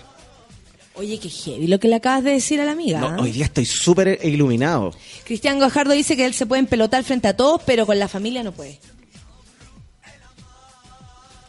[0.94, 3.00] Oye, qué heavy lo que le acabas de decir a la amiga.
[3.00, 3.20] No, ¿eh?
[3.20, 4.94] hoy día estoy súper iluminado.
[5.24, 8.42] Cristian Gajardo dice que él se puede empelotar frente a todos, pero con la familia
[8.42, 8.78] no puede.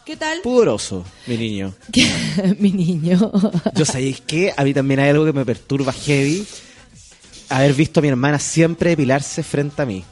[0.05, 0.39] ¿Qué tal?
[0.41, 1.73] Pudoroso, mi niño.
[2.59, 3.29] Mi niño.
[3.75, 6.45] Yo sabéis que a mí también hay algo que me perturba heavy.
[7.49, 10.05] Haber visto a mi hermana siempre depilarse frente a mí.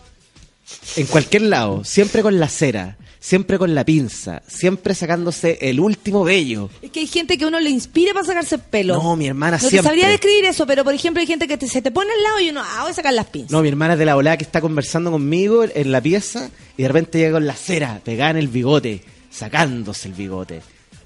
[0.98, 6.24] En cualquier lado, siempre con la cera, siempre con la pinza, siempre sacándose el último
[6.24, 6.70] vello.
[6.84, 9.02] Es que hay gente que uno le inspira para sacarse el pelo.
[9.02, 9.82] No, mi hermana No siempre.
[9.90, 12.40] sabría describir eso, pero por ejemplo hay gente que te- se te pone al lado
[12.40, 13.52] y uno, ah, voy a sacar las pinzas.
[13.52, 16.84] No, mi hermana es de la volada que está conversando conmigo en la pieza y
[16.84, 20.62] de repente llega con la cera pegada en el bigote, sacándose el bigote.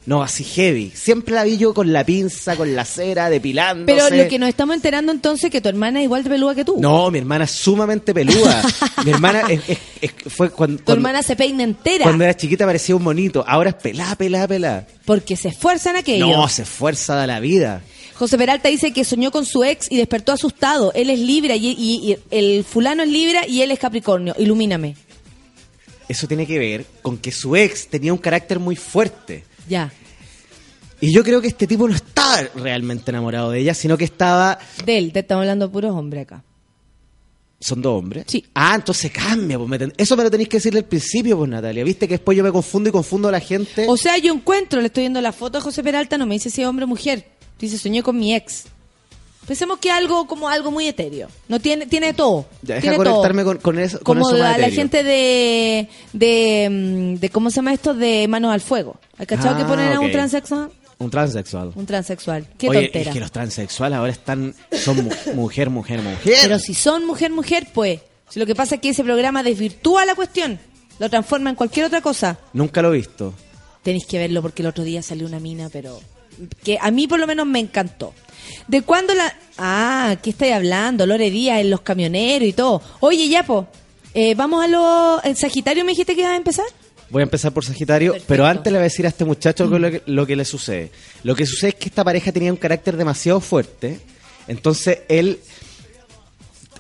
[0.06, 0.92] No, así heavy.
[0.96, 3.86] Siempre la vi yo con la pinza, con la cera, depilándose.
[4.02, 6.56] pero lo que nos estamos enterando entonces es que tu hermana es igual de peluda
[6.56, 6.78] que tú.
[6.80, 8.64] No, mi hermana es sumamente peluda.
[9.06, 12.36] mi hermana es- es- es- fue cuando, Tu cuando, hermana se peina entera cuando era
[12.36, 13.44] chiquita parecía un monito.
[13.48, 14.88] Ahora es pelada, pelada, pelada.
[15.06, 16.28] porque se esfuerza en aquello.
[16.28, 17.82] No, se esfuerza de la vida.
[18.16, 20.92] José Peralta dice que soñó con su ex y despertó asustado.
[20.96, 24.34] Él es Libra y, y- y el fulano es Libra y él es Capricornio.
[24.40, 24.96] Ilumíname.
[26.08, 29.44] Eso tiene que ver con que su ex tenía un carácter muy fuerte.
[29.70, 29.92] Ya.
[31.00, 34.60] Y yo creo que este tipo no estaba realmente enamorado de ella, sino que estaba
[34.86, 36.44] De él, te estamos hablando de puros hombres acá.
[37.62, 38.24] ¿Son dos hombres?
[38.28, 38.46] Sí.
[38.54, 39.58] Ah, entonces cambia.
[39.58, 41.84] Pues me ten- Eso me lo tenéis que decir al principio, pues Natalia.
[41.84, 43.86] ¿Viste que después yo me confundo y confundo a la gente?
[43.88, 46.50] O sea, yo encuentro, le estoy viendo la foto de José Peralta, no me dice
[46.50, 47.28] si es hombre o mujer.
[47.60, 48.66] Dice, soñé con mi ex.
[49.50, 51.28] Pensemos que algo como algo muy etéreo.
[51.48, 52.46] No tiene, tiene todo.
[52.62, 53.54] Ya, deja tiene conectarme todo.
[53.54, 53.98] con, con eso.
[54.02, 57.96] con Como eso la, gente de, de, mm, de, ¿cómo se llama esto?
[57.96, 58.98] De manos al fuego.
[59.18, 60.70] ¿Hay cachado Ah, que ponen a un transexual?
[61.00, 61.72] Un transexual.
[61.74, 62.46] Un transexual.
[62.60, 63.10] Qué Oye, tontera.
[63.10, 66.36] es que los transexuales ahora están son mu- mujer, mujer, mujer.
[66.44, 68.02] Pero si son mujer, mujer, pues.
[68.30, 70.60] Si lo que pasa es que ese programa desvirtúa la cuestión.
[71.00, 72.38] Lo transforma en cualquier otra cosa.
[72.54, 73.34] Nunca lo he visto.
[73.82, 76.00] Tenéis que verlo porque el otro día salió una mina, pero
[76.64, 78.14] que a mí por lo menos me encantó.
[78.68, 79.34] ¿De cuándo la...?
[79.58, 81.06] Ah, ¿qué estáis hablando?
[81.06, 82.82] Lore Díaz en los camioneros y todo.
[83.02, 83.68] Oye, Yapo,
[84.14, 85.22] eh, vamos a lo...
[85.24, 86.66] ¿El Sagitario me dijiste que ibas a empezar?
[87.10, 88.28] Voy a empezar por Sagitario, Perfecto.
[88.32, 90.92] pero antes le voy a decir a este muchacho lo que, lo que le sucede.
[91.24, 94.00] Lo que sucede es que esta pareja tenía un carácter demasiado fuerte,
[94.48, 95.40] entonces él...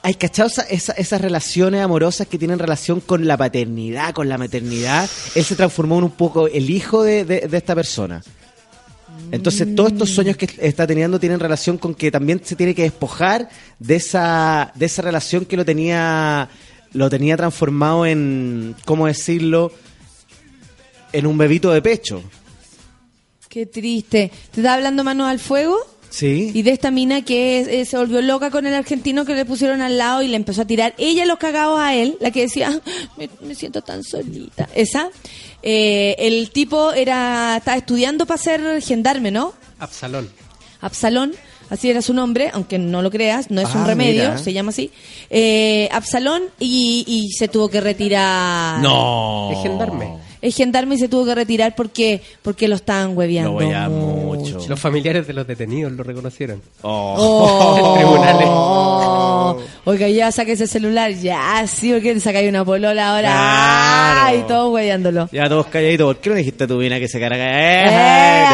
[0.01, 5.09] Hay cachado esa- esas relaciones amorosas que tienen relación con la paternidad, con la maternidad.
[5.35, 8.23] Él se transformó en un poco el hijo de, de- de esta persona.
[9.31, 12.83] Entonces todos estos sueños que está teniendo tienen relación con que también se tiene que
[12.83, 16.49] despojar de esa, de esa relación que lo tenía,
[16.93, 19.71] lo tenía transformado en, ¿cómo decirlo?
[21.13, 22.23] En un bebito de pecho.
[23.47, 24.31] Qué triste.
[24.51, 25.77] ¿Te estaba hablando manos al fuego?
[26.09, 26.51] Sí.
[26.53, 29.81] Y de esta mina que eh, se volvió loca con el argentino que le pusieron
[29.81, 32.71] al lado y le empezó a tirar ella los cagados a él, la que decía,
[32.73, 34.67] "Ah, me, me siento tan solita.
[34.73, 35.09] Esa.
[35.61, 39.53] Eh, el tipo era estaba estudiando para ser gendarme, ¿no?
[39.77, 40.29] Absalón.
[40.81, 41.33] Absalón,
[41.69, 44.37] así era su nombre, aunque no lo creas, no es un Ah, remedio, mira.
[44.37, 44.91] se llama así.
[45.29, 48.81] Eh, Absalón y, y se tuvo que retirar.
[48.81, 49.51] No.
[49.51, 50.07] Es gendarme.
[50.41, 53.51] Es gendarme y se tuvo que retirar porque porque lo estaban hueveando.
[53.51, 54.55] Lo veía mucho.
[54.55, 54.69] mucho.
[54.69, 56.61] Los familiares de los detenidos lo reconocieron.
[56.81, 57.15] Oh.
[57.17, 57.93] Oh.
[57.97, 58.47] Tribunales.
[59.85, 63.31] Oiga, ya saque ese celular, ya, sí, porque sacáis una polola ahora.
[63.31, 64.19] Claro.
[64.27, 65.29] Ay, todo hueveándolo.
[65.31, 66.13] Ya todos calladitos.
[66.13, 68.45] ¿Por qué no dijiste a tu mina que se cara Eh,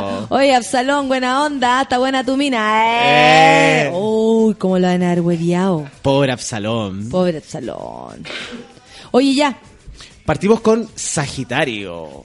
[0.00, 0.26] no.
[0.36, 2.84] Oye, Absalón, buena onda, está buena tu mina.
[3.04, 3.84] Eh.
[3.86, 3.90] Eh.
[3.92, 5.86] Uy, cómo lo van a haber hueveado.
[6.02, 7.08] Pobre Absalón.
[7.08, 8.24] Pobre Absalón.
[9.12, 9.58] Oye, ya,
[10.30, 12.24] Partimos con Sagitario.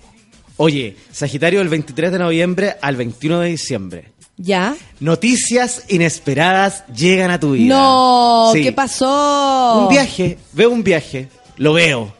[0.57, 4.11] Oye, Sagitario del 23 de noviembre al 21 de diciembre.
[4.37, 4.75] ya.
[4.99, 7.73] Noticias inesperadas llegan a tu vida.
[7.75, 8.61] No, Sí.
[8.61, 9.79] ¿qué pasó?
[9.87, 12.13] Un viaje, veo un viaje, lo veo.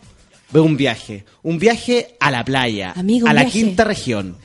[0.49, 3.59] Veo un viaje, un viaje a la playa, Amigo, a la viaje.
[3.59, 4.37] quinta región.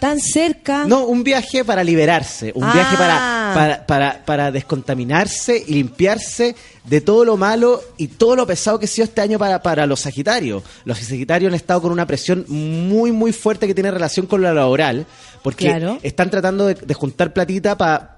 [0.00, 0.84] Tan cerca.
[0.84, 2.72] No, un viaje para liberarse, un Ah.
[2.74, 6.54] viaje para, para, para, para descontaminarse y limpiarse
[6.84, 9.86] de todo lo malo y todo lo pesado que ha sido este año para, para
[9.86, 10.62] los Sagitarios.
[10.84, 14.52] Los Sagitarios han estado con una presión muy, muy fuerte que tiene relación con lo
[14.52, 15.06] laboral,
[15.42, 15.98] porque Claro.
[16.02, 18.10] están tratando de, de juntar platita para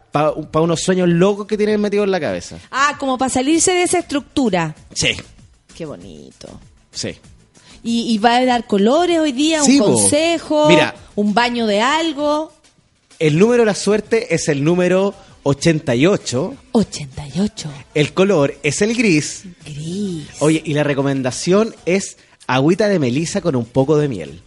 [0.54, 2.56] unos sueños locos que tienen metidos en la cabeza.
[2.70, 4.74] Ah, como para salirse de esa estructura.
[4.94, 5.10] Sí,
[5.76, 6.48] Qué bonito.
[6.90, 7.14] sí.
[7.82, 9.92] Y, y va a dar colores hoy día, Sí, un po.
[9.94, 10.92] consejo, Mira.
[11.14, 12.50] un baño de algo.
[13.20, 15.14] El número de la suerte es el número
[15.46, 16.54] 88.
[16.72, 17.70] 88.
[17.94, 19.44] El color es el gris.
[19.64, 20.26] Gris.
[20.40, 22.16] Oye, y la recomendación es
[22.48, 24.42] agüita de melisa con un poco de miel.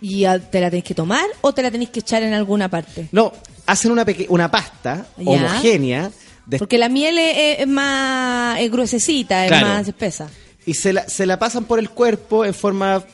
[0.00, 3.08] ¿Y te la tenés que tomar o te la tenés que echar en alguna parte?
[3.10, 3.32] No,
[3.66, 5.24] hacen una, una pasta Ya.
[5.30, 6.12] homogénea
[6.46, 9.66] de- Porque la miel es, es- más es gruesecita, es Claro.
[9.66, 10.30] más espesa.
[10.66, 13.04] y se la, se la pasan por el cuerpo en forma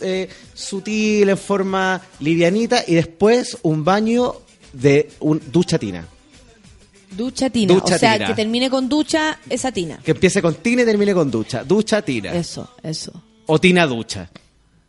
[0.00, 4.34] eh, sutil, en forma livianita y después un baño
[4.72, 6.06] de un, ducha tina.
[7.10, 7.74] Ducha tina.
[7.74, 8.26] Ducha o sea, tina.
[8.26, 9.98] que termine con ducha, esa tina.
[10.04, 11.64] Que empiece con tina y termine con ducha.
[11.64, 12.32] Ducha tina.
[12.34, 13.22] Eso, eso.
[13.46, 14.30] O tina ducha.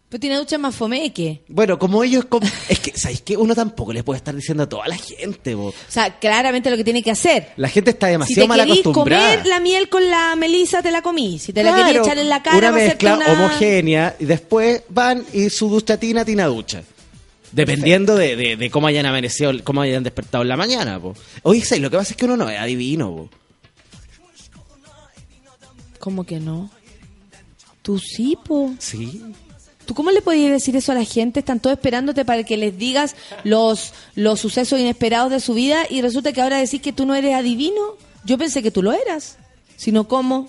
[0.10, 1.44] Pero tiene ducha más fomeque.
[1.48, 2.26] Bueno, como ellos...
[2.26, 3.38] com- es que, ¿sabéis qué?
[3.38, 5.68] Uno tampoco le puede estar diciendo a toda la gente, bo.
[5.68, 7.50] O sea, claramente lo que tiene que hacer.
[7.58, 9.30] La gente está Si demasiado te mal acostumbrada.
[9.36, 11.38] comer la miel con la melisa, te la comí.
[11.38, 13.34] Si te la querís echar en la cara, una va a mezcla una...
[13.34, 16.82] homogénea y después van y su ducha tina, tina ducha.
[17.52, 21.16] Dependiendo de, de- de cómo hayan amanecido, cómo hayan despertado en la mañana, po.
[21.44, 21.82] Oye, ¿sabes?
[21.82, 23.30] lo que pasa es que uno no es adivino, po.
[26.00, 26.70] ¿Cómo que no?
[27.82, 28.74] Tú sí, po.
[28.80, 29.22] Sí.
[29.86, 31.40] ¿Tú cómo le podías decir eso a la gente?
[31.40, 36.02] Están todos esperándote para que les digas los, los sucesos inesperados de su vida y
[36.02, 37.98] resulta que ahora decís que tú no eres adivino.
[38.24, 39.38] Yo pensé que tú lo eras.
[39.76, 40.48] Si no, ¿cómo?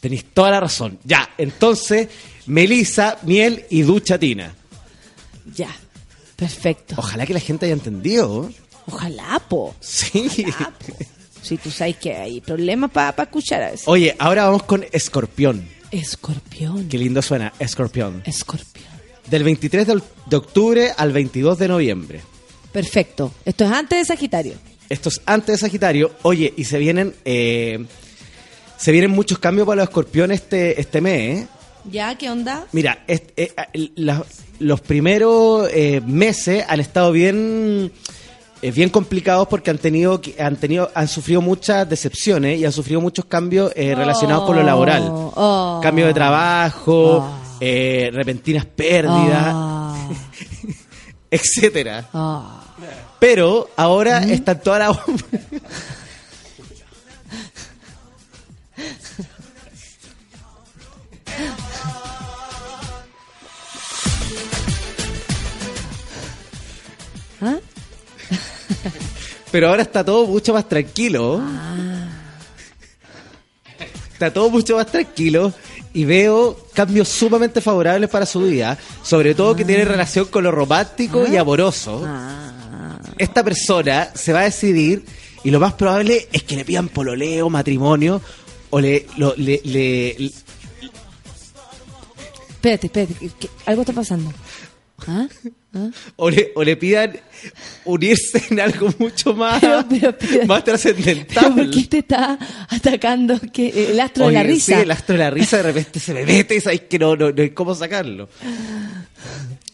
[0.00, 0.98] Tenéis toda la razón.
[1.04, 2.08] Ya, entonces,
[2.46, 4.52] melisa, miel y ducha tina.
[5.54, 5.68] Ya.
[6.42, 6.94] Perfecto.
[6.98, 8.50] Ojalá que la gente haya entendido.
[8.86, 9.74] Ojalá, po.
[9.80, 10.28] Sí.
[10.48, 10.94] Ojalá, po.
[11.42, 13.90] Si tú sabes que hay problemas para escuchar a eso.
[13.90, 15.68] Oye, ahora vamos con escorpión.
[15.90, 16.88] Escorpión.
[16.88, 18.22] Qué lindo suena, escorpión.
[18.24, 18.92] Escorpión.
[19.28, 22.20] Del 23 de, de octubre al 22 de noviembre.
[22.72, 23.32] Perfecto.
[23.44, 24.54] Esto es antes de Sagitario.
[24.88, 26.12] Esto es antes de Sagitario.
[26.22, 27.84] Oye, y se vienen eh,
[28.82, 31.42] se vienen muchos cambios para los escorpiones este, este mes.
[31.42, 31.46] ¿eh?
[31.84, 32.14] ¿Ya?
[32.16, 32.66] ¿Qué onda?
[32.72, 33.52] Mira, eh,
[33.96, 34.24] la-
[34.60, 37.90] los primeros eh, meses han estado bien
[38.62, 43.00] eh, bien complicados porque han tenido han tenido han sufrido muchas decepciones y han sufrido
[43.00, 45.02] muchos cambios eh, relacionados con lo laboral.
[45.10, 45.80] Oh.
[45.82, 47.38] Cambio de trabajo, Oh.
[47.60, 49.46] eh, repentinas pérdidas.
[49.52, 49.96] Ah.
[51.30, 52.08] etcétera.
[52.12, 52.58] Ah.
[53.18, 54.98] Pero ahora están todas las
[67.42, 67.56] ¿Ah?
[69.50, 71.40] Pero ahora está todo mucho más tranquilo.
[71.42, 72.08] Ah.
[74.12, 75.52] Está todo mucho más tranquilo
[75.92, 80.50] y veo cambios sumamente favorables para su vida, sobre todo que tiene relación con lo
[80.52, 82.02] romántico y amoroso.
[82.06, 82.98] Ah.
[83.18, 85.04] Esta persona se va a decidir
[85.44, 88.22] y lo más probable es que le pidan pololeo, matrimonio
[88.70, 90.32] o le, lo- le, le- le-
[92.62, 93.16] Espérate, espérate,
[93.66, 94.32] algo está pasando.
[95.08, 95.26] ¿Ah?
[95.74, 95.88] ¿Ah?
[96.16, 97.18] o le, o le pidan
[97.86, 101.54] unirse en algo mucho más, Pero, pero, pero- más ¿Pero trascendental.
[101.54, 102.38] ¿Por qué te está
[102.68, 104.76] atacando que el astro de la risa?
[104.76, 107.16] Sí, el astro de la risa de repente se me mete y sabéis que no,
[107.16, 108.28] no, no hay cómo sacarlo.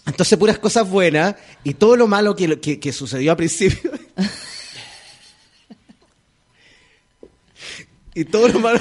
[0.07, 1.35] Entonces, puras cosas buenas
[1.65, 3.91] y todo lo malo que, que, que sucedió al principio.
[8.15, 8.81] y todo lo malo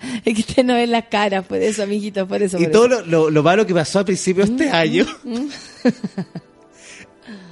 [0.24, 2.58] Es que usted no ve las caras, por eso, amiguito, por eso.
[2.60, 3.00] y todo eso.
[3.00, 5.06] lo, lo- lo malo que pasó al principio de este año.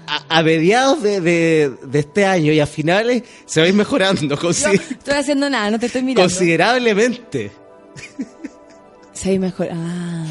[0.08, 3.74] A, a mediados de, de- de este año y a finales se va a ir
[3.74, 6.28] mejorando No consi- estoy haciendo nada, no te estoy mirando.
[6.30, 7.50] considerablemente.
[9.12, 9.68] Se ve mejor.
[9.72, 10.24] Ah,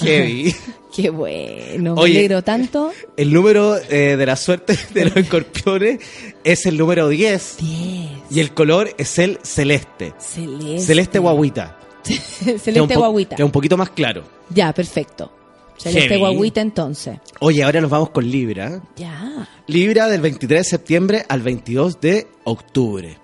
[0.00, 0.54] Heavy.
[0.98, 1.94] Qué bueno.
[1.94, 2.92] Me alegro tanto.
[3.16, 6.00] El número eh, de la suerte de los escorpiones
[6.42, 8.10] es el número 10 10.
[8.30, 10.12] y el color es el celeste.
[10.18, 10.80] Celeste.
[10.80, 11.78] Celeste guaguita.
[12.04, 13.36] Celeste guaguita.
[13.36, 14.24] Que es un poquito más claro.
[14.50, 15.30] Ya, perfecto.
[15.76, 16.18] Celeste Heavy.
[16.18, 17.18] guaguita entonces.
[17.38, 18.82] Oye, ahora nos vamos con Libra.
[18.96, 19.48] Ya.
[19.68, 23.16] Libra del 23 de septiembre al 22 de octubre.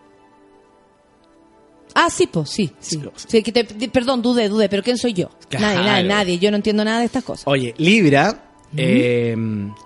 [1.94, 3.00] Ah, sí, pues, sí, sí.
[3.42, 5.30] Que te- perdón, dudé, dudé, pero ¿quién soy yo?
[5.48, 5.66] Claro.
[5.80, 6.38] Nadie, nadie, nadie.
[6.38, 7.44] Yo no entiendo nada de estas cosas.
[7.46, 9.34] Oye, Libra, eh,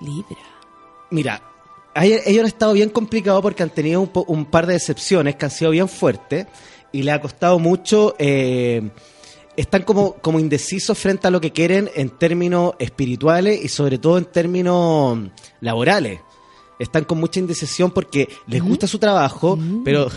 [0.00, 0.36] Libra.
[1.10, 1.42] mira,
[1.94, 5.50] ellos han estado bien complicados porque han tenido un, un par de decepciones que han
[5.50, 6.46] sido bien fuertes
[6.92, 8.14] y le ha costado mucho.
[8.18, 8.90] eh,
[9.56, 14.16] están como, como indecisos frente a lo que quieren en términos espirituales y sobre todo
[14.16, 15.18] en términos
[15.60, 16.20] laborales.
[16.78, 20.08] Están con mucha indecisión porque les gusta su trabajo, pero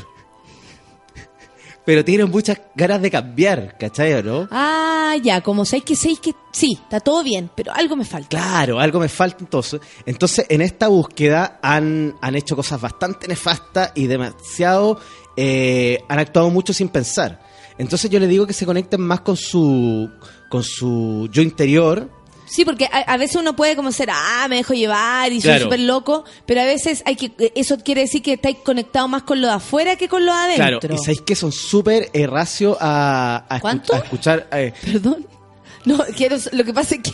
[1.85, 4.47] pero tienen muchas ganas de cambiar, ¿cachai o no?
[4.51, 8.29] Ah, ya, como seis que seis que sí, está todo bien, pero algo me falta.
[8.29, 9.81] Claro, algo me falta entonces.
[10.05, 14.99] Entonces, en esta búsqueda han, han hecho cosas bastante nefastas y demasiado...
[15.37, 17.41] eh, han actuado mucho sin pensar.
[17.77, 20.09] Entonces yo le digo que se conecten más con su,
[20.49, 22.09] con su yo interior.
[22.53, 25.51] Sí, porque a, a veces uno puede como ser, ah, me dejo llevar y soy
[25.51, 25.63] Claro.
[25.63, 29.39] súper loco, pero a veces hay que, eso quiere decir que estáis conectado más con
[29.39, 30.95] lo de afuera que con lo de Claro, adentro.
[30.95, 34.49] y sabéis que son súper eh, racios a, a, a escuchar...
[34.51, 35.25] eh, Perdón.
[35.85, 37.11] No, quiero, lo que pasa es que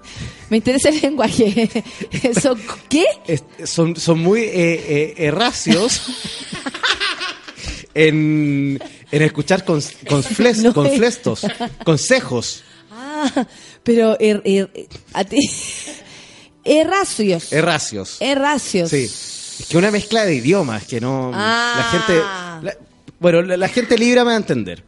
[0.50, 1.70] me interesa el lenguaje.
[2.24, 2.56] Eso,
[2.88, 3.04] ¿Qué?
[3.28, 6.02] es- son, son muy eh, eh, eh, racios
[7.94, 8.78] en,
[9.10, 10.96] en escuchar con, con, fles- No con es.
[10.96, 11.46] flestos,
[11.84, 12.64] consejos.
[13.02, 13.46] Ah,
[13.82, 14.70] pero er, er-
[15.14, 15.38] a ti.
[16.64, 17.52] Erracios.
[17.52, 18.16] Erracios.
[18.20, 18.90] Erracios.
[18.90, 19.04] Sí.
[19.04, 21.30] Es que una mezcla de idiomas que no.
[21.34, 21.74] Ah.
[21.76, 22.22] La gente.
[22.66, 22.76] la-
[23.18, 24.84] bueno, la, la gente libra me va a entender.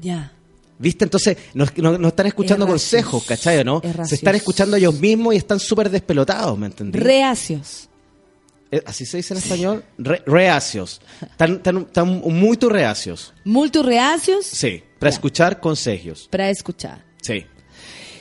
[0.00, 0.32] Ya.
[0.78, 1.04] ¿Viste?
[1.04, 2.90] Entonces, no, no- no están escuchando Erracios.
[2.90, 3.64] consejos, ¿cachai?
[3.64, 3.80] ¿no?
[3.82, 4.08] Erracios.
[4.10, 6.98] Se están escuchando ellos mismos y están súper despelotados, ¿me entendí?
[6.98, 7.88] Reacios.
[8.70, 9.84] Eh, ¿Así se dice en español?
[9.96, 11.00] Re- reacios.
[11.22, 13.32] Están, están, están muy reacios.
[13.44, 14.82] Multireacios Sí.
[14.98, 15.14] Para Ya.
[15.14, 16.28] escuchar consejos.
[16.30, 17.04] para escuchar.
[17.26, 17.44] Sí.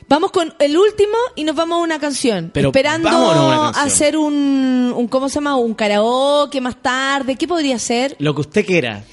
[0.07, 2.51] Vamos con el último y nos vamos a una canción.
[2.53, 3.85] Pero Esperando vámonos a una canción.
[3.87, 5.55] hacer un, un, ¿cómo se llama?
[5.57, 7.35] Un karaoke más tarde.
[7.35, 8.15] ¿Qué podría ser?
[8.19, 9.03] Lo que usted quiera.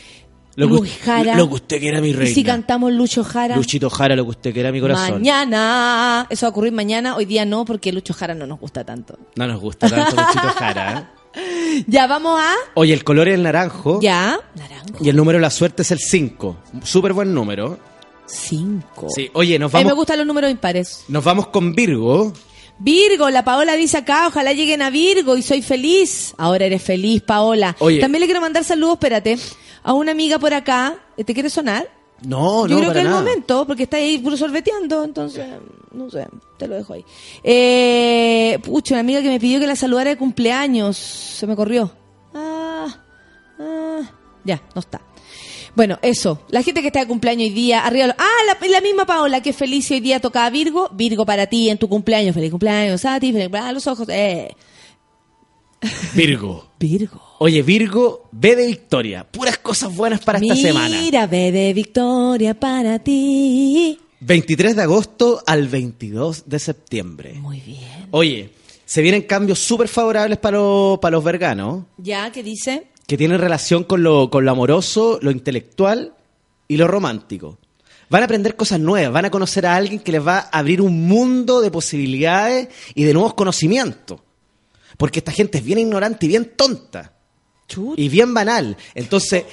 [0.55, 1.35] Lo que, Luis Jara.
[1.35, 2.35] lo que usted quiera, mi ¿Y reina.
[2.35, 3.56] si cantamos Lucho Jara?
[3.56, 5.12] Luchito Jara, lo que usted quiera, mi corazón.
[5.12, 6.27] Mañana.
[6.28, 7.16] Eso va a ocurrir mañana.
[7.16, 9.19] Hoy día no, porque Lucho Jara no nos gusta tanto.
[9.36, 11.85] No nos gusta tanto Luchito Jara, ¿eh?
[11.86, 12.52] Ya, vamos a...
[12.74, 13.98] Oye, el color es el naranjo.
[14.02, 14.39] Ya.
[14.55, 14.98] Naranjo.
[15.02, 16.56] Y el número de la suerte es el 5.
[16.85, 17.78] Súper buen número.
[18.33, 19.09] Cinco.
[19.15, 21.05] Sí, oye, nos A mí me vamos, gustan los números impares.
[21.09, 22.33] nos vamos con Virgo.
[22.79, 26.35] Virgo, la Paola dice acá, ojalá lleguen a Virgo y soy feliz.
[26.39, 27.77] Ahora eres feliz, Paola.
[27.79, 28.01] Oye.
[28.01, 29.39] También le quiero mandar saludos, espérate,
[29.83, 30.97] a una amiga por acá.
[31.17, 31.89] ¿Te quiere sonar?
[32.27, 35.45] No, Yo no, creo para que es el momento, porque está ahí puro sorbeteando, entonces,
[35.93, 36.27] no sé,
[36.57, 37.05] te lo dejo ahí.
[37.43, 41.91] Eh, pucha, una amiga que me pidió que la saludara de cumpleaños, se me corrió.
[42.33, 42.87] Ah,
[44.44, 45.01] ya, no está.
[45.74, 48.81] Bueno, eso, la gente que está de cumpleaños hoy día, arriba, lo- ah, la, la
[48.82, 52.51] misma Paola, que feliz hoy día tocaba Virgo, Virgo para ti en tu cumpleaños, feliz
[52.51, 54.55] cumpleaños, a ti, feliz cumpleaños, a los ojos, eh.
[56.14, 56.69] Virgo.
[56.78, 57.20] Virgo.
[57.39, 59.24] Oye, Virgo, ve de victoria.
[59.28, 61.01] Puras cosas buenas para esta semana.
[61.01, 63.98] Mira, bebé Victoria para ti.
[64.20, 67.32] 23 de agosto al 22 de septiembre.
[67.35, 68.06] Muy bien.
[68.10, 68.51] Oye,
[68.85, 72.31] Se vienen cambios súper favorables para, los- para los verganos, ¿Ya?
[72.31, 72.89] ¿Qué dice?
[73.13, 76.15] Que tienen relación con lo, con lo amoroso, lo intelectual
[76.67, 77.59] y lo romántico.
[78.09, 80.81] Van a aprender cosas nuevas, van a conocer a alguien que les va a abrir
[80.81, 84.21] un mundo de posibilidades y de nuevos conocimientos.
[84.97, 87.13] Porque esta gente es bien ignorante y bien tonta.
[87.99, 88.79] Y bien banal.
[88.95, 89.45] Entonces,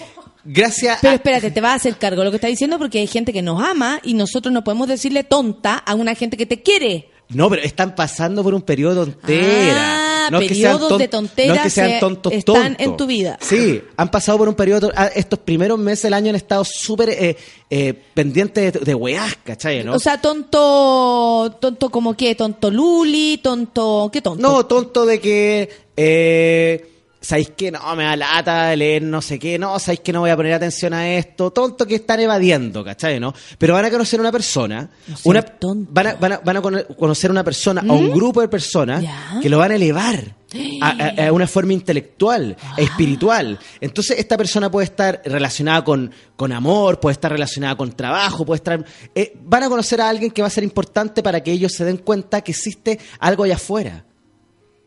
[0.45, 3.07] gracias Pero espérate, te vas a hacer cargo de lo que está diciendo porque hay
[3.07, 6.63] gente que nos ama y nosotros no podemos decirle tonta a una gente que te
[6.63, 7.09] quiere.
[7.27, 10.08] No, pero están pasando por un periodo de tontera.
[10.31, 12.33] No que periodos de tontera no es que sean están tontos.
[12.77, 13.37] en tu vida.
[13.41, 14.91] Sí, han pasado por un periodo.
[14.95, 17.37] ah, Estos primeros meses del año han estado súper eh,
[17.69, 19.83] eh, pendientes de, de weás, ¿cachai?
[19.83, 19.93] ¿no?
[19.95, 24.41] O sea, tonto, tonto como qué, tonto Luli, tonto, ¿qué tonto?
[24.41, 25.69] no, tonto de que.
[25.97, 26.85] Eh,
[27.21, 27.79] ¿Sabéis que no?
[27.97, 29.59] Me da lata leer no sé qué.
[29.59, 31.51] No, ¿sabéis que no voy a poner atención a esto?
[31.51, 33.19] Tonto que están evadiendo, ¿cachai?
[33.19, 33.33] ¿no?
[33.57, 34.89] Pero van a conocer una persona.
[35.25, 35.45] una,
[35.89, 39.03] van, a, van, a, van a cono- conocer una persona o un grupo de personas
[39.03, 39.37] Ya.
[39.41, 40.33] que lo van a elevar
[40.81, 40.89] a,
[41.23, 43.59] a- a una forma intelectual, e espiritual.
[43.81, 48.57] Entonces, esta persona puede estar relacionada con, con amor, puede estar relacionada con trabajo, puede
[48.59, 48.85] estar.
[49.13, 51.83] eh, van a conocer a alguien que va a ser importante para que ellos se
[51.83, 54.05] den cuenta que existe algo allá afuera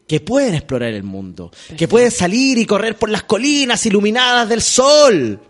[0.06, 4.60] que pueden explorar el mundo, que pueden salir y correr por las colinas iluminadas del
[4.62, 5.40] sol.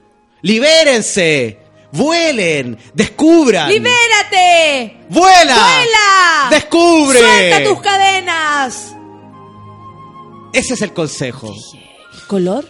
[0.42, 1.58] ¡Libérense!
[1.92, 2.78] ¡Vuelen!
[2.94, 3.68] ¡Descubran!
[3.68, 4.98] ¡Libérate!
[5.08, 5.54] ¡Vuela!
[5.54, 6.48] ¡Vuela!
[6.50, 7.18] ¡Descubre!
[7.20, 8.94] ¡Suelta tus cadenas!
[10.52, 11.54] Ese es el consejo.
[12.28, 12.66] ¿Color?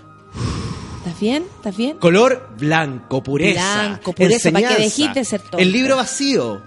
[0.98, 1.44] ¿Estás bien?
[1.56, 1.98] ¿Estás bien?
[1.98, 3.74] Color blanco, pureza.
[3.86, 5.58] Blanco, pureza, para que dejes de ser tonto.
[5.58, 6.62] El libro vacío.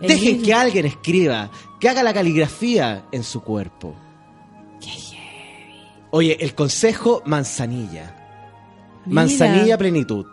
[0.00, 1.50] El Dejen libro- que alguien escriba,
[1.80, 3.94] que haga la caligrafía en su cuerpo.
[6.16, 8.14] Oye, el consejo manzanilla.
[9.04, 9.14] Mira.
[9.20, 10.24] Manzanilla plenitud.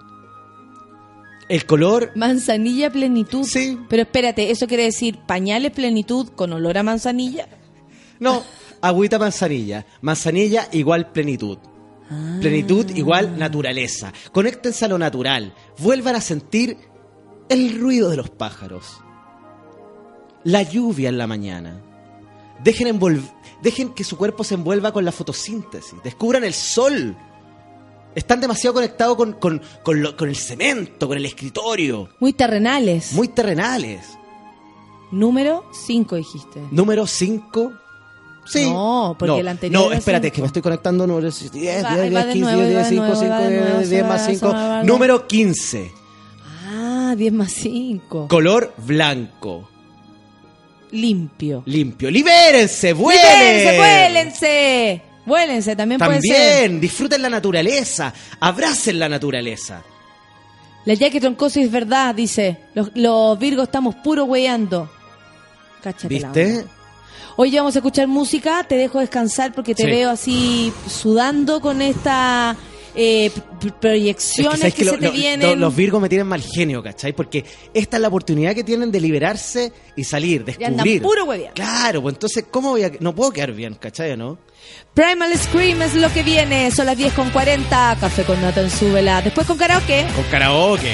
[1.49, 3.43] El color Manzanilla plenitud.
[3.43, 3.77] Sí.
[3.89, 7.49] Pero espérate, ¿eso quiere decir pañales plenitud con olor a manzanilla?
[8.21, 8.43] No,
[8.79, 9.85] agüita manzanilla.
[9.99, 11.57] Manzanilla igual plenitud.
[12.39, 14.13] Plenitud igual naturaleza.
[14.31, 15.53] Conéctense a lo natural.
[15.79, 16.77] Vuelvan a sentir
[17.49, 19.01] el ruido de los pájaros.
[20.45, 21.92] La lluvia en la mañana.
[22.63, 23.21] Dejen, envol-
[23.61, 25.95] dejen que su cuerpo se envuelva con la fotosíntesis.
[26.03, 27.15] Descubran el sol.
[28.15, 32.09] Están demasiado conectados con, con- con lo- con el cemento, con el escritorio.
[32.19, 33.13] Muy terrenales.
[33.13, 34.17] Muy terrenales.
[35.11, 36.61] Número 5 dijiste.
[36.71, 37.71] Número 5.
[38.45, 38.65] Sí.
[38.69, 40.35] No, porque el anterior No, espérate, cinco.
[40.35, 41.07] que me estoy conectando.
[41.07, 43.39] Número 10, 10, va 10, de 15, nuevo, 10, va de 5, nuevo, 5, va
[43.39, 44.47] de nuevo, 10 se más va, se 5.
[44.47, 45.91] va, va, Número 15.
[46.67, 48.27] Ah, 10 más 5.
[48.27, 49.69] Color blanco.
[50.93, 51.63] Limpio.
[51.65, 52.09] Limpio.
[52.09, 52.93] ¡Libérense!
[52.93, 53.21] ¡Vuelen!
[53.23, 55.01] ¡Libérense, vuélense!
[55.25, 56.35] Vuélense, también, puede ser.
[56.61, 58.13] También, disfruten la naturaleza.
[58.39, 59.83] Abracen la naturaleza.
[60.85, 62.57] La Jackie Troncoso es verdad, dice.
[62.75, 64.89] Los, los Virgos estamos puro weyando.
[65.81, 66.65] Cáchate ¿Viste?
[67.37, 69.89] Hoy vamos a escuchar música, te dejo descansar porque te Sí.
[69.89, 72.55] veo así sudando con esta
[72.95, 73.31] eh,
[73.63, 75.49] Es proyecciones ¿sabes que, se Lo- te lo- vienen.
[75.49, 77.13] lo- los Virgos me tienen mal genio, ¿cachai?
[77.13, 77.43] Porque
[77.73, 81.01] esta es la oportunidad que tienen de liberarse y salir, descubrir.
[81.01, 81.55] puro hueveando.
[81.55, 82.91] Claro, pues entonces, ¿cómo voy a.?
[82.99, 84.15] No puedo quedar bien, ¿cachai?
[84.17, 84.37] ¿No?
[84.93, 87.97] Primal Scream es lo que viene, son las 10 con 40.
[87.99, 89.21] Café con nata en súbela.
[89.21, 90.05] Después con karaoke.
[90.15, 90.91] Con karaoke.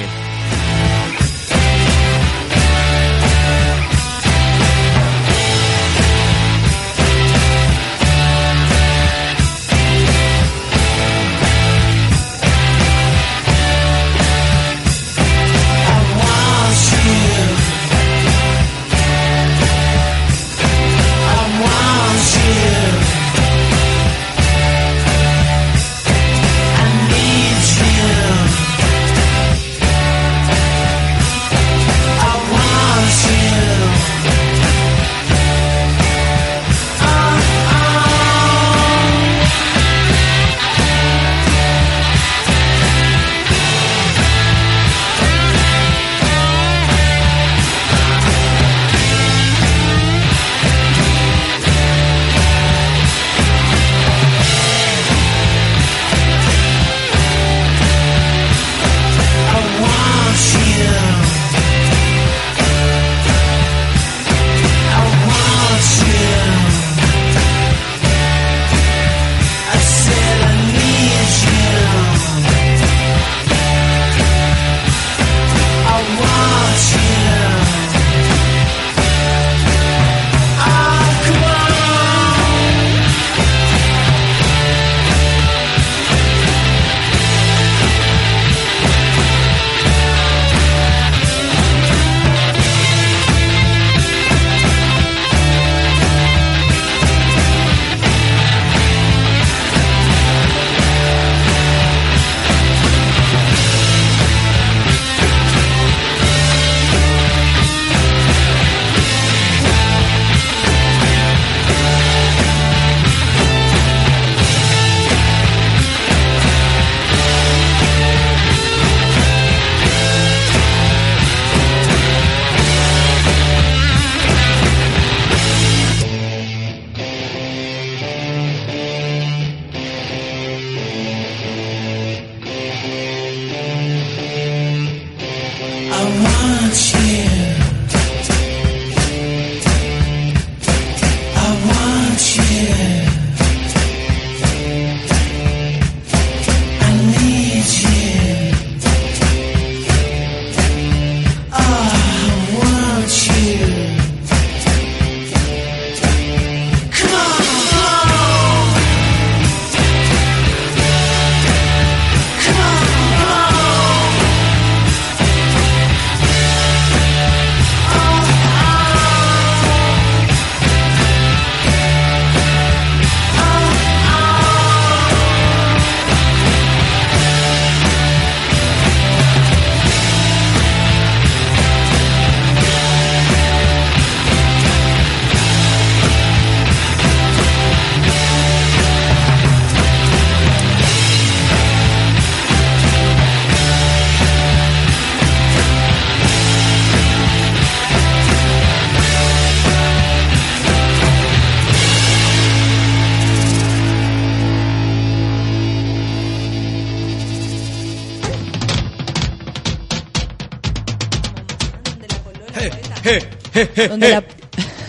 [213.88, 214.24] Donde la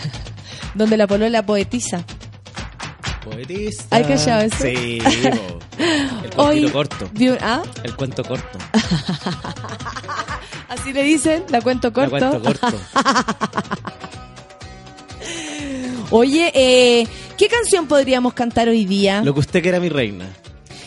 [0.75, 2.03] donde la polola poetiza.
[3.23, 3.95] Poetista.
[3.95, 4.57] ¿Hay cachado eso?
[4.61, 4.99] Sí.
[4.99, 7.09] El Hoy cuentito corto.
[7.13, 7.61] un- ¿ah?
[7.83, 8.57] El cuento corto.
[10.69, 12.09] Así le dicen, la cuento corto.
[12.17, 12.79] cuento corto.
[16.09, 17.07] Oye, eh,
[17.37, 19.21] ¿qué canción podríamos cantar hoy día?
[19.23, 20.25] Lo que usted quiera, mi reina.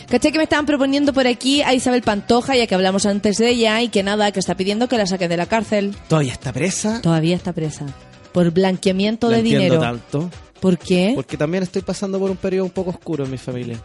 [0.09, 3.49] ¿Caché que me estaban proponiendo por aquí a Isabel Pantoja, ya que hablamos antes de
[3.49, 5.95] ella, y que nada, que está pidiendo que la saquen de la cárcel?
[6.07, 7.01] ¿Todavía está presa?
[7.01, 7.85] Todavía está presa.
[8.31, 9.79] Por blanqueamiento de dinero.
[9.79, 10.29] tanto.
[10.59, 11.11] ¿Por qué?
[11.15, 13.77] Porque también estoy pasando por un periodo un poco oscuro en mi familia.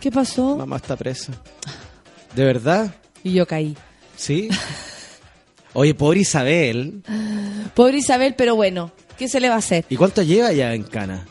[0.00, 0.56] ¿Qué pasó?
[0.56, 1.32] Mamá está presa.
[2.34, 2.94] ¿De verdad?
[3.22, 3.76] Y yo caí.
[4.16, 4.48] ¿Sí?
[5.72, 7.02] Oye, pobre Isabel.
[7.74, 9.84] Pobre Isabel, pero bueno, ¿qué se le va a hacer?
[9.88, 11.26] ¿Y cuánto lleva ya en Cana?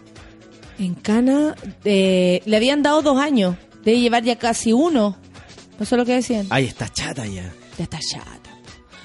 [0.77, 3.55] En Cana eh, le habían dado dos años.
[3.83, 5.17] Debe llevar ya casi uno.
[5.79, 6.47] ¿No sé lo que decían?
[6.49, 7.53] Ay, está chata ya.
[7.77, 8.49] Ya está chata.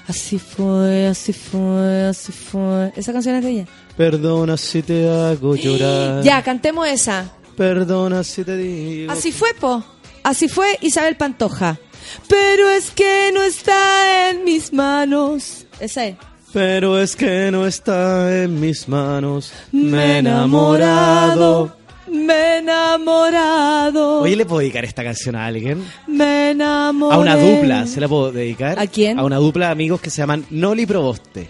[0.07, 2.93] Así fue, así fue, así fue.
[2.95, 3.65] Esa canción es de ella.
[3.97, 6.21] Perdona si te hago llorar.
[6.23, 7.31] Ya, cantemos esa.
[7.57, 9.11] Perdona si te digo.
[9.11, 9.83] Así fue, po.
[10.23, 11.79] Así fue Isabel Pantoja.
[12.27, 15.65] Pero es que no está en mis manos.
[15.79, 16.17] Esa es.
[16.53, 19.51] Pero es que no está en mis manos.
[19.71, 21.75] Me he enamorado.
[22.07, 24.21] Me he enamorado.
[24.21, 25.83] Oye, ¿le puedo dedicar esta canción a alguien?
[26.07, 27.15] Me enamoré.
[27.15, 28.79] A una dupla, ¿se la puedo dedicar?
[28.79, 29.17] ¿A quién?
[29.19, 31.49] A una dupla de amigos que se llaman Noli Proboste.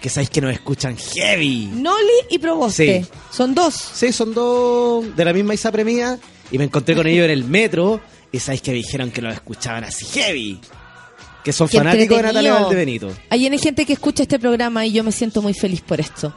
[0.00, 1.70] Que sabéis que nos escuchan heavy.
[1.74, 3.02] Noli y Proboste.
[3.02, 3.10] Sí.
[3.30, 3.74] Son dos.
[3.74, 6.18] Sí, son dos de la misma Isapre mía.
[6.50, 8.00] Y me encontré con ellos en el metro.
[8.30, 10.60] Y sabéis que me dijeron que los escuchaban así heavy.
[11.42, 12.22] Que son Qué fanáticos de.
[12.22, 13.10] Natalia Valdebenito.
[13.30, 16.34] Hay N gente que escucha este programa y yo me siento muy feliz por esto.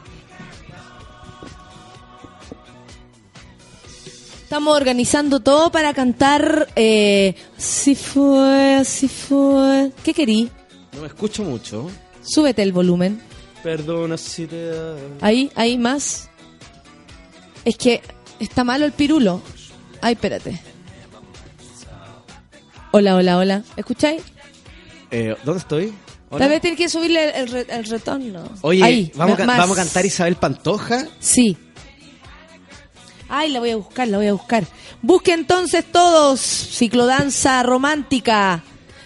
[4.48, 6.68] Estamos organizando todo para cantar.
[6.74, 9.92] Eh, así fue, así fue.
[10.02, 10.50] ¿Qué querí?
[10.94, 11.90] No me escucho mucho.
[12.22, 13.20] Súbete el volumen.
[13.62, 14.70] Perdona si te...
[15.20, 16.30] Ahí, ahí más.
[17.66, 18.00] Es que
[18.40, 19.42] está malo el pirulo.
[20.00, 20.58] Ay, espérate.
[22.92, 23.62] Hola, hola, hola.
[23.76, 24.22] ¿Escucháis?
[25.10, 25.92] Eh, ¿Dónde estoy?
[26.30, 26.38] Hola.
[26.38, 28.44] Tal vez tienes que subirle el, el re- el retorno.
[28.62, 29.58] Oye, Ahí, ¿vamos, a, ca- más.
[29.58, 31.06] vamos a cantar Isabel Pantoja.
[31.20, 31.54] Sí.
[33.28, 34.64] Ay, la voy a buscar, la voy a buscar.
[35.02, 38.62] Busque entonces todos ciclodanza romántica.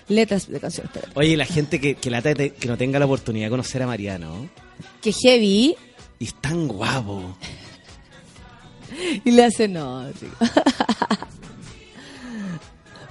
[0.09, 0.93] Letras de canciones.
[1.15, 4.49] Oye, la gente que, que, lata que no tenga la oportunidad de conocer a Mariano.
[5.01, 5.77] Que heavy.
[6.19, 7.36] Y es tan guapo.
[9.24, 10.07] Y le hace no.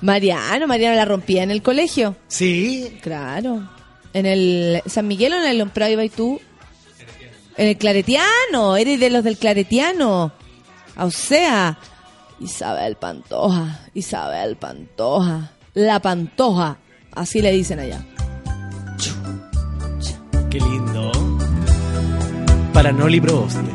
[0.01, 2.15] Mariano, Mariano la rompía en el colegio.
[2.27, 2.97] Sí.
[3.01, 3.69] Claro.
[4.13, 6.41] En el San Miguel o en el Prado iba y tú.
[7.57, 8.77] En el Claretiano.
[8.77, 10.33] Eres de los del Claretiano.
[11.01, 11.79] O sea,
[12.39, 13.79] Isabel Pantoja.
[13.95, 15.51] Isabel Pantoja.
[15.73, 16.77] La Pantoja.
[17.13, 18.05] Así le dicen allá.
[20.51, 21.11] Qué lindo.
[22.71, 23.71] Para Noli Proboste.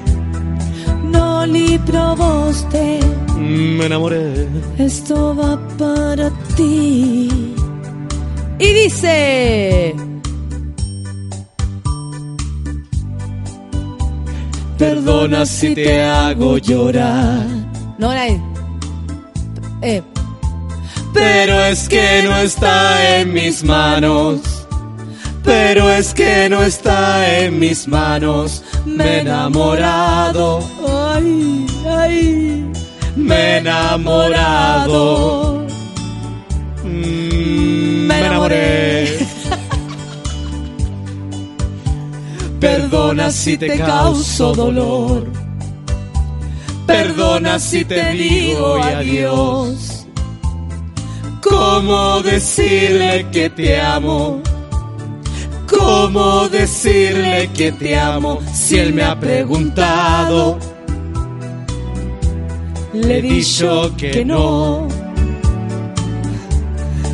[1.03, 3.01] Noli Proboste.
[3.37, 4.49] Me enamoré.
[4.79, 7.57] Esto va para ti.
[8.61, 10.16] Y dice.
[14.79, 17.47] Perdona si te hago llorar.
[17.99, 18.27] No, la
[19.83, 20.03] eh.
[21.15, 24.41] Pero es que no está en mis manos.
[25.43, 28.63] Pero es que no está en mis manos.
[28.85, 30.61] Me he enamorado.
[31.15, 32.71] Ay, ay.
[33.17, 34.97] Me he enamorado.
[36.85, 39.26] Mm, Me enamoré.
[42.61, 45.31] Perdona si te causo dolor.
[46.87, 50.07] Perdona si te digo adiós.
[51.43, 54.41] ¿Cómo decirle que te amo?
[55.69, 60.59] ¿Cómo decirle que te amo si él me ha preguntado?
[62.93, 64.89] Le he dicho que no.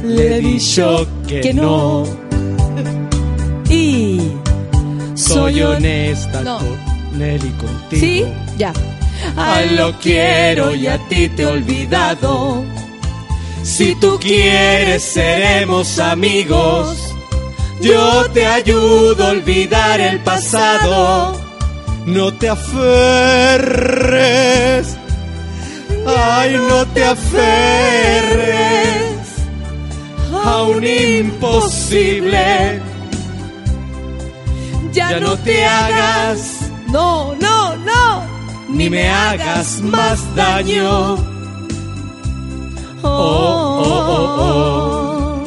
[0.04, 2.21] Le he dicho que no.
[5.22, 6.58] Soy honesta No.
[6.58, 8.00] con él y contigo.
[8.00, 8.24] ¿Sí?
[8.58, 8.72] Ya.
[9.36, 12.64] A lo quiero y a ti te he olvidado.
[13.62, 16.98] Si tú quieres seremos amigos.
[17.80, 21.36] Yo te ayudo a olvidar el pasado.
[22.06, 22.48] No te
[23.62, 24.16] aferres.
[26.06, 28.42] Ay, no te aferres
[30.44, 32.80] a un imposible.
[34.92, 38.26] Ya, no, te hagas, no, no, no,
[38.68, 41.14] ni me hagas más daño.
[43.02, 45.44] Oh oh oh, oh, oh, oh,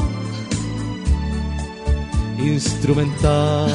[2.38, 2.44] oh.
[2.44, 3.70] Instrumental.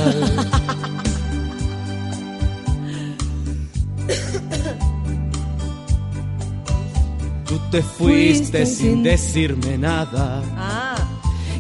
[7.47, 10.43] Tú te fuiste, sin decirme nada.
[10.57, 10.97] Ah.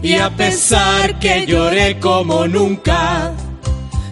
[0.03, 3.33] Y a pesar que lloré como nunca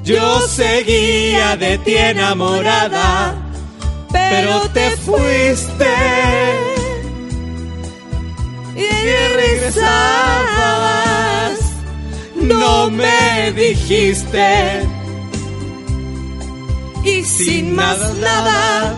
[0.09, 3.35] yo seguía de ti enamorada,
[4.11, 5.95] pero te fuiste
[8.75, 8.89] y
[9.37, 10.39] regresabas.
[12.37, 14.89] No me dijiste
[17.05, 18.97] y sin más nada.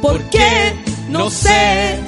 [0.00, 0.76] ¿Por qué?
[1.08, 1.98] No sé.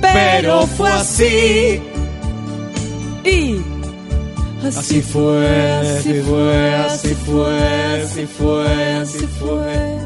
[0.00, 1.82] Pero fue así.
[3.24, 3.73] Y
[4.66, 9.98] Así fue, así fue, así fue, así fue, así fue.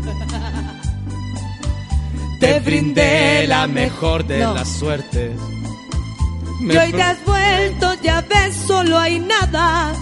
[2.40, 4.54] Te brindé la mejor de No.
[4.54, 5.32] las suertes.
[6.60, 9.92] Me Y hoy te has vuelto, ya ves, solo hay nada.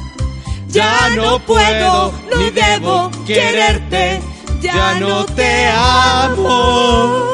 [0.68, 4.20] Ya no puedo ni debo quererte,
[4.60, 7.26] ya no te amo.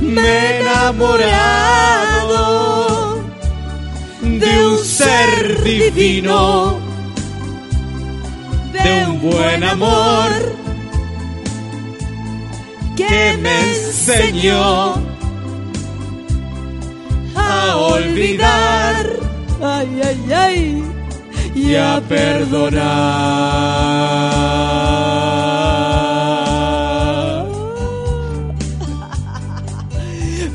[0.00, 2.36] Me he enamorado
[4.76, 6.78] un ser divino,
[8.72, 10.30] de un buen amor
[12.96, 14.94] que me enseñó
[17.34, 19.06] a olvidar
[19.62, 20.84] Ay, ay, ay.
[21.54, 22.84] y a perdonar.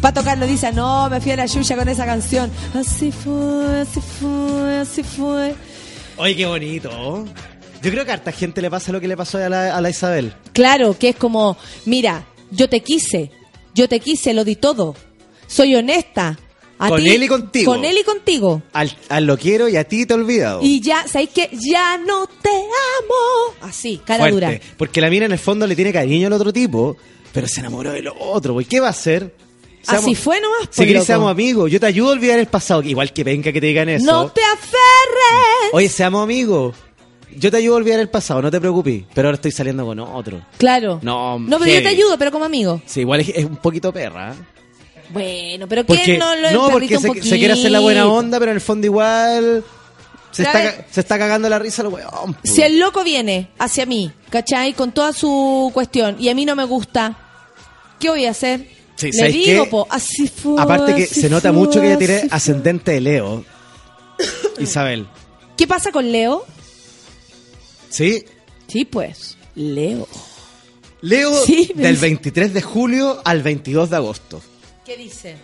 [0.01, 2.51] Pato Carlos dice, no, me fui a la Yuya con esa canción.
[2.73, 5.55] Así fue, así fue, así fue.
[6.17, 7.25] Oye, qué bonito.
[7.83, 9.81] Yo creo que a harta gente le pasa lo que le pasó a la, a
[9.81, 10.33] la Isabel.
[10.53, 11.55] Claro, que es como,
[11.85, 13.31] mira, yo te quise,
[13.75, 14.95] yo te quise, lo di todo.
[15.47, 16.37] Soy honesta.
[16.79, 17.71] A Con ti- él y contigo.
[17.73, 18.63] Con él y contigo.
[18.73, 20.61] Al, al lo quiero y a ti te he olvidado.
[20.63, 21.49] Y ya, ¿sabéis qué?
[21.53, 23.55] Ya no te amo.
[23.69, 24.33] Así, cara Fuerte.
[24.35, 24.59] dura.
[24.77, 26.97] Porque la mina en el fondo le tiene cariño al otro tipo,
[27.31, 28.59] pero se enamoró del otro.
[28.59, 29.35] ¿Y qué va a hacer?
[29.87, 32.83] Así fue nomás, Si querés seamos amigos, yo te ayudo a olvidar el pasado.
[32.83, 34.05] Igual que venga que te digan eso.
[34.05, 35.73] No te aferres.
[35.73, 36.75] Oye, seamos amigos.
[37.35, 39.03] Yo te ayudo a olvidar el pasado, no te preocupes.
[39.13, 40.41] Pero ahora estoy saliendo con otro.
[40.57, 40.99] Claro.
[41.01, 42.81] No, No, pero yo te ayudo, pero como amigo.
[42.85, 44.33] Sí, igual es, es un poquito perra.
[44.33, 44.35] ¿eh?
[45.13, 48.51] Bueno, pero ¿quién no lo no, porque un se, quiere hacer la buena onda, pero
[48.51, 49.63] en el fondo igual
[50.31, 52.33] se, está, se está cagando la risa el weón.
[52.33, 52.39] po.
[52.43, 54.73] Si el loco viene hacia mí, ¿cachai?
[54.73, 57.17] Con toda su cuestión y a mí no me gusta,
[57.99, 58.67] ¿qué voy a hacer?
[58.95, 60.61] Sí, Le ¿sabes digo, po, así fue.
[60.61, 63.45] Aparte que se nota mucho que ella tiene ascendente de Leo.
[64.59, 65.07] Isabel.
[65.57, 66.45] ¿Qué pasa con Leo?
[67.89, 68.23] ¿Sí?
[68.67, 70.07] Sí, pues, Leo.
[71.01, 72.01] Leo Sí, del dice.
[72.01, 74.41] 23 de julio al 22 de agosto.
[74.85, 75.35] ¿Qué dice?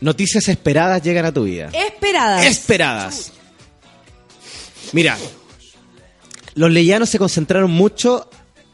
[0.00, 1.70] Noticias esperadas llegan a tu vida.
[1.72, 2.46] Esperadas.
[2.46, 3.32] Esperadas.
[4.92, 5.18] Mira,
[6.54, 8.28] los leyanos se concentraron mucho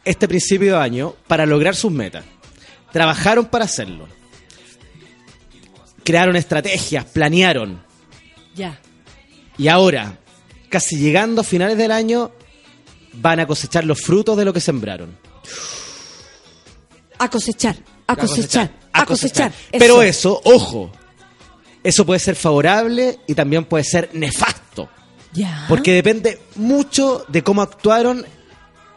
[0.05, 2.23] este principio de año para lograr sus metas.
[2.97, 4.07] Trabajaron para hacerlo.
[6.03, 7.79] Crearon estrategias, planearon.
[8.55, 8.79] ya.
[9.55, 10.17] Y ahora,
[10.67, 12.31] casi llegando a finales del año,
[13.13, 15.15] van a cosechar los frutos de lo que sembraron.
[17.19, 19.53] A cosechar, a cosechar, a cosechar.
[19.69, 20.91] Pero eso, ojo,
[21.83, 24.89] eso puede ser favorable y también puede ser nefasto.
[25.33, 25.65] Ya.
[25.69, 28.25] Porque depende mucho de cómo actuaron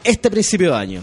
[0.05, 1.03] este principio de año.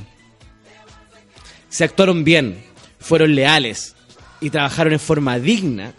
[1.69, 2.66] Si actuaron bien,
[2.99, 3.95] fueron leales
[4.41, 5.94] y trabajaron en forma digna,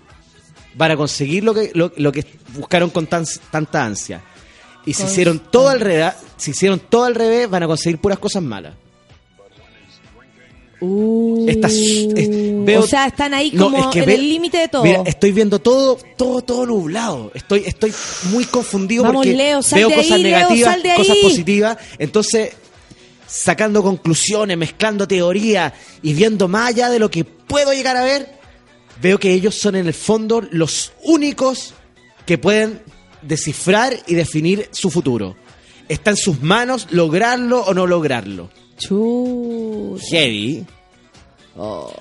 [0.74, 4.22] van a conseguir lo que, lo, lo que buscaron con tan- tanta ansia.
[4.86, 8.18] Y si hicieron todo al revés, si hicieron todo al revés, van a conseguir puras
[8.18, 8.74] cosas malas.
[10.80, 12.28] Uh, Estas- es-
[12.64, 14.84] veo- o sea, están ahí No, como es que en ve- el límite de todo.
[14.84, 17.32] Mira, estoy viendo todo, todo, todo nublado.
[17.34, 17.92] Estoy, estoy
[18.30, 21.16] muy confundido Vamos, porque Leo, sal veo de cosas ahí, Leo, negativas, sal de cosas
[21.20, 21.78] positivas.
[21.98, 22.52] Entonces,
[23.28, 25.72] sacando conclusiones, mezclando teorías
[26.02, 28.38] y viendo más allá de lo que puedo llegar a ver,
[29.00, 31.74] veo que ellos son en el fondo los únicos
[32.26, 32.80] que pueden
[33.22, 35.36] descifrar y definir su futuro.
[35.88, 38.50] Está en sus manos lograrlo o no lograrlo.
[38.78, 39.98] Chu.
[40.10, 40.66] Heavy.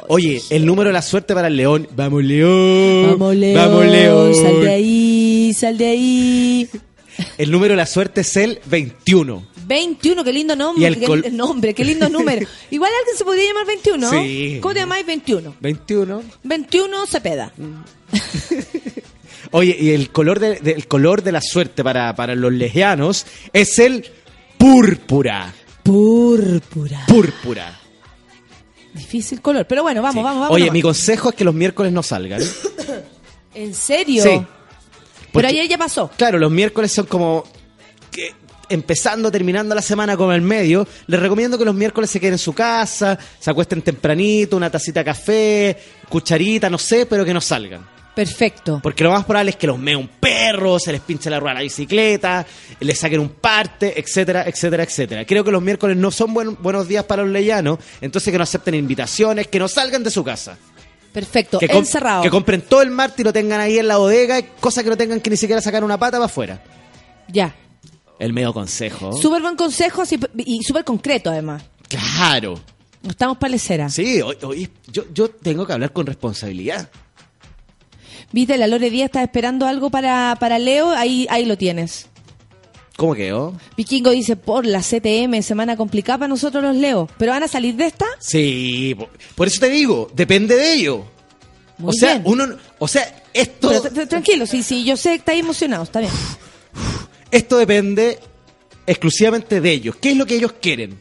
[0.07, 1.87] Oye, el número de la suerte para el león.
[1.95, 3.11] Vamos, león.
[3.11, 3.57] Vamos, Leo.
[3.57, 4.35] Vamos, león.
[4.35, 6.69] Sal de ahí, sal de ahí.
[7.37, 9.56] El número de la suerte es el 21.
[9.67, 10.95] 21, qué lindo nombre.
[10.97, 12.47] Qué col- nombre, qué lindo número.
[12.71, 14.09] Igual alguien se podría llamar 21.
[14.09, 14.59] Sí.
[14.61, 15.55] ¿Cómo te llamáis 21?
[15.59, 16.23] 21.
[16.43, 17.51] 21 Cepeda.
[19.51, 23.25] Oye, y el color de, de- el color de la suerte para, para los legianos
[23.53, 24.05] es el
[24.57, 25.53] púrpura.
[25.83, 27.05] Púrpura.
[27.07, 27.79] Púrpura.
[28.93, 29.65] Difícil color.
[29.67, 30.23] Pero bueno, vamos, Sí.
[30.23, 30.55] vamos, vamos.
[30.55, 30.73] Oye, nomás.
[30.73, 32.41] mi consejo es que los miércoles no salgan.
[33.53, 34.23] ¿En serio?
[34.23, 34.29] Sí.
[34.29, 34.45] Pero
[35.31, 36.09] Porque- ayer ya pasó.
[36.17, 37.43] Claro, los miércoles son como
[38.11, 38.33] que
[38.69, 42.39] empezando, terminando la semana como el medio, les recomiendo que los miércoles se queden en
[42.39, 45.77] su casa, se acuesten tempranito, una tacita de café,
[46.09, 47.85] cucharita, no sé, pero que no salgan.
[48.15, 48.79] Perfecto.
[48.81, 51.53] Porque lo más probable es que los mee un perro, se les pinche la rueda
[51.53, 52.45] de la bicicleta,
[52.79, 55.23] les saquen un parte, etcétera, etcétera, etcétera.
[55.25, 58.43] Creo que los miércoles no son buen- buenos días para los leyanos, entonces que no
[58.43, 60.57] acepten invitaciones, que no salgan de su casa.
[61.13, 61.59] Perfecto.
[61.59, 62.23] Que, Encerrado.
[62.23, 64.97] que compren todo el martes y lo tengan ahí en la bodega, cosa que no
[64.97, 66.59] tengan que ni siquiera sacar una pata para afuera.
[67.27, 67.53] Ya.
[68.19, 69.13] El medio consejo.
[69.13, 71.63] Súper buen consejo así- y súper concreto además.
[71.87, 72.59] claro.
[73.07, 73.89] Estamos para lecera.
[73.89, 76.89] Sí, hoy, hoy- yo, yo tengo que hablar con responsabilidad.
[78.33, 82.07] Viste, la Lore Díaz está esperando algo para, para Leo, ahí, ahí lo tienes.
[82.97, 83.53] ¿Cómo quedó?
[83.77, 87.07] Vikingo dice, por la CTM, semana complicada para nosotros los Leo.
[87.17, 88.05] ¿Pero van a salir de esta?
[88.19, 91.05] Sí, po- por eso te digo, depende de ello.
[91.77, 92.23] Muy o sea, bien.
[92.25, 96.11] uno, o sea, esto, Pero, tranquilo, sí, sí, yo sé que estáis emocionados, está bien.
[97.31, 98.19] Esto depende
[98.85, 99.95] exclusivamente de ellos.
[99.97, 100.99] ¿Qué es lo que ellos quieren?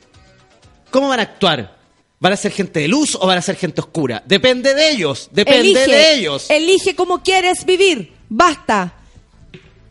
[0.91, 1.77] ¿Cómo van a actuar?
[2.19, 4.23] ¿Van a ser gente de luz o van a ser gente oscura?
[4.27, 6.51] Depende de ellos, depende elige, de ellos.
[6.51, 8.15] Elige cómo quieres vivir.
[8.29, 8.95] Basta.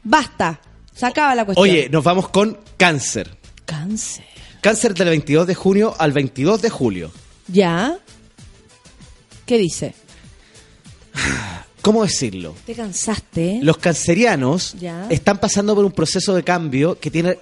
[0.03, 0.59] Basta.
[0.93, 1.63] Se acaba la cuestión.
[1.63, 3.37] Oye, nos vamos con cáncer.
[3.65, 4.25] Cáncer.
[4.61, 7.11] Cáncer del 22 de junio al 22 de julio.
[7.47, 7.97] ¿Ya?
[9.45, 9.93] ¿Qué dice?
[11.85, 12.55] ¿Cómo decirlo?
[12.65, 13.59] Te cansaste.
[13.61, 15.05] Los cancerianos Ya.
[15.11, 17.37] están pasando por un proceso de cambio que tiene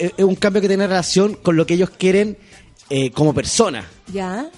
[0.00, 2.36] eh, un cambio que tiene relación con lo que ellos quieren
[2.90, 3.88] eh, como persona.
[4.12, 4.50] ¿Ya?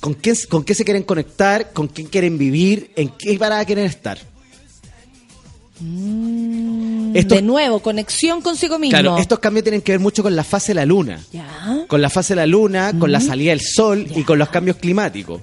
[0.00, 1.72] ¿Con quién, ¿Con qué se quieren conectar?
[1.72, 2.90] ¿Con quién quieren vivir?
[2.94, 4.18] ¿En qué parada quieren estar?
[7.14, 8.90] Esto- De nuevo, conexión consigo mismo.
[8.98, 11.20] Claro, estos cambios tienen que ver mucho con la fase de la luna.
[11.32, 11.84] ¿Ya?
[11.88, 14.76] Con la fase de la luna, con la salida del sol y con los cambios
[14.76, 15.40] climáticos.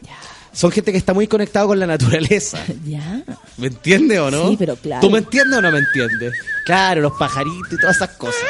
[0.52, 2.64] Son gente que está muy conectado con la naturaleza.
[2.86, 3.24] ¿Ya?
[3.58, 4.50] ¿Me entiendes o no?
[4.50, 5.02] Sí, pero claro.
[5.02, 6.34] ¿Tú me entiendes o no me entiendes?
[6.66, 8.42] Claro, los pajaritos y todas esas cosas.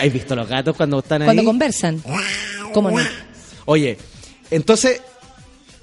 [0.00, 1.26] ¿Has visto los gatos cuando están ahí?
[1.26, 2.02] Cuando conversan.
[2.72, 3.04] ¿Cómo no?
[3.66, 3.98] Oye,
[4.50, 5.02] entonces,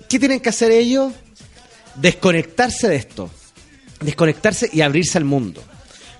[0.09, 1.13] ¿qué tienen que hacer ellos?
[1.95, 3.29] Desconectarse de esto.
[4.01, 5.63] Desconectarse y abrirse al mundo.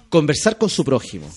[0.09, 1.27] Conversar con su prójimo.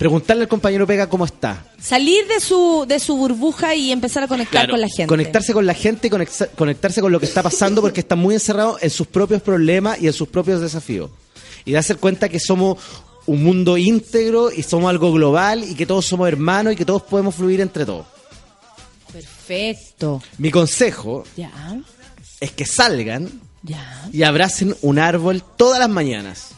[0.00, 1.62] Preguntarle al compañero Pega cómo está.
[1.78, 5.06] Salir de su, de su burbuja y empezar a conectar Claro, con la gente.
[5.06, 6.10] Conectarse con la gente y
[6.56, 10.06] conectarse con lo que está pasando porque están muy encerrados en sus propios problemas y
[10.06, 11.10] en sus propios desafíos.
[11.66, 12.78] Y darse cuenta que somos
[13.26, 17.02] un mundo íntegro y somos algo global y que todos somos hermanos y que todos
[17.02, 18.06] podemos fluir entre todos.
[19.12, 20.22] Perfecto.
[20.38, 21.50] Mi consejo Ya.
[22.40, 23.28] es que salgan
[23.62, 24.08] Ya.
[24.14, 26.52] y abracen un árbol todas las mañanas.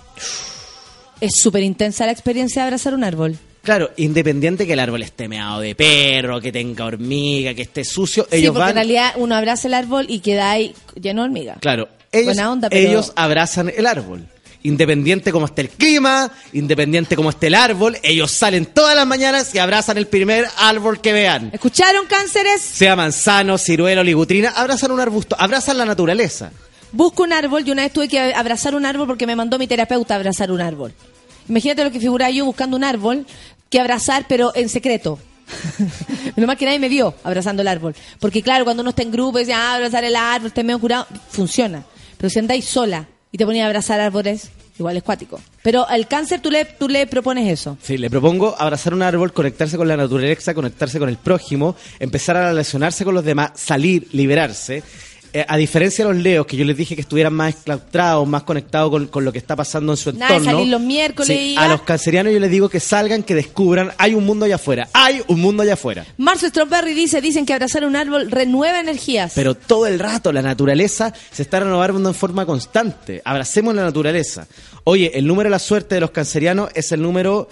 [1.22, 3.36] Es súper intensa la experiencia de abrazar un árbol.
[3.62, 8.26] Claro, independiente que el árbol esté meado de perro, que tenga hormiga, que esté sucio,
[8.28, 8.68] sí, ellos porque van...
[8.70, 11.58] en realidad uno abraza el árbol y queda ahí lleno de hormigas.
[11.60, 14.26] Claro, ellos, Buena onda, pero- ellos abrazan el árbol.
[14.64, 19.54] Independiente como esté el clima, independiente como esté el árbol, ellos salen todas las mañanas
[19.54, 21.50] y abrazan el primer árbol que vean.
[21.52, 22.60] ¿Escucharon, cánceres?
[22.62, 26.50] Sea manzano, ciruelo, ligutrina, abrazan un arbusto, abrazan la naturaleza.
[26.92, 27.64] Busco un árbol.
[27.64, 30.52] Yo una vez tuve que abrazar un árbol porque me mandó mi terapeuta a abrazar
[30.52, 30.92] un árbol.
[31.52, 33.26] Imagínate lo que figura yo buscando un árbol
[33.68, 35.18] que abrazar, pero en secreto.
[36.34, 37.94] Menos mal que nadie me vio abrazando el árbol.
[38.20, 40.78] Porque claro, cuando uno está en grupo y dice, ah, abrazar el árbol, está medio
[40.78, 41.84] curado, funciona.
[42.16, 45.42] Pero si andáis sola y te ponías a abrazar árboles, igual es cuático.
[45.62, 47.76] Pero al cáncer tú le, tú le propones eso.
[47.82, 52.38] Sí, le propongo abrazar un árbol, conectarse con la naturaleza, conectarse con el prójimo, empezar
[52.38, 54.82] a relacionarse con los demás, salir, liberarse.
[55.34, 58.42] Eh, a diferencia de los leos, que yo les dije que estuvieran más esclaustrados, más
[58.42, 60.58] conectados con, con lo que está pasando en su Nada entorno.
[60.58, 64.14] salir los miércoles Sí, a los cancerianos yo les digo que salgan, que descubran, hay
[64.14, 66.04] un mundo allá afuera, hay un mundo allá afuera.
[66.18, 69.32] Marcio Strawberry dice, dicen que abrazar un árbol renueva energías.
[69.34, 73.22] Pero todo el rato la naturaleza se está renovando en forma constante.
[73.24, 74.46] Abracemos la naturaleza.
[74.84, 77.48] Oye, el número de la suerte de los cancerianos es el número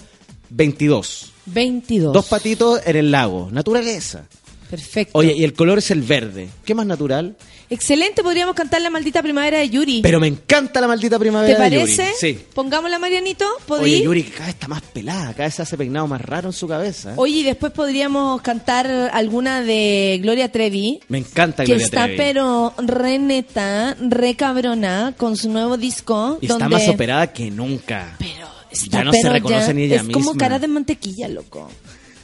[0.51, 1.33] 22.
[1.47, 2.13] 22.
[2.13, 3.49] Dos patitos en el lago.
[3.51, 4.25] Naturaleza.
[4.69, 5.19] Perfecto.
[5.19, 6.49] Oye, y el color es el verde.
[6.65, 7.37] ¿Qué más natural?
[7.73, 10.01] Excelente, podríamos cantar la maldita primavera de Yuri.
[10.03, 11.97] Pero me encanta la maldita ¿Te primavera de Yuri.
[11.97, 12.13] parece?
[12.19, 12.39] Sí.
[12.53, 13.47] Pongámosla, Marianito.
[13.65, 13.85] ¿Podí?
[13.85, 16.49] Oye, Yuri que cada vez está más pelada, cada vez se hace peinado más raro
[16.49, 17.11] en su cabeza.
[17.13, 17.15] ¿eh?
[17.17, 21.01] Oye, y después podríamos cantar alguna de Gloria Trevi.
[21.09, 22.17] Me encanta Que Gloria está Trevi.
[22.19, 26.39] pero re neta, re cabrona con su nuevo disco.
[26.41, 28.17] Y está más operada que nunca.
[28.19, 30.21] Pero está ya no se reconoce ya ni ella Es misma.
[30.25, 31.61] como cara de mantequilla, loco.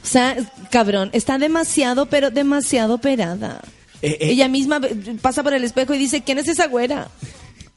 [0.03, 0.35] O sea,
[0.71, 3.61] cabrón, está demasiado, pero demasiado operada.
[4.01, 4.29] Eh, eh.
[4.31, 4.79] Ella misma
[5.21, 7.09] pasa por el espejo y dice, ¿quién es esa güera?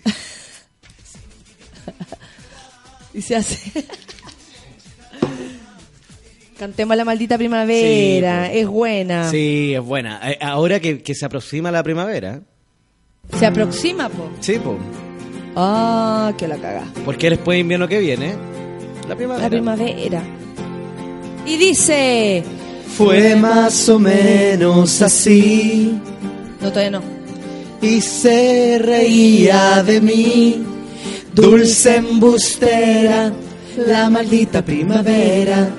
[3.15, 3.85] y se hace...
[6.59, 8.63] Cantemos la maldita primavera, Sí, pues.
[8.63, 9.31] es buena.
[9.31, 10.21] Sí, es buena.
[10.31, 12.43] Eh, Ahora que, que se aproxima la primavera,
[13.39, 14.31] Se aproxima, po.
[14.41, 14.77] Sí, po.
[15.57, 16.85] Ah, que la caga.
[17.07, 18.35] Porque después de invierno que viene,
[19.09, 19.45] la primavera.
[19.45, 20.23] La primavera.
[21.47, 22.45] Y dice.
[22.97, 25.99] Fue más o menos así.
[26.61, 27.03] No, todavía no.
[27.83, 30.63] Y se reía de mí,
[31.35, 33.33] dulce embustera,
[33.87, 35.71] la maldita primavera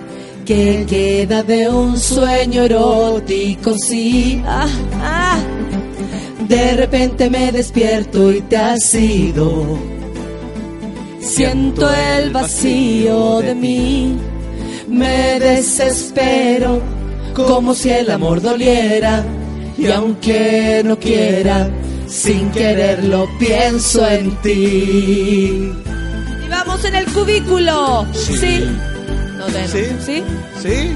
[0.46, 4.42] que queda de un sueño erótico, sí.
[4.46, 4.68] Ah,
[5.02, 5.40] ah.
[6.48, 9.80] De repente me despierto y te has ido.
[11.20, 14.18] Siento el vacío de mí,
[14.90, 16.82] me desespero,
[17.34, 19.24] como si el amor doliera.
[19.78, 21.70] Y aunque no quiera,
[22.08, 25.72] sin quererlo pienso en ti.
[26.46, 28.06] Y vamos en el cubículo.
[28.14, 28.38] Sí.
[28.38, 28.70] Sí.
[29.38, 29.68] No, no.
[29.68, 29.86] Sí.
[30.06, 30.24] ¿Sí?
[30.62, 30.92] ¿Sí?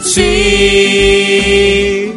[0.00, 2.12] Sí.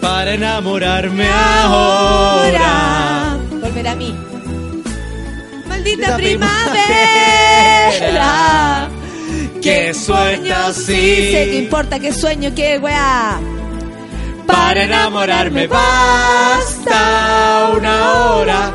[0.00, 3.36] Para enamorarme ahora.
[3.60, 4.14] Volver a mí.
[5.66, 6.60] Maldita primavera.
[9.60, 11.32] Que sueño así.
[11.32, 13.38] Sé que importa que sueño, que weá.
[14.46, 17.00] Para enamorarme basta
[17.76, 18.72] una hora.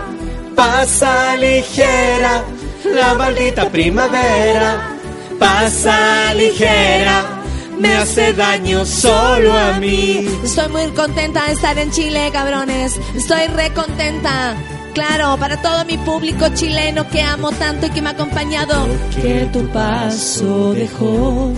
[0.55, 2.43] Pasa ligera
[2.85, 4.95] la maldita primavera.
[5.39, 7.41] Pasa ligera.
[7.79, 10.27] Me hace daño solo a mí.
[10.43, 12.97] Estoy muy contenta de estar en Chile, cabrones.
[13.15, 14.55] Estoy re contenta.
[14.95, 18.87] Claro, para todo mi público chileno que amo tanto y que me ha acompañado.
[19.21, 21.51] que tu paso dejó.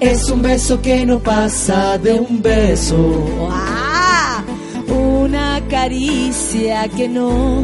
[0.00, 3.48] Es un beso que no pasa de un beso.
[3.50, 4.42] ¡Ah!
[4.88, 7.62] Una caricia que no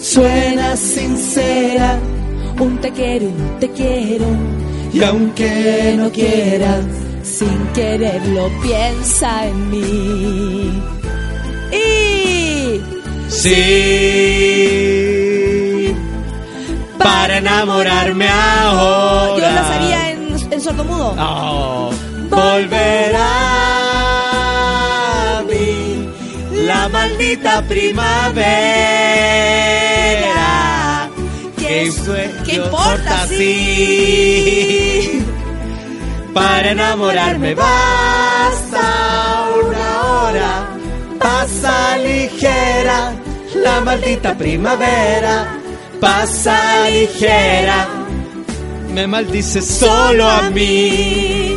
[0.00, 1.98] Suena sincera.
[2.60, 4.26] un te quiero, un te quiero.
[4.92, 6.84] Y aunque no quieras,
[7.24, 10.99] Sin quererlo piensa en mí.
[13.30, 13.56] Sí.
[16.98, 19.38] Para enamorarme ahora.
[19.38, 21.14] yo lo sabía en, en sordomudo.
[21.18, 21.90] Oh,
[22.28, 23.30] volverá
[25.38, 26.08] a mí
[26.66, 28.30] la maldita primavera.
[31.56, 31.90] ¿Qué,
[32.44, 33.22] qué importa?
[33.22, 33.36] así.
[33.36, 35.24] Sí.
[36.34, 39.09] Para enamorarme basta.
[41.70, 43.12] Pasa ligera
[43.54, 45.46] la maldita primavera.
[46.00, 47.86] Pasa ligera.
[48.92, 51.56] Me maldice solo a mí.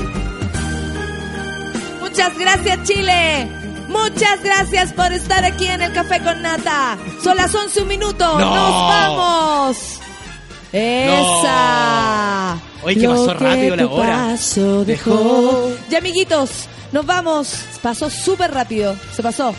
[2.00, 3.48] Muchas gracias, Chile.
[3.88, 6.96] Muchas gracias por estar aquí en el Café con Nata.
[7.24, 8.40] Son las 11 un minuto.
[8.40, 8.56] No.
[8.56, 9.78] ¡Nos vamos!
[10.72, 12.56] ¡Esa!
[12.84, 14.38] Oye, que pasó rápido la hora.
[14.86, 15.72] dejó.
[15.90, 17.66] Ya, amiguitos, nos vamos.
[17.82, 18.96] Pasó súper rápido.
[19.16, 19.56] Se pasó.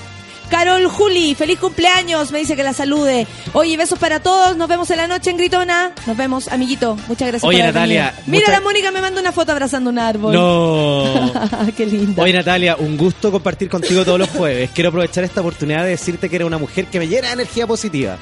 [0.50, 2.30] Carol Juli, feliz cumpleaños.
[2.30, 3.26] Me dice que la salude.
[3.52, 4.56] Oye, besos para todos.
[4.56, 5.92] Nos vemos en la noche en Gritona.
[6.06, 6.96] Nos vemos, amiguito.
[7.08, 8.14] Muchas gracias Oye, por Natalia.
[8.26, 10.32] Mira, muchas- la Mónica me manda una foto abrazando un árbol.
[10.34, 11.32] No.
[11.76, 12.22] Qué linda.
[12.22, 14.70] Oye Natalia, un gusto compartir contigo todos los jueves.
[14.74, 17.66] Quiero aprovechar esta oportunidad de decirte que eres una mujer que me llena de energía
[17.66, 18.16] positiva.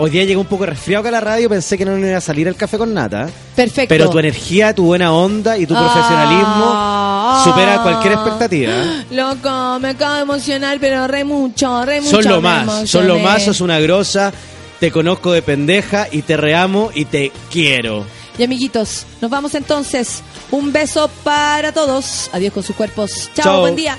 [0.00, 2.18] Hoy día llegó un poco resfriado acá a la radio, pensé que no me iba
[2.18, 3.28] a salir el café con nata.
[3.56, 3.88] Perfecto.
[3.88, 7.42] Pero tu energía, tu buena onda y tu profesionalismo Ah.
[7.44, 8.72] supera cualquier expectativa.
[9.10, 12.22] Loco, me acabo de emocionar, pero re mucho, re mucho.
[12.22, 14.32] Son lo más, son lo más, sos una grosa,
[14.78, 18.04] te conozco de pendeja y te reamo y te quiero.
[18.38, 20.22] Y amiguitos, nos vamos entonces.
[20.52, 22.30] Un beso para todos.
[22.32, 23.30] Adiós con sus cuerpos.
[23.34, 23.60] Chao, Chao.
[23.62, 23.98] buen día.